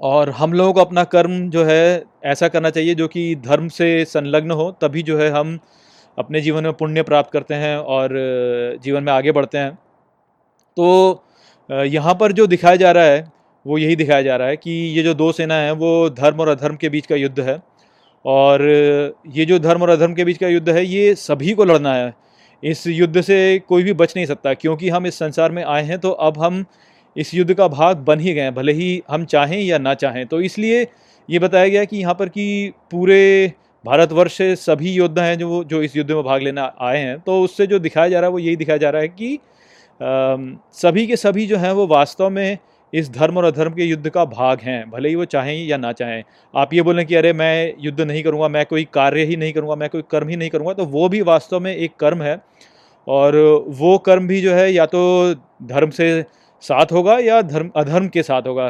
और 0.00 0.30
हम 0.30 0.52
लोगों 0.52 0.72
को 0.72 0.80
अपना 0.80 1.04
कर्म 1.04 1.48
जो 1.50 1.64
है 1.64 2.04
ऐसा 2.24 2.48
करना 2.48 2.70
चाहिए 2.70 2.94
जो 2.94 3.08
कि 3.08 3.34
धर्म 3.36 3.68
से 3.68 4.04
संलग्न 4.04 4.50
हो 4.50 4.70
तभी 4.82 5.02
जो 5.02 5.18
है 5.18 5.30
हम 5.30 5.58
अपने 6.18 6.40
जीवन 6.40 6.64
में 6.64 6.72
पुण्य 6.72 7.02
प्राप्त 7.02 7.32
करते 7.32 7.54
हैं 7.54 7.76
और 7.76 8.10
जीवन 8.82 9.02
में 9.02 9.12
आगे 9.12 9.32
बढ़ते 9.32 9.58
हैं। 9.58 9.74
तो 10.76 11.24
यहाँ 11.70 12.14
पर 12.14 12.32
जो 12.32 12.46
दिखाया 12.46 12.76
जा 12.76 12.90
रहा 12.92 13.04
है, 13.04 13.24
वो 13.66 13.78
यही 13.78 13.96
दिखाया 13.96 14.22
जा 14.22 14.36
रहा 14.36 14.48
है 14.48 14.56
कि 14.56 14.70
ये 14.70 15.02
जो 15.02 15.14
दो 15.14 15.30
सेना 15.32 15.54
है, 15.54 15.72
वो 15.72 16.10
धर्म 16.10 16.40
और 16.40 16.48
अधर्म 16.48 16.76
के 16.76 16.88
बीच 16.88 17.06
का 17.06 17.16
युद्ध 17.16 17.40
है। 17.40 17.58
और 18.24 18.62
ये 19.34 19.44
जो 19.44 19.58
धर्म 19.58 19.82
और 19.82 19.88
अधर्म 19.88 20.14
के 20.14 20.24
बीच 20.24 20.38
का 20.38 20.48
युद्ध 20.48 20.68
है, 20.68 20.84
ये 20.86 21.14
सभी 21.16 21.52
को 21.52 21.64
लड़ना 21.64 21.94
है। 21.94 22.12
इस 22.62 22.86
युद्ध 22.86 23.20
से 23.20 23.58
कोई 23.68 23.82
भी 23.82 23.92
बच 23.94 24.12
नहीं 24.16 24.26
सकता, 24.26 24.54
क्योंकि 24.54 24.88
हम 24.88 25.06
इस 25.06 25.18
संसार 25.18 25.52
में 25.52 25.62
आए 25.64 25.82
हैं 25.84 25.98
तो 25.98 26.10
अब 26.10 26.38
हम 26.38 26.64
इस 27.16 27.32
युद्ध 27.34 27.54
का 27.54 27.68
भाग 27.68 27.96
बन 27.98 28.20
ही 28.20 28.32
गए 28.34 28.40
हैं, 28.40 28.54
भले 28.54 28.72
ही 28.72 29.02
हम 29.10 29.24
चाहें 29.26 29.60
या 29.60 29.78
ना 29.78 29.94
चाहें। 29.94 30.26
तो 30.26 30.40
इसलिए 30.40 30.86
ये 31.28 31.38
बताया 31.38 31.68
गया 31.68 31.84
कि 31.84 31.96
यहाँ 31.96 32.14
पर 32.14 32.28
कि 32.28 32.72
पूरे 32.90 33.52
भारतवर्ष 33.84 34.32
से 34.32 34.54
सभी 34.56 34.92
योद्धा 34.92 35.22
हैं 35.22 35.38
जो 35.38 35.62
जो 35.64 35.82
इस 35.82 35.96
युद्ध 35.96 36.10
में 36.10 36.22
भाग 36.24 36.42
लेना 36.42 36.72
आए 36.80 36.98
हैं। 36.98 37.18
तो 37.20 37.40
उससे 37.42 37.66
जो 37.66 37.78
दिखाया 37.78 38.08
जा 38.08 38.20
रहा 38.20 38.28
है, 38.28 38.32
वो 38.32 38.38
यही 38.38 38.56
दिखाया 38.56 38.78
जा 38.78 38.90
रहा 38.90 39.02
है 39.02 39.08
कि 39.08 39.38
सभी 40.00 41.06
के 41.06 41.16
सभी 41.16 41.46
जो 41.46 41.56
हैं 41.58 41.72
वो 41.72 41.86
वास्तव 41.86 42.30
में 42.30 42.58
इस 42.92 43.10
धर्म 43.12 43.36
और 43.36 43.44
अधर्म 43.44 43.72
के 43.72 43.84
युद्ध 43.84 44.08
का 44.08 44.24
भाग 44.24 44.60
हैं, 44.60 44.90
भले 44.90 45.08
ही 45.08 45.14
वो 45.14 45.24
चाहें 45.24 45.54
या 45.66 45.76
ना 45.76 45.92
चाहें। 45.92 46.22
आप 46.54 46.72
ये 46.74 46.82
बोलें 46.82 47.04
कि 47.06 47.14
अरे 47.14 47.32
मैं 47.32 47.74
युद्ध 47.80 48.00
नहीं 48.00 48.22
करूँगा, 48.22 48.48
मैं 48.48 48.64
कोई 48.66 48.84
कार्य 48.94 49.24
ही 49.24 49.36
नहीं 49.36 49.52
करूँगा, 49.52 49.74
मैं 49.74 49.88
कोई 49.88 50.02
कर्म 50.10 50.28
ही 50.28 50.36
नहीं 50.36 50.50
करूँगा 50.50 50.72
तो 50.74 50.84
वो 50.86 51.08
भी 51.08 51.20
वास्तव 51.22 51.60
में 51.60 51.74
एक 51.74 51.96
कर्म 52.00 52.22
है। 52.22 52.38
और 53.06 53.36
वो 53.68 53.96
कर्म 53.98 54.26
भी 54.26 54.40
जो 54.40 54.54
है 54.54 54.72
या 54.72 54.86
तो 54.86 55.34
धर्म 55.64 55.90
से 55.90 56.24
साथ 56.62 56.92
होगा 56.92 57.18
या 57.18 57.40
धर्म, 57.42 57.70
अधर्म 57.76 58.08
के 58.08 58.22
साथ 58.22 58.42
होगा। 58.42 58.68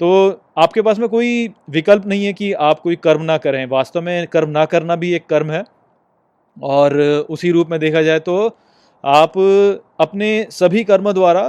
तो 0.00 0.40
आपके 0.58 0.82
पास 0.82 0.98
में 0.98 1.08
कोई 1.08 1.48
विकल्प 1.70 2.06
नहीं 2.06 2.24
है 2.26 2.32
कि 2.32 2.52
आप 2.52 2.80
कोई 2.80 2.96
कर्म 2.98 3.22
ना 3.22 3.36
करें। 3.38 3.64
वास्तव 3.66 4.02
में 4.02 4.26
कर्म 4.26 4.50
ना 4.50 4.64
करना 4.66 4.96
भी 4.96 5.12
एक 5.14 5.26
कर्म 5.26 5.50
है। 5.50 5.64
और 6.56 7.00
उसी 7.30 7.50
रूप 7.50 7.70
में 7.70 7.78
देखा 7.80 8.02
जाए 8.02 8.18
तो 8.20 8.56
आप 9.04 9.38
अपने 10.00 10.46
सभी 10.50 10.82
कर्म 10.84 11.12
द्वारा 11.12 11.42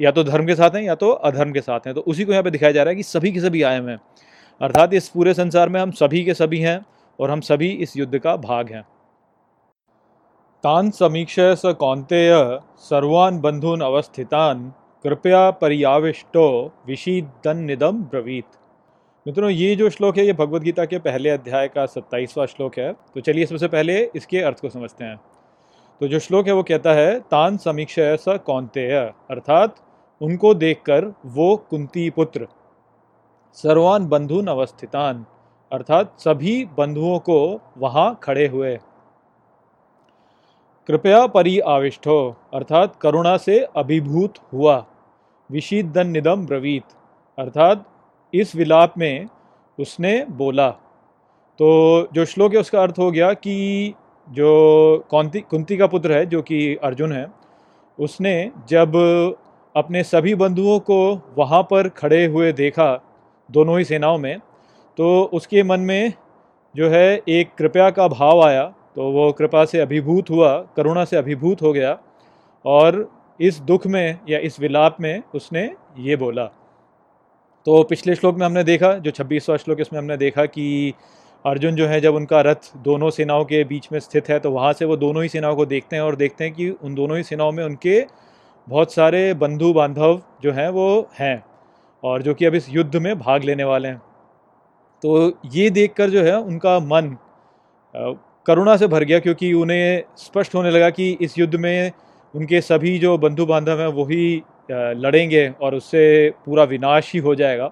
या 0.00 0.10
तो 0.10 0.24
धर्म 0.24 0.46
के 0.46 0.54
साथ 0.54 0.70
हैं 0.70 0.82
या 0.82 0.94
तो 0.94 1.10
अधर्म 1.10 1.52
के 1.52 1.60
साथ 1.60 1.86
हैं। 1.86 1.94
तो 1.94 2.00
उसी 2.00 2.24
को 2.24 2.32
यहाँ 2.32 2.42
पे 2.42 2.50
दिखाया 2.50 2.72
जा 2.72 2.82
रहा 2.82 2.90
है 2.90 2.96
कि 2.96 3.02
सभी 3.02 3.32
के 3.32 3.40
सभी 3.40 3.62
आए 3.62 3.80
हैं। 3.80 3.98
अर्थात 4.60 4.94
इस 4.94 5.08
पूरे 5.08 5.34
संसार 5.34 5.68
में 5.68 5.80
हम 5.80 5.90
सभी 5.92 6.24
के 6.24 6.34
सभी 6.34 6.60
हैं 6.60 6.80
और 7.18 7.30
हम 7.30 7.40
सभी 7.40 7.68
इस 7.68 7.96
युद्ध 7.96 8.18
का 8.18 8.36
भाग 8.38 8.72
हैं। 8.72 8.82
तान 10.64 10.90
समीक्षा 10.90 11.54
स 11.54 11.74
कौंतेय 11.78 12.32
सर्वान 12.80 13.40
बंधुन 13.40 13.80
अवस्थितान 13.80 14.72
कृपया 15.04 15.50
पर्याविष्टो 15.52 16.48
विशीदन 16.86 17.56
निदम 17.56 18.02
ब्रवीत। 18.04 18.44
मित्रों, 19.26 19.50
ये 19.50 19.74
जो 19.76 19.90
श्लोक 19.90 20.18
है, 20.18 20.26
ये 20.26 20.32
भगवत 20.32 20.62
गीता 20.62 20.84
के 20.84 20.98
पहले 20.98 21.30
अध्याय 21.30 21.68
का 21.68 21.86
सत्ताईसवां 21.86 22.46
श्लोक 22.46 22.78
है। 22.78 22.92
तो 22.92 23.20
चलिए 23.20 23.46
सबसे 23.46 23.68
पहले 23.68 24.02
इसके 24.16 24.40
अर्थ 24.40 24.60
को 24.60 24.68
समझते 24.68 25.04
हैं। 25.04 25.18
तो 26.00 26.08
जो 26.08 26.18
श्लोक 26.18 26.46
है 26.46 26.52
वो 26.52 26.62
कहता 26.62 26.92
है, 26.92 27.20
तान 27.20 27.56
समीक्षा 27.56 28.14
स 28.16 28.38
कौनतेय 28.46 28.96
अर्थात 29.30 29.76
उनको 30.20 30.52
देखकर 30.54 31.04
वो 31.26 31.56
कुंती 31.70 32.08
पुत्र, 32.10 32.46
सर्वान 33.58 34.06
बंधुन 34.08 34.46
अवस्थितान 34.46 35.24
अर्थात 35.72 36.12
सभी 36.20 36.64
बंधुओं 36.78 37.18
को 37.18 37.38
वहाँ 37.78 38.18
खड़े 38.22 38.46
हुए। 38.46 38.76
कृपया 40.88 41.26
परि 41.26 41.58
आविष्टो, 41.68 42.36
अर्थात 42.54 42.96
करुणा 42.96 43.36
से 43.38 43.58
अभिभूत 43.76 44.34
हुआ 44.52 44.76
विशीदन 45.50 46.06
निदम 46.08 46.46
ब्रवीत, 46.46 46.84
अर्थात 47.38 47.84
इस 48.32 48.54
विलाप 48.56 48.98
में 48.98 49.26
उसने 49.78 50.24
बोला। 50.30 50.70
तो 51.60 52.08
जो 52.12 52.24
श्लोक 52.24 52.54
है 52.54 52.60
उसका 52.60 52.82
अर्थ 52.82 52.98
हो 52.98 53.10
गया 53.10 53.32
कि 53.34 53.94
जो 54.28 55.06
कौंती, 55.10 55.40
कुंती 55.40 55.76
का 55.76 55.86
पुत्र 55.86 56.12
है, 56.12 56.26
जो 56.26 56.42
कि 56.42 56.74
अर्जुन 56.84 57.12
है, 57.12 57.26
उसने 57.98 58.50
जब 58.68 58.96
अपने 59.74 60.02
सभी 60.04 60.34
बंधुओं 60.34 60.78
को 60.80 60.98
वहाँ 61.38 61.62
पर 61.62 61.88
खड़े 61.88 62.24
हुए 62.26 62.52
देखा 62.54 62.88
दोनों 63.48 63.78
ही 63.78 63.84
सेनाओं 63.84 64.18
में 64.18 64.38
तो 64.98 65.22
उसके 65.32 65.62
मन 65.62 65.80
में 65.80 66.12
जो 66.74 66.88
है 66.90 67.20
एक 67.28 67.54
कृपया 67.58 67.90
का 67.90 68.06
भाव 68.08 68.40
आया 68.42 68.64
तो 68.96 69.10
वो 69.12 69.30
कृपा 69.32 69.64
से 69.64 69.80
अभिभूत 69.80 70.30
हुआ, 70.30 70.56
करुणा 70.76 71.04
से 71.04 71.16
अभिभूत 71.16 71.62
हो 71.62 71.72
गया 71.72 71.98
और 72.64 73.08
इस 73.40 73.58
दुख 73.60 73.86
में 73.86 74.18
या 74.28 74.38
इस 74.38 74.58
विलाप 74.60 74.96
में 75.00 75.22
उसने 75.34 75.70
ये 75.98 76.16
बोला। 76.16 76.44
तो 77.66 77.82
पिछले 77.84 78.14
श्लोक 78.14 78.36
में 78.36 78.44
हमने 78.46 78.62
देखा, 78.64 78.92
जो 78.94 79.10
छब्बीसवा 79.10 79.56
श्लोक, 79.56 79.80
इसमें 79.80 79.98
हमने 80.00 80.16
देखा 80.16 80.44
कि 80.46 80.94
अर्जुन 81.46 81.74
जो 81.76 81.86
है, 81.86 82.00
जब 82.00 82.14
उनका 82.14 82.40
रथ 82.40 82.70
दोनों 82.84 83.10
सेनाओं 83.10 83.44
के 83.44 83.62
बीच 83.64 83.88
में 83.92 83.98
स्थित 84.00 84.28
है 84.28 84.38
तो 84.38 84.50
वहाँ 84.50 84.72
से 84.72 84.84
वो 84.84 84.96
दोनों 84.96 85.22
ही 85.22 85.28
सेनाओं 85.28 85.56
को 85.56 85.66
देखते 85.66 85.96
हैं 85.96 86.02
और 86.02 86.16
देखते 86.16 86.44
हैं 86.44 86.52
कि 86.54 86.68
उन 86.70 86.94
दोनों 86.94 87.16
ही 87.16 87.22
सेनाओं 87.22 87.52
में 87.52 87.62
उनके 87.64 88.00
बहुत 88.66 88.92
सारे 88.92 89.32
बंधु 89.34 89.72
बांधव 89.72 90.20
जो 90.42 90.52
हैं, 90.52 90.68
वो 90.68 91.08
हैं 91.20 91.44
और 92.02 92.22
जो 92.22 92.34
कि 92.34 92.44
अब 92.44 92.54
इस 92.54 92.68
युद्ध 92.70 92.96
में 92.96 93.18
भाग 93.18 93.44
लेने 93.44 93.64
वाले 93.64 93.88
हैं। 93.88 94.00
तो 95.02 95.38
ये 95.52 95.68
देखकर 95.70 96.10
जो 96.10 96.22
है, 96.22 96.36
उनका 96.36 96.78
मन 96.82 97.16
करुणा 98.46 98.76
से 98.76 98.86
भर 98.86 99.04
गया 99.04 99.18
क्योंकि 99.18 99.52
उन्हें 99.54 100.02
स्पष्ट 100.16 100.54
होने 100.54 100.70
लगा 100.70 100.90
कि 100.90 101.10
इस 101.20 101.38
युद्ध 101.38 101.54
में 101.56 101.92
उनके 102.34 102.60
सभी 102.62 102.98
जो 102.98 103.16
बंधु 103.18 103.46
बांधव 103.46 103.80
हैं 103.80 103.86
वही 103.94 104.42
लड़ेंगे 104.70 105.48
और 105.62 105.74
उससे 105.74 106.30
पूरा 106.46 106.64
विनाश 106.66 107.12
ही 107.14 107.20
हो 107.20 107.34
जाएगा। 107.34 107.70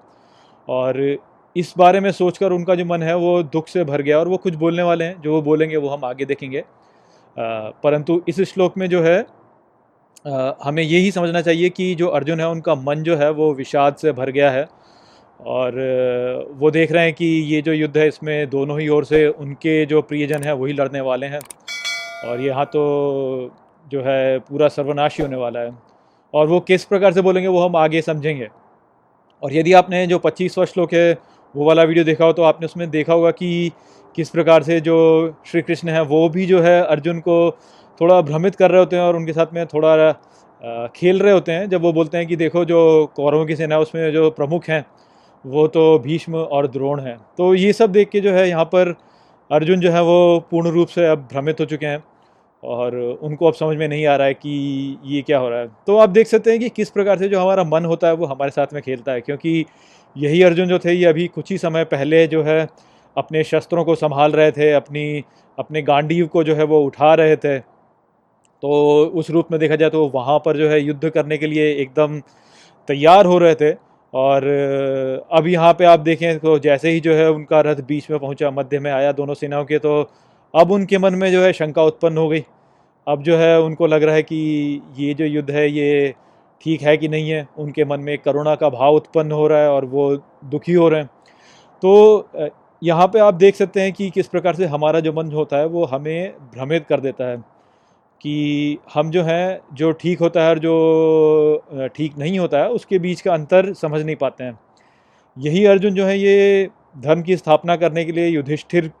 और 0.67 1.17
इस 1.55 1.73
बारे 1.77 1.99
में 1.99 2.11
सोचकर 2.11 2.51
उनका 2.51 2.75
जो 2.75 2.85
मन 2.85 3.03
है 3.03 3.15
वो 3.15 3.41
दुख 3.43 3.67
से 3.67 3.83
भर 3.83 4.01
गया 4.01 4.19
और 4.19 4.27
वो 4.27 4.37
कुछ 4.37 4.55
बोलने 4.55 4.83
वाले 4.83 5.05
हैं। 5.05 5.21
जो 5.21 5.31
वो 5.31 5.41
बोलेंगे 5.41 5.77
वो 5.77 5.89
हम 5.89 6.05
आगे 6.05 6.25
देखेंगे। 6.25 6.63
परंतु 7.37 8.21
इस 8.27 8.41
श्लोक 8.53 8.77
में 8.77 8.87
जो 8.89 9.01
है 9.03 9.25
आ, 10.25 10.51
हमें 10.63 10.81
यही 10.83 11.11
समझना 11.11 11.41
चाहिए 11.41 11.69
कि 11.69 11.93
जो 11.95 12.07
अर्जुन 12.09 12.39
है 12.39 12.47
उनका 12.49 12.75
मन 12.75 13.03
जो 13.03 13.15
है 13.17 13.29
वो 13.31 13.53
विषाद 13.53 13.95
से 13.95 14.11
भर 14.11 14.29
गया 14.31 14.49
है। 14.51 14.67
और 15.45 15.75
वो 16.59 16.71
देख 16.71 16.91
रहे 16.91 17.03
हैं 17.03 17.13
कि 17.13 17.25
ये 17.25 17.61
जो 17.61 17.73
युद्ध 17.73 17.97
है 17.97 18.07
इसमें 18.07 18.49
दोनों 18.49 18.79
ही 18.79 18.87
ओर 18.89 19.05
से 19.05 19.27
उनके 19.27 19.85
जो 19.85 20.01
प्रियजन 20.01 20.43
हैं 20.43 20.53
वही 20.53 20.73
लड़ने 20.73 21.01
वाले 21.01 21.25
हैं। 21.25 21.39
और 22.25 22.41
यहाँ 22.41 22.65
तो 22.65 22.81
जो 23.87 24.01
है 24.01 24.39
पूरा 24.39 24.67
सर्वनाशी 24.67 25.23
होने 25.23 25.37
वाला 25.37 25.59
है। 25.59 25.71
और 26.33 26.47
वो 26.47 26.59
किस 26.59 26.85
प्रकार 26.85 27.13
से 27.13 27.21
बोलेंगे 27.21 27.47
वो 27.47 27.67
हम 27.67 27.75
आगे 27.75 28.01
समझेंगे। 28.01 28.47
और 29.43 29.53
यदि 29.53 29.73
आपने 29.73 30.05
जो 30.07 30.19
पच्चीसवा 30.19 30.65
श्लोक 30.65 30.93
है 30.93 31.17
वो 31.55 31.65
वाला 31.65 31.83
वीडियो 31.83 32.05
देखा 32.05 32.25
हो 32.25 32.33
तो 32.33 32.43
आपने 32.43 32.65
उसमें 32.65 32.89
देखा 32.91 33.13
होगा 33.13 33.31
कि 33.31 33.71
किस 34.17 34.29
प्रकार 34.29 34.63
से 34.63 34.79
जो 34.81 34.97
श्री 35.45 35.61
कृष्ण 35.61 35.89
है, 35.89 36.01
वो 36.03 36.29
भी 36.29 36.45
जो 36.45 36.61
है 36.61 36.81
अर्जुन 36.81 37.19
को 37.19 37.51
थोड़ा 38.01 38.21
भ्रमित 38.21 38.55
कर 38.55 38.71
रहे 38.71 38.79
होते 38.79 38.95
हैं 38.95 39.03
और 39.03 39.15
उनके 39.15 39.33
साथ 39.33 39.53
में 39.53 39.65
थोड़ा 39.67 40.11
खेल 40.95 41.19
रहे 41.19 41.33
होते 41.33 41.51
हैं। 41.51 41.69
जब 41.69 41.81
वो 41.81 41.91
बोलते 41.93 42.17
हैं 42.17 42.27
कि 42.27 42.35
देखो 42.35 42.63
जो 42.65 42.79
कौरवों 43.15 43.45
की 43.45 43.55
सेना 43.55 43.79
उसमें 43.79 44.11
जो 44.11 44.29
प्रमुख 44.31 44.69
हैं, 44.69 44.85
वो 45.45 45.67
तो 45.67 45.99
भीष्म 45.99 46.35
और 46.35 46.67
द्रोण 46.67 46.99
हैं। 46.99 47.17
तो 47.37 47.53
ये 47.55 47.73
सब 47.73 47.91
देख 47.91 48.09
के 48.09 48.21
जो 48.21 48.31
है 48.33 48.47
यहाँ 48.49 48.65
पर 48.65 48.95
अर्जुन 49.49 49.79
जो 49.79 49.91
है 49.91 50.01
वो 50.03 50.39
पूर्ण 50.51 50.69
रूप 50.71 50.87
से 50.87 51.07
अब 51.07 51.27
भ्रमित 51.31 51.59
हो 51.59 51.65
चुके 51.65 51.85
हैं। 51.85 52.03
और 52.65 52.95
उनको 53.21 53.47
अब 53.47 53.53
समझ 53.53 53.77
में 53.77 53.87
नहीं 53.87 54.05
आ 54.05 54.15
रहा 54.15 54.27
है 54.27 54.33
कि 54.33 54.97
ये 55.05 55.21
क्या 55.21 55.37
हो 55.37 55.49
रहा 55.49 55.59
है। 55.59 55.67
तो 55.87 55.97
आप 55.97 56.09
देख 56.09 56.27
सकते 56.27 56.51
हैं 56.51 56.59
कि 56.59 56.69
किस 56.69 56.89
प्रकार 56.89 57.17
से 57.17 57.27
जो 57.29 57.39
हमारा 57.39 57.63
मन 57.63 57.85
होता 57.85 58.07
है, 58.07 58.13
वो 58.13 58.25
हमारे 58.25 58.51
साथ 58.51 58.73
में 58.73 58.81
खेलता 58.83 59.11
है, 59.11 59.21
क्योंकि 59.21 59.65
यही 60.15 60.41
अर्जुन 60.43 60.67
जो 60.67 60.79
थे, 60.79 60.93
ये 60.93 61.05
अभी 61.05 61.27
कुछ 61.27 61.51
ही 61.51 61.57
समय 61.57 61.83
पहले 61.85 62.25
जो 62.27 62.43
है, 62.43 62.67
अपने 63.15 63.43
शस्त्रों 63.43 63.83
को 63.85 63.95
संभाल 63.95 64.31
रहे 64.31 64.51
थे, 64.51 64.71
अपनी, 64.73 65.23
अपने 65.57 65.81
गांडीव 65.81 66.27
को 66.27 66.43
जो 66.43 66.55
है, 66.55 66.63
वो 66.63 66.81
उठा 66.81 67.13
रहे 67.13 67.35
थे। 67.35 67.59
तो 67.59 69.05
उस 69.15 69.29
रूप 69.29 69.51
में 69.51 69.59
देखा 69.59 69.75
जाए 69.75 69.89
तो 69.89 70.07
वहाँ 70.07 70.37
पर 70.39 70.57
जो 70.57 70.69
है, 70.69 70.81
युद्ध 70.81 71.09
करने 71.09 71.37
के 71.37 71.47
लिए 71.47 71.71
एकदम 71.73 72.19
तैयार 72.87 73.25
हो 73.25 73.37
रहे 73.37 73.55
थे। 73.55 73.73
और 74.13 74.43
अब 75.31 75.47
यहाँ 75.47 75.73
पे 75.73 75.85
आप 75.85 75.99
देखें 75.99 76.37
तो 76.39 76.57
जैसे 76.59 76.89
ही 76.89 76.99
जो 76.99 77.13
है, 77.13 77.29
उनका 77.31 77.61
रथ 77.61 77.81
बीच 77.87 78.09
में 78.11 78.19
पहुँचा, 78.19 78.51
मध्य 78.51 78.79
में 78.79 78.91
आया 78.91 79.11
दोनों 79.11 79.33
सेनाओं 79.33 79.65
के 79.65 79.79
तो 79.79 80.01
अब 80.55 80.71
उनके 80.71 80.97
मन 80.97 81.15
में 81.15 81.31
जो 81.31 81.41
है 81.43 81.51
शंका 81.53 81.83
उत्पन्न 81.83 82.17
हो 82.17 82.27
गई। 82.29 82.43
अब 83.07 83.23
जो 83.23 83.37
है 83.37 83.59
उनको 83.61 83.87
लग 83.87 84.03
रहा 84.03 84.15
है 84.15 84.23
कि 84.23 84.81
ये 84.97 85.13
जो 85.13 85.25
युद्ध 85.25 85.49
है, 85.51 85.69
ये 85.69 86.13
ठीक 86.61 86.81
है 86.81 86.95
कि 86.97 87.07
नहीं 87.07 87.29
है? 87.29 87.47
उनके 87.57 87.85
मन 87.85 87.99
में 87.99 88.17
करुणा 88.17 88.55
का 88.55 88.69
भाव 88.69 88.95
उत्पन्न 88.95 89.31
हो 89.31 89.47
रहा 89.47 89.59
है 89.59 89.69
और 89.69 89.85
वो 89.85 90.15
दुखी 90.45 90.73
हो 90.73 90.87
रहे 90.89 91.01
हैं। 91.01 91.09
तो 91.83 92.51
यहाँ 92.81 93.07
पे 93.07 93.19
आप 93.19 93.33
देख 93.33 93.55
सकते 93.55 93.81
हैं 93.81 93.91
कि 93.93 94.09
किस 94.09 94.27
प्रकार 94.27 94.55
से 94.55 94.65
हमारा 94.65 94.99
जो 94.99 95.13
मन 95.13 95.31
होता 95.31 95.57
है 95.57 95.65
वो 95.67 95.85
हमें 95.85 96.33
भ्रमित 96.53 96.85
कर 96.89 96.99
देता 96.99 97.29
है 97.29 97.37
कि 98.21 98.77
हम 98.93 99.09
जो 99.11 99.23
हैं, 99.23 99.59
जो 99.73 99.91
ठीक 99.91 100.19
होता 100.19 100.43
है 100.43 100.49
और 100.49 100.59
जो 100.59 101.89
ठीक 101.95 102.17
नहीं 102.17 102.39
होता 102.39 102.59
है, 102.59 102.69
उसके 102.69 102.99
बीच 102.99 103.21
का 103.21 103.33
अंतर 103.33 103.73
समझ 103.73 104.01
नहीं 104.01 104.15
पाते 104.15 104.43
हैं। 104.43 104.59
यही 105.37 105.65
अर्जुन 105.65 105.95
जो 105.95 106.05
है 106.05 106.17
ये 106.19 106.69
धर्म 106.97 107.21
की 107.21 107.37
स्थापना 107.37 107.75
करने 107.75 108.05
के 108.05 108.11
लिए 108.11 108.27
युधिष्ठिर 108.27 108.91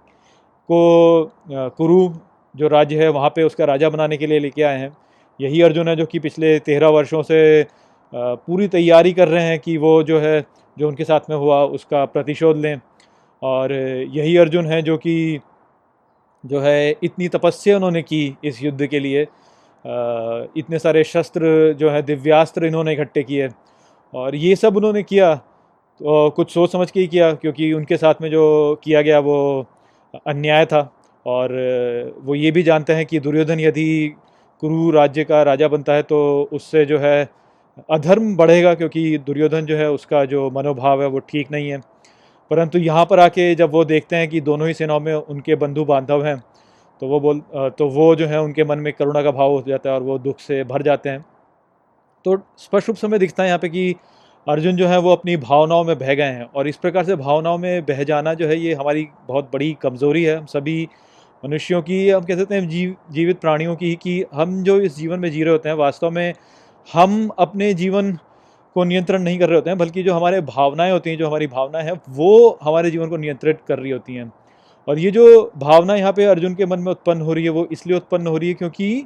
को 0.69 1.31
कुरु 1.49 2.09
जो 2.55 2.67
राज्य 2.67 2.97
है, 2.97 3.09
वहाँ 3.09 3.29
पे 3.29 3.43
उसका 3.43 3.65
राजा 3.65 3.89
बनाने 3.89 4.17
के 4.17 4.27
लिए 4.27 4.39
लेके 4.39 4.63
आए 4.63 4.77
हैं। 4.79 4.95
यही 5.39 5.61
अर्जुन 5.61 5.87
है 5.87 5.95
जो 5.95 6.05
कि 6.05 6.19
पिछले 6.19 6.57
तेरह 6.59 6.89
वर्षों 6.89 7.21
से 7.23 7.65
पूरी 8.13 8.67
तैयारी 8.67 9.13
कर 9.13 9.27
रहे 9.27 9.43
हैं 9.43 9.59
कि 9.59 9.77
वो 9.77 10.01
जो 10.03 10.19
है, 10.19 10.45
जो 10.77 10.87
उनके 10.87 11.03
साथ 11.03 11.29
में 11.29 11.35
हुआ, 11.37 11.63
उसका 11.65 12.05
प्रतिशोध 12.05 12.57
लें। 12.57 12.79
और 13.41 13.73
यही 13.73 14.35
अर्जुन 14.37 14.65
है 14.65 14.81
जो 14.81 14.97
कि, 14.97 15.39
जो 16.43 16.59
है, 16.61 16.95
इतनी 17.03 17.27
तपस्या 17.27 17.75
उन्होंने 17.75 18.01
की 18.01 18.37
इस 18.43 18.63
युद्ध 18.63 18.85
के 18.85 18.99
लिए। 18.99 19.21
इतने 20.57 20.79
सारे 20.79 21.03
शस्त्र 21.03 21.73
जो 21.79 21.89
है, 21.89 22.01
दिव्यास्त्र 22.01 22.65
इन्होंने 22.65 22.93
इकट्ठे 22.93 23.23
किए। 23.23 23.49
और 24.13 24.35
ये 24.35 24.55
सब 24.55 24.77
उन्होंने 24.77 25.03
किया 25.03 25.35
तो 25.99 26.29
कुछ 26.29 26.51
सोच 26.53 26.71
समझ 26.71 26.89
के 26.91 26.99
ही 26.99 27.07
किया, 27.07 27.31
क्योंकि 27.33 27.71
उनके 27.73 27.97
साथ 27.97 28.21
में 28.21 28.29
जो 28.31 28.43
किया 28.83 29.01
गया 29.01 29.19
वो 29.19 29.65
अन्याय 30.27 30.65
था। 30.65 30.79
और, 31.25 31.51
वो 32.19 32.35
ये 32.35 32.51
भी 32.51 32.63
जानते 32.63 32.93
हैं 32.93 33.05
कि 33.05 33.19
दुर्योधन 33.19 33.59
यदि 33.59 34.15
कुरु 34.63 34.89
राज्य 34.91 35.23
का 35.23 35.41
राजा 35.43 35.67
बनता 35.67 35.93
है 35.93 36.03
तो 36.03 36.17
उससे 36.53 36.85
जो 36.85 36.99
है 36.99 37.29
अधर्म 37.89 38.35
बढ़ेगा, 38.37 38.73
क्योंकि 38.73 39.17
दुर्योधन 39.19 39.65
जो 39.65 39.77
है 39.77 39.89
उसका 39.91 40.23
जो 40.25 40.49
मनोभाव 40.51 41.01
है, 41.01 41.07
वो 41.07 41.19
ठीक 41.21 41.51
नहीं 41.51 41.69
है। 41.69 41.79
परंतु 42.51 42.79
यहाँ 42.79 43.05
पर 43.05 43.19
आके 43.19 43.53
जब 43.55 43.71
वो 43.71 43.83
देखते 43.85 44.15
हैं 44.15 44.27
कि 44.29 44.41
दोनों 44.41 44.67
ही 44.67 44.73
सेनाओं 44.73 44.99
में 44.99 45.13
उनके 45.13 45.55
बंधु 45.57 45.85
बांधव 45.85 46.25
हैं 46.25 46.37
तो 47.01 47.07
वो 47.07 47.19
बोल 47.19 47.41
तो 47.77 47.87
वो 47.89 48.15
जो 48.15 48.27
है 48.27 48.41
उनके 48.41 48.63
मन 48.63 48.79
में 48.79 48.91
करुणा 48.93 49.21
का 49.21 49.31
भाव 49.31 49.51
हो 49.51 49.63
जाता 49.67 49.89
है 49.89 49.95
और 49.95 50.03
वो 50.03 50.17
दुख 50.19 50.39
से 50.39 50.63
भर 50.63 50.81
जाते 50.81 51.09
हैं। 51.09 51.25
तो 52.25 52.37
स्पष्ट 52.57 52.87
रूप 52.87 52.97
से 52.97 53.07
हमें 53.07 53.19
दिखता 53.19 53.43
है 53.43 53.49
यहाँ 53.49 53.59
पे 53.59 53.69
कि 53.69 53.95
अर्जुन 54.47 54.75
जो 54.75 54.87
है 54.87 54.97
वो 54.99 55.11
अपनी 55.11 55.37
भावनाओं 55.37 55.83
में 55.83 55.97
बह 55.99 56.13
गए 56.13 56.23
हैं 56.23 56.43
और 56.55 56.67
इस 56.67 56.75
प्रकार 56.77 57.03
से 57.03 57.15
भावनाओं 57.15 57.57
में 57.57 57.85
बह 57.85 58.03
जाना 58.03 58.33
जो 58.33 58.47
है 58.47 58.59
ये 58.59 58.73
हमारी 58.73 59.07
बहुत 59.27 59.49
बड़ी 59.53 59.77
कमज़ोरी 59.81 60.23
है। 60.23 60.37
हम 60.37 60.45
सभी 60.45 60.87
मनुष्यों 61.43 61.81
की, 61.81 62.09
हम 62.09 62.23
कह 62.23 62.35
सकते 62.35 62.55
हैं, 62.55 62.67
जीव, 62.69 62.95
जीवित 63.11 63.39
प्राणियों 63.39 63.75
की 63.75 63.93
कि 63.95 64.25
हम 64.33 64.63
जो 64.63 64.79
इस 64.81 64.97
जीवन 64.97 65.19
में 65.19 65.31
जी 65.31 65.43
रहे 65.43 65.51
होते 65.51 65.69
हैं, 65.69 65.75
वास्तव 65.75 66.11
में 66.11 66.33
हम 66.93 67.29
अपने 67.39 67.73
जीवन 67.73 68.11
को 68.73 68.83
नियंत्रण 68.83 69.21
नहीं 69.21 69.39
कर 69.39 69.49
रहे 69.49 69.55
होते 69.55 69.69
हैं, 69.69 69.79
बल्कि 69.79 70.03
जो 70.03 70.13
हमारे 70.13 70.41
भावनाएँ 70.41 70.91
होती 70.91 71.09
हैं, 71.09 71.17
जो 71.17 71.27
हमारी 71.27 71.47
भावनाएँ 71.47 71.85
हैं, 71.85 71.99
वो 72.09 72.59
हमारे 72.63 72.91
जीवन 72.91 73.09
को 73.09 73.17
नियंत्रित 73.17 73.59
कर 73.67 73.79
रही 73.79 73.91
होती 73.91 74.15
हैं। 74.15 74.31
और 74.87 74.99
ये 74.99 75.11
जो 75.11 75.51
भावना 75.57 75.95
यहाँ 75.95 76.13
पे 76.13 76.25
अर्जुन 76.25 76.55
के 76.55 76.65
मन 76.65 76.79
में 76.79 76.91
उत्पन्न 76.91 77.21
हो 77.21 77.33
रही 77.33 77.43
है, 77.43 77.49
वो 77.49 77.67
इसलिए 77.71 77.97
उत्पन्न 77.97 78.27
हो 78.27 78.37
रही 78.37 78.49
है 78.49 78.55
क्योंकि 78.55 79.05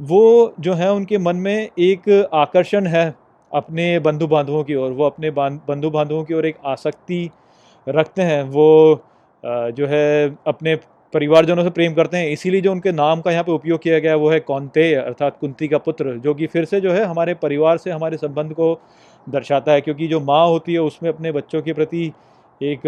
वो 0.00 0.54
जो 0.60 0.74
है 0.74 0.92
उनके 0.92 1.18
मन 1.18 1.36
में 1.36 1.68
एक 1.78 2.30
आकर्षण 2.34 2.86
है 2.86 3.21
अपने 3.52 3.98
बंधु 4.00 4.26
बांधवों 4.26 4.62
की 4.64 4.74
ओर, 4.74 4.90
वो 4.92 5.04
अपने 5.06 5.30
बंधु 5.30 5.90
बांधवों 5.90 6.22
की 6.24 6.34
ओर 6.34 6.46
एक 6.46 6.56
आसक्ति 6.66 7.28
रखते 7.86 8.22
हैं। 8.22 8.42
वो 8.44 9.02
जो 9.44 9.86
है, 9.86 10.36
अपने 10.46 10.74
परिवारजनों 11.12 11.62
से 11.64 11.70
प्रेम 11.70 11.94
करते 11.94 12.16
हैं। 12.16 12.28
इसीलिए 12.30 12.60
जो 12.60 12.72
उनके 12.72 12.92
नाम 12.92 13.20
का 13.20 13.30
यहाँ 13.30 13.44
पे 13.44 13.52
उपयोग 13.52 13.82
किया 13.82 13.98
गया 13.98 14.14
वो 14.16 14.30
है 14.30 14.38
कौनते 14.40 14.92
अर्थात 14.94 15.36
कुंती 15.40 15.68
का 15.68 15.78
पुत्र, 15.78 16.16
जो 16.18 16.34
कि 16.34 16.46
फिर 16.46 16.64
से 16.64 16.80
जो 16.80 16.92
है, 16.92 17.04
हमारे 17.04 17.34
परिवार 17.34 17.78
से, 17.78 17.90
हमारे 17.90 18.16
संबंध 18.16 18.52
को 18.52 18.78
दर्शाता 19.26 19.72
है। 19.72 19.80
क्योंकि 19.80 20.06
जो 20.08 20.20
माँ 20.20 20.46
होती 20.48 20.72
है, 20.72 20.78
उसमें 20.80 21.10
अपने 21.10 21.32
बच्चों 21.32 21.62
के 21.62 21.72
प्रति 21.72 22.12
एक 22.60 22.80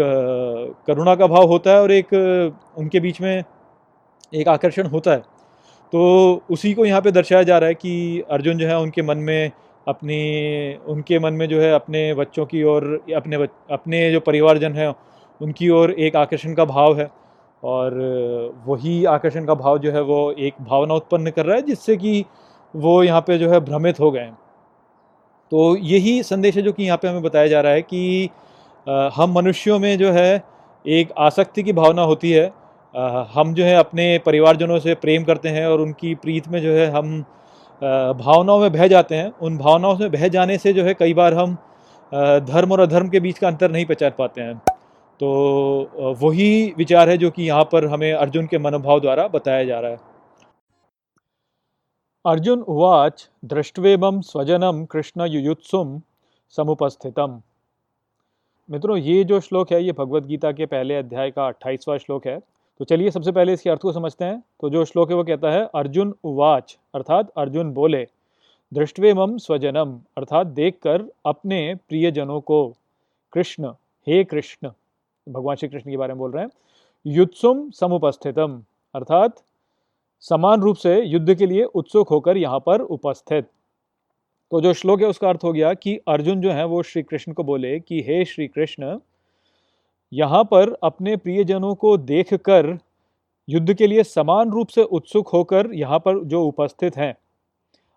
करुणा 0.87 1.15
का 1.15 1.27
भाव 1.27 1.47
होता 1.47 1.71
है 1.71 1.81
और 1.81 1.91
एक, 1.91 2.13
उनके 2.77 2.99
बीच 2.99 3.21
में 3.21 3.43
एक 4.33 4.47
आकर्षण 4.47 4.87
होता 4.87 5.11
है। 5.11 5.19
तो 5.93 6.41
उसी 6.49 6.73
को 6.73 6.85
यहाँ 6.85 7.01
पे 7.01 7.11
दर्शाया 7.11 7.43
जा 7.43 7.57
रहा 7.57 7.67
है 7.69 7.75
कि 7.75 8.23
अर्जुन 8.31 8.57
जो 8.57 8.67
है, 8.67 8.77
उनके 8.79 9.01
मन 9.01 9.17
में 9.19 9.51
अपनी 9.87 10.77
उनके 10.87 11.19
मन 11.19 11.33
में 11.33 11.47
जो 11.49 11.59
है 11.61 11.71
अपने 11.73 12.13
बच्चों 12.13 12.45
की 12.45 12.63
ओर 12.65 12.83
अपने 13.15 13.37
बच, 13.37 13.49
अपने 13.71 14.11
जो 14.11 14.19
परिवारजन 14.21 14.73
हैं 14.73 14.93
उनकी 15.41 15.69
ओर 15.71 15.91
एक 15.91 16.15
आकर्षण 16.15 16.53
का 16.53 16.65
भाव 16.65 16.99
है। 16.99 17.09
और 17.63 17.93
वही 18.65 19.03
आकर्षण 19.07 19.45
का 19.45 19.53
भाव 19.55 19.77
जो 19.79 19.91
है 19.91 20.01
वो 20.03 20.19
एक 20.39 20.53
भावना 20.61 20.93
उत्पन्न 20.93 21.31
कर 21.31 21.45
रहा 21.45 21.55
है 21.55 21.61
जिससे 21.61 21.95
कि 21.97 22.25
वो 22.73 23.01
यहाँ 23.03 23.21
पे 23.21 23.37
जो 23.37 23.49
है 23.49 23.59
भ्रमित 23.59 23.99
हो 23.99 24.09
गए 24.11 24.29
तो 25.51 25.75
यही 25.77 26.21
संदेश 26.23 26.55
है 26.55 26.61
जो 26.61 26.71
कि 26.71 26.83
यहाँ 26.83 26.97
पे 26.97 27.07
हमें 27.07 27.21
बताया 27.23 27.47
जा 27.47 27.61
रहा 27.61 27.71
है 27.71 27.81
कि 27.83 28.29
हम 29.15 29.33
मनुष्यों 29.35 29.79
में 29.79 29.97
जो 29.97 30.11
है 30.11 30.43
एक 30.85 31.11
आसक्ति 31.19 31.63
की 31.63 31.73
भावना 31.73 32.01
होती 32.03 32.31
है। 32.31 32.45
हम 33.33 33.53
जो 33.53 33.63
है 33.63 33.75
अपने 33.75 34.17
परिवारजनों 34.25 34.79
से 34.79 34.93
प्रेम 34.95 35.23
करते 35.23 35.49
हैं 35.49 35.65
और 35.67 35.81
उनकी 35.81 36.13
प्रीत 36.15 36.47
में 36.47 36.61
जो 36.61 36.73
है 36.73 36.85
हम 36.91 37.23
भावनाओं 37.81 38.59
में 38.59 38.71
बह 38.71 38.87
जाते 38.87 39.15
हैं। 39.15 39.31
उन 39.31 39.57
भावनाओं 39.57 39.95
से 39.97 40.09
बह 40.09 40.27
जाने 40.29 40.57
से 40.57 40.73
जो 40.73 40.83
है 40.83 40.93
कई 40.93 41.13
बार 41.13 41.33
हम 41.33 41.57
धर्म 42.45 42.71
और 42.71 42.79
अधर्म 42.79 43.09
के 43.09 43.19
बीच 43.19 43.37
का 43.39 43.47
अंतर 43.47 43.71
नहीं 43.71 43.85
पहचान 43.85 44.11
पाते 44.17 44.41
हैं। 44.41 44.57
तो 45.19 46.15
वही 46.21 46.73
विचार 46.77 47.09
है 47.09 47.17
जो 47.17 47.29
कि 47.31 47.43
यहाँ 47.43 47.63
पर 47.71 47.85
हमें 47.85 48.11
अर्जुन 48.13 48.47
के 48.47 48.57
मनोभाव 48.57 48.99
द्वारा 48.99 49.27
बताया 49.27 49.63
जा 49.63 49.79
रहा 49.79 49.91
है। 49.91 49.97
अर्जुन 52.25 52.61
उवाच 52.61 53.27
दृष्टवेबम 53.45 54.21
स्वजनम 54.21 54.83
कृष्ण 54.85 55.27
युयुत्सुम 55.27 56.01
समुपस्थितम। 56.57 57.41
मित्रों, 58.69 58.97
ये 58.97 59.23
जो 59.23 59.39
श्लोक 59.39 59.71
है, 59.71 59.83
ये 59.83 59.91
भगवत 59.91 60.23
गीता 60.23 60.51
के 60.51 60.65
पहले 60.65 60.95
अध्याय 60.95 61.31
का 61.31 61.47
अट्ठाईसवां 61.47 61.97
श्लोक 61.97 62.27
है। 62.27 62.39
तो 62.79 62.85
चलिए 62.85 63.11
सबसे 63.11 63.31
पहले 63.31 63.53
इसके 63.53 63.69
अर्थ 63.69 63.81
को 63.81 63.91
समझते 63.91 64.25
हैं। 64.25 64.43
तो 64.61 64.69
जो 64.69 64.85
श्लोक 64.85 65.09
है 65.09 65.15
वो 65.15 65.23
कहता 65.23 65.51
है, 65.51 65.69
अर्जुन 65.75 66.13
उवाच 66.23 66.77
अर्थात 66.95 67.29
अर्जुन 67.37 67.71
बोले 67.73 68.07
दृष्टवे 68.73 69.13
मम 69.13 69.37
स्वजनम 69.37 69.99
अर्थात 70.17 70.47
देखकर 70.47 71.03
अपने 71.25 71.75
प्रियजनों 71.89 72.41
को, 72.41 72.73
कृष्ण, 73.33 73.71
हे 74.07 74.23
कृष्ण 74.23 74.71
भगवान 75.27 75.55
श्री 75.55 75.69
कृष्ण 75.69 75.91
के 75.91 75.97
बारे 75.97 76.13
में 76.13 76.17
बोल 76.17 76.31
रहे 76.31 76.43
हैं, 76.43 76.49
युत्सुम 77.05 77.69
समुपस्थितम 77.71 78.61
अर्थात 78.95 79.41
समान 80.19 80.61
रूप 80.61 80.75
से 80.75 81.01
युद्ध 81.01 81.33
के 81.33 81.45
लिए 81.45 81.63
उत्सुक 81.63 82.09
होकर 82.09 82.37
यहाँ 82.37 82.59
पर 82.59 82.81
उपस्थित। 82.81 83.47
तो 84.51 84.61
जो 84.61 84.73
श्लोक 84.73 85.01
है 85.01 85.07
उसका 85.07 85.29
अर्थ 85.29 85.43
हो 85.43 85.53
गया 85.53 85.73
कि 85.73 85.99
अर्जुन 86.07 86.41
जो 86.41 86.51
है 86.51 86.65
वो 86.65 86.83
श्री 86.83 87.03
कृष्ण 87.03 87.33
को 87.33 87.43
बोले 87.43 87.79
कि, 87.79 88.01
हे 88.01 88.25
श्री 88.25 88.47
कृष्ण 88.47 88.99
यहाँ 90.15 90.43
पर 90.43 90.69
अपने 90.83 91.15
प्रियजनों 91.17 91.73
को 91.75 91.97
देखकर 91.97 92.77
युद्ध 93.47 93.73
के 93.73 93.87
लिए 93.87 94.03
समान 94.03 94.51
रूप 94.51 94.67
से 94.67 94.83
उत्सुक 94.83 95.27
होकर 95.27 95.69
यहाँ 95.73 95.99
पर 95.99 96.23
जो 96.23 96.43
उपस्थित 96.43 96.97
हैं। 96.97 97.15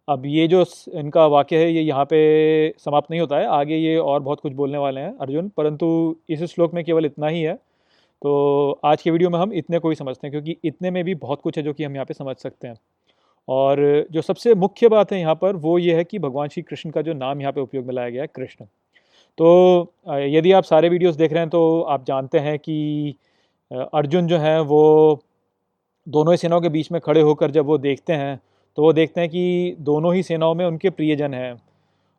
अब 0.08 0.26
ये 0.26 0.46
जो 0.48 0.64
इनका 0.94 1.26
वाक्य 1.26 1.56
है, 1.56 1.72
ये 1.72 1.82
यहाँ 1.82 2.04
पे 2.04 2.74
समाप्त 2.78 3.10
नहीं 3.10 3.20
होता 3.20 3.36
है। 3.36 3.46
आगे 3.46 3.76
ये 3.76 3.96
और 3.96 4.20
बहुत 4.20 4.40
कुछ 4.40 4.52
बोलने 4.52 4.78
वाले 4.78 5.00
हैं, 5.00 5.16
अर्जुन। 5.18 5.48
परंतु 5.48 6.16
इस 6.30 6.42
श्लोक 6.44 6.74
में 6.74 6.84
केवल 6.84 7.04
इतना 7.04 7.28
ही 7.28 7.42
है। 7.42 7.54
तो 8.22 8.80
आज 8.84 9.02
के 9.02 9.10
वीडियो 9.10 9.30
में 9.30 9.38
हम 9.38 9.52
इतने 9.52 9.78
को 9.78 9.88
ही 9.88 9.94
समझते 9.94 10.26
हैं, 10.26 10.30
क्योंकि 10.32 10.56
इतने 10.64 10.90
में 10.90 11.04
भी 11.04 11.14
बहुत 11.14 11.40
कुछ 11.40 11.58
है 11.58 11.62
जो 11.64 11.72
कि 11.72 11.84
हम 11.84 11.94
यहाँ 11.94 12.06
पे 12.06 12.14
समझ 12.14 12.36
सकते 12.36 12.68
हैं। 12.68 12.76
और 13.48 14.06
जो 14.12 14.22
सबसे 14.22 14.54
मुख्य 14.54 14.88
बात 14.88 15.12
है 15.12 15.20
यहाँ 15.20 15.34
पर, 15.34 15.56
वो 15.56 15.78
ये 15.78 15.96
है 15.96 16.04
कि 16.04 16.18
भगवान 16.18 16.48
श्री 16.48 16.62
कृष्ण 16.62 16.90
का 16.90 17.02
जो 17.02 17.14
नाम 17.14 17.40
यहाँ 17.40 17.52
पर 17.52 17.60
उपयोग 17.60 17.86
में 17.86 17.94
लाया 17.94 18.10
गया 18.10 18.22
है, 18.22 18.28
कृष्ण। 18.36 18.66
तो 19.38 19.92
यदि 20.08 20.52
आप 20.52 20.64
सारे 20.64 20.88
वीडियोस 20.88 21.16
देख 21.16 21.32
रहे 21.32 21.40
हैं 21.40 21.50
तो 21.50 21.80
आप 21.82 22.04
जानते 22.04 22.38
हैं 22.38 22.58
कि 22.58 23.14
अर्जुन 23.70 24.26
जो 24.26 24.38
है 24.38 24.60
वो 24.62 24.82
दोनों 26.06 26.32
ही 26.32 26.36
सेनाओं 26.36 26.60
के 26.60 26.68
बीच 26.68 26.90
में 26.92 27.00
खड़े 27.00 27.20
होकर 27.20 27.50
जब 27.50 27.66
वो 27.66 27.78
देखते 27.78 28.12
हैं 28.12 28.38
तो 28.78 28.82
वो 28.82 28.92
देखते 28.92 29.20
हैं 29.20 29.30
कि 29.30 29.76
दोनों 29.80 30.14
ही 30.14 30.22
सेनाओं 30.22 30.54
में 30.54 30.64
उनके 30.66 30.90
प्रियजन 30.90 31.34
हैं। 31.34 31.54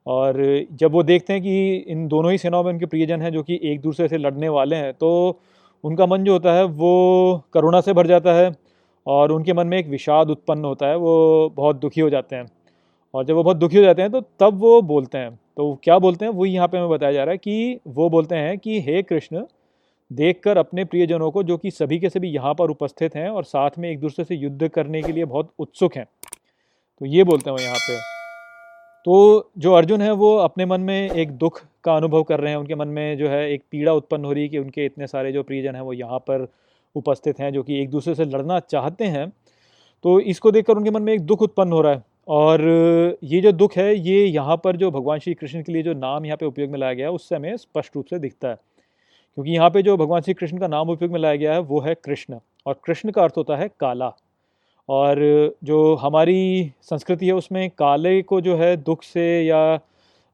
और 0.08 0.38
जब 0.74 0.92
वो 0.92 1.04
देखते 1.04 1.34
हैं 1.34 1.42
कि 1.42 1.76
इन 1.88 2.08
दोनों 2.08 2.32
ही 2.32 2.38
सेनाओं 2.38 2.64
में 2.64 2.72
उनके 2.72 2.86
प्रियजन 2.86 3.22
हैं 3.22 3.32
जो 3.32 3.44
कि 3.44 3.60
एक 3.64 3.82
दूसरे 3.82 4.08
से 4.08 4.18
लड़ने 4.18 4.50
वाले 4.50 4.76
हैं 4.76 4.94
तो 4.94 5.40
उनका 5.84 6.06
मन 6.06 6.24
जो 6.24 6.34
होता 6.34 6.54
है 6.54 6.64
वो 6.64 7.44
करुणा 7.54 7.82
से 7.82 7.94
भर 7.94 8.08
जाता 8.08 8.34
है 8.34 8.52
और 9.08 9.32
उनके 9.32 9.54
मन 9.54 9.68
में 9.68 9.78
एक 9.78 9.88
विषाद 9.88 10.30
उत्पन्न 10.30 10.66
होता 10.66 10.88
है, 10.88 10.96
वो 10.98 11.54
बहुत 11.56 11.76
दुखी 11.76 12.02
हो 12.02 12.10
जाते 12.10 12.36
हैं। 12.36 12.46
और 13.14 13.26
जब 13.26 13.34
वो 13.34 13.44
बहुत 13.44 13.58
दुखी 13.58 13.78
हो 13.78 13.84
जाते 13.84 14.02
हैं 14.02 14.12
तो 14.12 14.22
तब 14.22 14.60
वो 14.60 14.82
बोलते 14.82 15.18
हैं। 15.18 15.40
तो 15.58 15.80
क्या 15.84 16.00
बोलते 16.00 16.26
हैं, 16.26 16.32
वही 16.32 16.52
यहाँ 16.52 16.68
पे 16.68 16.78
हमें 16.78 16.90
बताया 16.90 17.12
जा 17.12 17.24
रहा 17.24 17.32
है 17.32 17.38
कि 17.38 17.80
वो 17.88 18.10
बोलते 18.10 18.36
हैं 18.36 18.58
कि, 18.58 18.82
हे 18.82 19.02
कृष्ण, 19.02 19.44
देखकर 20.12 20.58
अपने 20.58 20.86
प्रियजनों 20.86 21.32
को, 21.32 21.44
जो 21.44 21.58
कि 21.58 21.72
सभी 21.72 22.00
के 22.00 22.10
सभी 22.10 22.30
यहाँ 22.30 22.54
पर 22.54 22.70
उपस्थित 22.70 23.16
हैं 23.16 23.30
और 23.30 23.44
साथ 23.44 23.70
में 23.80 23.90
एक 23.92 24.00
दूसरे 24.00 24.26
से 24.26 24.36
युद्ध 24.36 24.68
करने 24.68 25.02
के 25.02 25.12
लिए 25.12 25.26
बहुत 25.26 25.52
उत्सुक 25.60 25.96
हैं। 25.96 26.06
तो 27.02 27.06
ये 27.06 27.24
बोलते 27.24 27.50
हैं 27.50 27.58
वो 27.58 27.64
यहाँ 27.64 27.78
पे। 27.78 27.98
तो 29.06 29.52
जो 29.58 29.74
अर्जुन 29.74 30.02
है, 30.02 30.12
वो 30.12 30.36
अपने 30.38 30.66
मन 30.66 30.82
में 30.82 31.12
एक 31.12 31.32
दुख 31.32 31.66
का 31.84 31.96
अनुभव 31.96 32.24
कर 32.24 32.40
रहे 32.40 32.52
हैं। 32.52 32.58
उनके 32.58 32.76
मन 32.76 32.88
में 32.88 33.18
जो 33.18 33.30
है, 33.30 33.52
एक 33.52 33.64
पीड़ा 33.72 33.94
उत्पन्न 33.94 34.26
हो 34.26 34.32
रही 34.32 34.44
है 34.44 34.50
कि 34.50 34.58
उनके 34.58 34.86
इतने 34.86 35.08
सारे 35.08 35.32
जो 35.32 35.44
प्रियजन 35.44 35.76
हैं, 35.76 35.82
वो 35.82 35.94
यहाँ 35.94 36.20
पर 36.20 36.48
उपस्थित 36.96 37.40
हैं, 37.40 37.54
जो 37.54 37.64
कि 37.64 37.82
एक 37.82 37.90
दूसरे 37.90 38.16
से 38.16 38.26
लड़ना 38.26 38.60
चाहते 38.60 39.06
हैं। 39.06 39.34
तो 40.04 40.20
इसको 40.20 40.52
देखकर 40.52 40.78
उनके 40.78 40.92
मन 40.92 41.02
में 41.02 41.14
एक 41.14 41.22
दुख 41.22 41.42
उत्पन्न 41.42 41.72
हो 41.72 41.82
रहा 41.82 41.94
है। 41.94 42.04
और 42.30 42.62
ये 43.24 43.40
जो 43.42 43.52
दुख 43.52 43.76
है, 43.78 43.96
ये 43.98 44.26
यहाँ 44.26 44.56
पर 44.64 44.76
जो 44.78 44.90
भगवान 44.92 45.20
श्री 45.20 45.34
कृष्ण 45.34 45.62
के 45.64 45.72
लिए 45.72 45.84
जो 45.84 45.94
नाम 45.96 46.26
यहाँ 46.26 46.38
पे 46.38 46.46
उपयोग 46.46 46.70
में 46.72 46.80
लाया 46.80 46.94
गया 46.94 47.08
है 47.08 47.12
उससे 47.14 47.36
हमें 47.36 47.56
स्पष्ट 47.58 47.96
रूप 47.96 48.06
से 48.06 48.20
दिखता 48.20 48.50
है। 48.50 48.56
क्योंकि 48.56 49.52
यहाँ 49.52 49.70
पे 49.70 49.82
जो 49.84 49.96
भगवान 49.98 50.22
श्री 50.22 50.34
कृष्ण 50.34 50.58
का 50.58 50.68
नाम 50.68 50.90
उपयोग 50.90 51.12
में 51.12 51.20
लाया 51.20 51.36
गया 51.36 51.54
है, 51.54 51.60
वो 51.60 51.80
है 51.82 51.96
कृष्ण 51.96 52.40
और 52.66 52.80
कृष्ण 52.86 53.12
का 53.12 53.24
अर्थ 53.24 53.38
होता 53.38 53.56
है 53.58 53.70
काला। 53.80 54.12
और 54.90 55.20
जो 55.64 55.96
हमारी 55.96 56.72
संस्कृति 56.82 57.26
है, 57.28 57.34
उसमें 57.34 57.70
काले 57.70 58.22
को 58.22 58.42
जो 58.42 58.56
है 58.58 58.76
दुख 58.78 59.04
से 59.04 59.26
या 59.44 59.60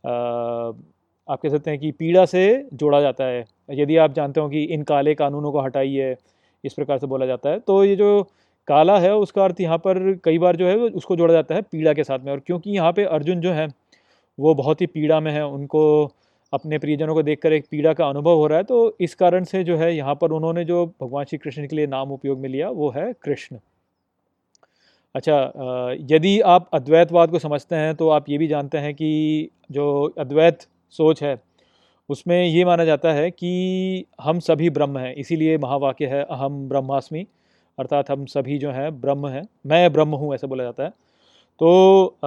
आप 0.03 1.39
कह 1.41 1.49
सकते 1.49 1.71
हैं 1.71 1.79
कि 1.79 1.91
पीड़ा 1.91 2.25
से 2.25 2.67
जोड़ा 2.73 3.01
जाता 3.01 3.25
है। 3.25 3.45
यदि 3.71 3.97
आप 3.97 4.13
जानते 4.13 4.39
हो 4.39 4.49
कि 4.49 4.63
इन 4.63 4.83
काले 4.83 5.13
कानूनों 5.15 5.51
को 5.51 5.61
हटाइए, 5.61 6.15
इस 6.63 6.73
प्रकार 6.73 6.97
से 6.99 7.07
बोला 7.07 7.25
जाता 7.25 7.49
है 7.49 7.59
तो 7.59 7.83
ये 7.83 7.95
जो 7.95 8.27
काला 8.67 8.97
है 8.99 9.13
उसका 9.15 9.43
अर्थ 9.43 9.61
यहाँ 9.61 9.77
पर 9.77 9.99
कई 10.23 10.37
बार 10.39 10.55
जो 10.55 10.67
है 10.67 10.75
उसको 10.75 11.15
जोड़ा 11.15 11.33
जाता 11.33 11.55
है 11.55 11.61
पीड़ा 11.63 11.93
के 11.93 12.03
साथ 12.03 12.19
में। 12.19 12.31
और 12.31 12.39
क्योंकि 12.39 12.71
यहाँ 12.71 12.91
पे 12.93 13.03
अर्जुन 13.05 13.41
जो 13.41 13.51
है, 13.51 13.67
वो 14.37 14.53
बहुत 14.55 14.81
ही 14.81 14.85
पीड़ा 14.87 15.19
में 15.19 15.31
है, 15.31 15.45
उनको, 15.45 16.11
अपने 16.53 16.77
प्रियजनों 16.77 17.13
को 17.15 17.21
देखकर 17.23 17.53
एक 17.53 17.65
पीड़ा 17.71 17.93
का 17.93 18.07
अनुभव 18.07 18.35
हो 18.37 18.47
रहा 18.47 18.57
है 18.57 18.63
तो 18.63 18.95
इस 19.01 19.15
कारण 19.15 19.43
से 19.43 19.63
जो 19.63 19.77
है 19.77 19.95
यहाँ 19.95 20.15
पर 20.15 20.31
उन्होंने 20.31 20.63
जो 20.65 20.85
भगवान 21.01 21.25
श्री 21.25 21.37
कृष्ण 21.37 21.67
के 21.67 21.75
लिए 21.75 21.87
नाम 21.87 22.11
उपयोग 22.11 22.39
में 22.39 22.49
लिया, 22.49 22.69
वो 22.69 22.89
है 22.91 23.11
कृष्ण। 23.23 23.57
अच्छा 25.15 25.95
यदि 26.11 26.39
आप 26.47 26.69
अद्वैतवाद 26.73 27.31
को 27.31 27.39
समझते 27.39 27.75
हैं 27.75 27.95
तो 27.95 28.09
आप 28.09 28.29
ये 28.29 28.37
भी 28.37 28.47
जानते 28.47 28.77
हैं 28.77 28.93
कि 28.95 29.49
जो 29.71 30.13
अद्वैत 30.19 30.67
सोच 30.95 31.23
है, 31.23 31.37
उसमें 32.09 32.45
ये 32.45 32.65
माना 32.65 32.85
जाता 32.85 33.13
है 33.13 33.29
कि 33.31 34.05
हम 34.21 34.39
सभी 34.41 34.69
ब्रह्म 34.69 34.97
हैं, 34.97 35.13
इसीलिए 35.15 35.57
महावाक्य 35.57 36.05
है, 36.05 36.23
अहम 36.23 36.67
ब्रह्मास्मि। 36.69 37.25
अर्थात 37.77 38.09
हम 38.11 38.25
सभी 38.25 38.57
जो 38.57 38.71
हैं, 38.71 38.89
ब्रह्म 39.01 39.27
हैं। 39.27 39.41
मैं 39.67 39.91
ब्रह्म 39.93 40.15
हूँ, 40.15 40.33
ऐसा 40.35 40.47
बोला 40.47 40.63
जाता 40.63 40.83
है। 40.83 40.89
तो 41.61 42.17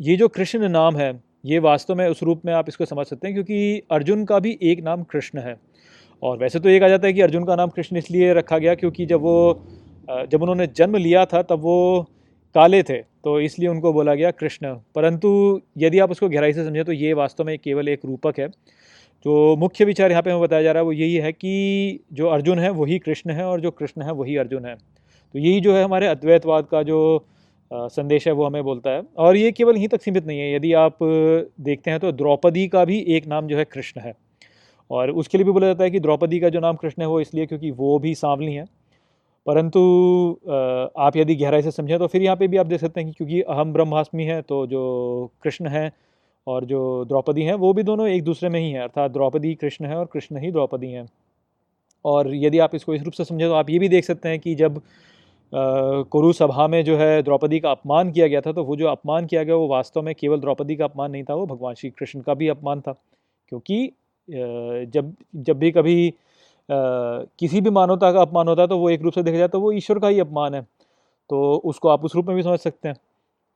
ये 0.00 0.16
जो 0.16 0.28
कृष्ण 0.28 0.68
नाम 0.68 0.96
है, 0.96 1.12
ये 1.44 1.58
वास्तव 1.58 1.94
में 1.94 2.06
उस 2.08 2.22
रूप 2.22 2.42
में 2.46 2.52
आप 2.52 2.68
इसको 2.68 2.84
समझ 2.84 3.06
सकते 3.06 3.26
हैं 3.26 3.34
क्योंकि 3.34 3.82
अर्जुन 3.92 4.24
का 4.24 4.38
भी 4.38 4.58
एक 4.62 4.82
नाम 4.84 5.02
कृष्ण 5.04 5.38
है। 5.38 5.56
और 6.22 6.38
वैसे 6.38 6.60
तो 6.60 6.68
ये 6.68 6.78
कहा 6.80 6.88
जाता 6.88 7.06
है 7.06 7.12
कि 7.12 7.20
अर्जुन 7.20 7.44
का 7.44 7.56
नाम 7.56 7.70
कृष्ण 7.70 7.96
इसलिए 7.96 8.32
रखा 8.34 8.58
गया 8.58 8.74
क्योंकि 8.74 9.06
जब 9.06 9.20
वो 9.20 9.64
जब 10.30 10.42
उन्होंने 10.42 10.66
जन्म 10.68 10.96
लिया 10.96 11.24
था, 11.24 11.42
तब 11.42 11.60
वो 11.60 12.06
काले 12.54 12.82
थे 12.82 12.96
तो 12.96 13.40
इसलिए 13.40 13.68
उनको 13.68 13.92
बोला 13.92 14.14
गया 14.14 14.30
कृष्ण। 14.30 14.74
परंतु 14.94 15.60
यदि 15.78 15.98
आप 15.98 16.10
उसको 16.10 16.28
गहराई 16.28 16.52
से 16.52 16.64
समझें 16.64 16.84
तो 16.84 16.92
ये 16.92 17.12
वास्तव 17.14 17.44
में 17.44 17.58
केवल 17.58 17.88
एक 17.88 18.04
रूपक 18.04 18.38
है। 18.38 18.48
जो 19.24 19.56
मुख्य 19.56 19.84
विचार 19.84 20.10
यहाँ 20.10 20.22
पे 20.22 20.30
हमें 20.30 20.42
बताया 20.42 20.62
जा 20.62 20.72
रहा 20.72 20.80
है, 20.80 20.84
वो 20.84 20.92
यही 20.92 21.14
है 21.16 21.32
कि 21.32 22.00
जो 22.12 22.28
अर्जुन 22.28 22.58
है, 22.58 22.70
वही 22.72 22.98
कृष्ण 22.98 23.30
है 23.30 23.44
और 23.44 23.60
जो 23.60 23.70
कृष्ण 23.70 24.02
है, 24.02 24.12
वही 24.12 24.36
अर्जुन 24.36 24.64
है। 24.66 24.74
तो 24.74 25.38
यही 25.38 25.60
जो 25.60 25.74
है 25.74 25.84
हमारे 25.84 26.06
अद्वैतवाद 26.06 26.66
का 26.66 26.82
जो 26.82 27.26
संदेश 27.70 28.26
है, 28.28 28.32
वो 28.32 28.44
हमें 28.44 28.62
बोलता 28.64 28.90
है। 28.90 29.02
और 29.18 29.36
ये 29.36 29.52
केवल 29.52 29.76
यहीं 29.76 29.88
तक 29.88 30.02
सीमित 30.02 30.26
नहीं 30.26 30.38
है, 30.40 30.54
यदि 30.54 30.72
आप 30.74 30.98
देखते 31.02 31.90
हैं 31.90 32.00
तो 32.00 32.12
द्रौपदी 32.12 32.66
का 32.68 32.84
भी 32.84 32.98
एक 33.16 33.26
नाम 33.26 33.46
जो 33.46 33.56
है 33.56 33.64
कृष्ण 33.64 34.00
है। 34.00 34.14
और 34.90 35.10
उसके 35.12 35.38
लिए 35.38 35.44
भी 35.44 35.52
बोला 35.52 35.66
जाता 35.66 35.84
है 35.84 35.90
कि 35.90 36.00
द्रौपदी 36.00 36.40
का 36.40 36.48
जो 36.48 36.60
नाम 36.60 36.76
कृष्ण 36.76 37.02
है, 37.02 37.08
वो 37.08 37.20
इसलिए 37.20 37.46
क्योंकि 37.46 37.70
वो 37.72 37.98
भी 37.98 38.14
सांवली 38.14 38.52
हैं। 38.54 38.66
परंतु 39.46 39.80
आप 40.98 41.16
यदि 41.16 41.34
गहराई 41.34 41.62
से 41.62 41.70
समझें 41.70 41.98
तो 41.98 42.06
फिर 42.06 42.22
यहाँ 42.22 42.36
पे 42.36 42.48
भी 42.48 42.56
आप 42.56 42.66
देख 42.66 42.80
सकते 42.80 43.00
हैं 43.00 43.08
कि 43.08 43.14
क्योंकि 43.14 43.40
अहम 43.42 43.72
ब्रह्मास्मि 43.72 44.24
है 44.24 44.40
तो 44.42 44.66
जो 44.66 44.82
कृष्ण 45.42 45.68
है 45.68 45.90
और 46.46 46.64
जो 46.64 47.04
द्रौपदी 47.04 47.42
हैं, 47.42 47.54
वो 47.54 47.72
भी 47.72 47.82
दोनों 47.82 48.08
एक 48.08 48.22
दूसरे 48.24 48.48
में 48.48 48.60
ही 48.60 48.70
हैं, 48.70 48.80
अर्थात 48.82 49.10
द्रौपदी 49.10 49.54
कृष्ण 49.54 49.86
है 49.86 49.96
और 49.96 50.06
कृष्ण 50.06 50.38
ही 50.38 50.50
द्रौपदी 50.52 50.90
हैं। 50.90 51.06
और 52.04 52.34
यदि 52.36 52.58
आप 52.58 52.74
इसको 52.74 52.94
इस 52.94 53.02
रूप 53.02 53.12
से 53.14 53.24
समझें 53.24 53.48
तो 53.48 53.54
आप 53.54 53.70
ये 53.70 53.78
भी 53.78 53.88
देख 53.88 54.04
सकते 54.04 54.28
हैं 54.28 54.38
कि 54.40 54.54
जब 54.54 54.80
कुरु 56.12 56.32
सभा 56.32 56.66
में 56.68 56.82
जो 56.84 56.96
है 56.96 57.22
द्रौपदी 57.22 57.58
का 57.60 57.70
अपमान 57.70 58.10
किया 58.12 58.26
गया 58.28 58.40
था 58.40 58.52
तो 58.52 58.64
वो 58.64 58.76
जो 58.76 58.86
अपमान 58.88 59.26
किया 59.26 59.42
गया, 59.42 59.54
वो 59.56 59.66
वास्तव 59.68 60.02
में 60.02 60.14
केवल 60.14 60.40
द्रौपदी 60.40 60.76
का 60.76 60.84
अपमान 60.84 61.10
नहीं 61.10 61.24
था, 61.24 61.34
वो 61.34 61.46
भगवान 61.46 61.74
श्री 61.74 61.90
कृष्ण 61.90 62.20
का 62.20 62.34
भी 62.34 62.48
अपमान 62.48 62.80
था। 62.80 62.92
क्योंकि 63.48 63.90
जब 64.28 65.14
जब 65.36 65.58
भी 65.58 65.70
कभी 65.72 66.12
किसी 66.68 67.60
भी 67.60 67.70
मानवता 67.70 68.10
का 68.12 68.20
अपमान 68.22 68.48
होता 68.48 68.62
है 68.62 68.68
तो 68.68 68.78
वो 68.78 68.90
एक 68.90 69.02
रूप 69.02 69.12
से 69.12 69.22
देखा 69.22 69.38
जाए 69.38 69.48
तो 69.48 69.60
वो 69.60 69.72
ईश्वर 69.72 69.98
का 69.98 70.08
ही 70.08 70.20
अपमान 70.20 70.54
है। 70.54 70.62
तो 71.30 71.56
उसको 71.64 71.88
आप 71.88 72.04
उस 72.04 72.14
रूप 72.16 72.26
में 72.26 72.36
भी 72.36 72.42
समझ 72.42 72.58
सकते 72.60 72.88
हैं। 72.88 72.96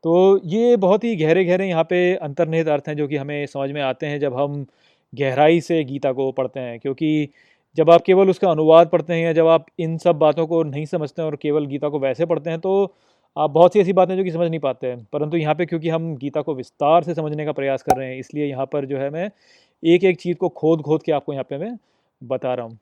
तो 0.05 0.41
ये 0.45 0.77
बहुत 0.79 1.05
ही 1.05 1.15
गहरे 1.17 1.45
गहरे 1.45 1.67
यहाँ 1.69 1.85
पे 1.85 1.99
अंतर्निहित 2.17 2.69
अर्थ 2.69 2.89
हैं 2.89 2.97
जो 2.97 3.07
कि 3.09 3.17
हमें 3.17 3.47
समझ 3.47 3.71
में 3.71 3.81
आते 3.83 4.07
हैं 4.07 4.19
जब 4.21 4.35
हम 4.35 4.65
गहराई 5.13 5.61
से 5.61 5.83
गीता 5.85 6.13
को 6.13 6.31
पढ़ते 6.33 6.61
हैं। 6.61 6.79
क्योंकि 6.81 7.29
जब 7.77 7.91
आप 7.91 8.03
केवल 8.03 8.31
उसका 8.31 8.51
अनुवाद 8.51 8.89
पढ़ते 8.89 9.13
हैं 9.13 9.25
या 9.25 9.33
जब 9.33 9.47
आप 9.49 9.67
इन 9.81 9.97
सब 9.99 10.19
बातों 10.19 10.47
को 10.47 10.63
नहीं 10.65 10.85
समझते 10.87 11.23
हैं 11.23 11.29
और 11.29 11.37
केवल 11.37 11.67
गीता 11.67 11.89
को 11.89 11.99
वैसे 11.99 12.27
पढ़ते 12.27 12.51
हैं 12.51 12.61
तो 12.61 12.95
आप 13.37 13.51
बहुत 13.51 13.73
सी 13.73 13.81
ऐसी 13.81 13.93
बातें 13.93 14.17
जो 14.17 14.25
कि 14.25 14.31
समझ 14.31 14.49
नहीं 14.51 14.61
पाते 14.61 14.87
हैं। 14.87 15.05
परंतु 15.13 15.37
यहाँ 15.37 15.55
पे 15.55 15.67
क्योंकि 15.67 15.89
हम 15.89 16.15
गीता 16.17 16.43
को 16.43 16.55
विस्तार 16.55 17.03
से 17.05 17.15
समझने 17.15 17.45
का 17.47 17.53
प्रयास 17.53 17.83
कर 17.83 17.97
रहे 17.97 18.09
हैं, 18.09 18.19
इसलिए 18.19 18.47
यहाँ 18.47 18.67
पर 18.67 18.87
जो 18.87 18.99
है 18.99 19.11
मैं 19.11 19.31
एक 19.83 20.05
एक 20.05 20.21
चीज़ 20.21 20.37
को 20.37 20.49
खोद 20.51 20.83
खोद 20.83 21.03
के 21.03 21.13
आपको 21.13 21.33
यहाँ 21.33 21.45
पे 21.51 21.59
मैं 21.59 21.77
बता 22.23 22.55
रहा 22.55 22.67
हूँ। 22.67 22.79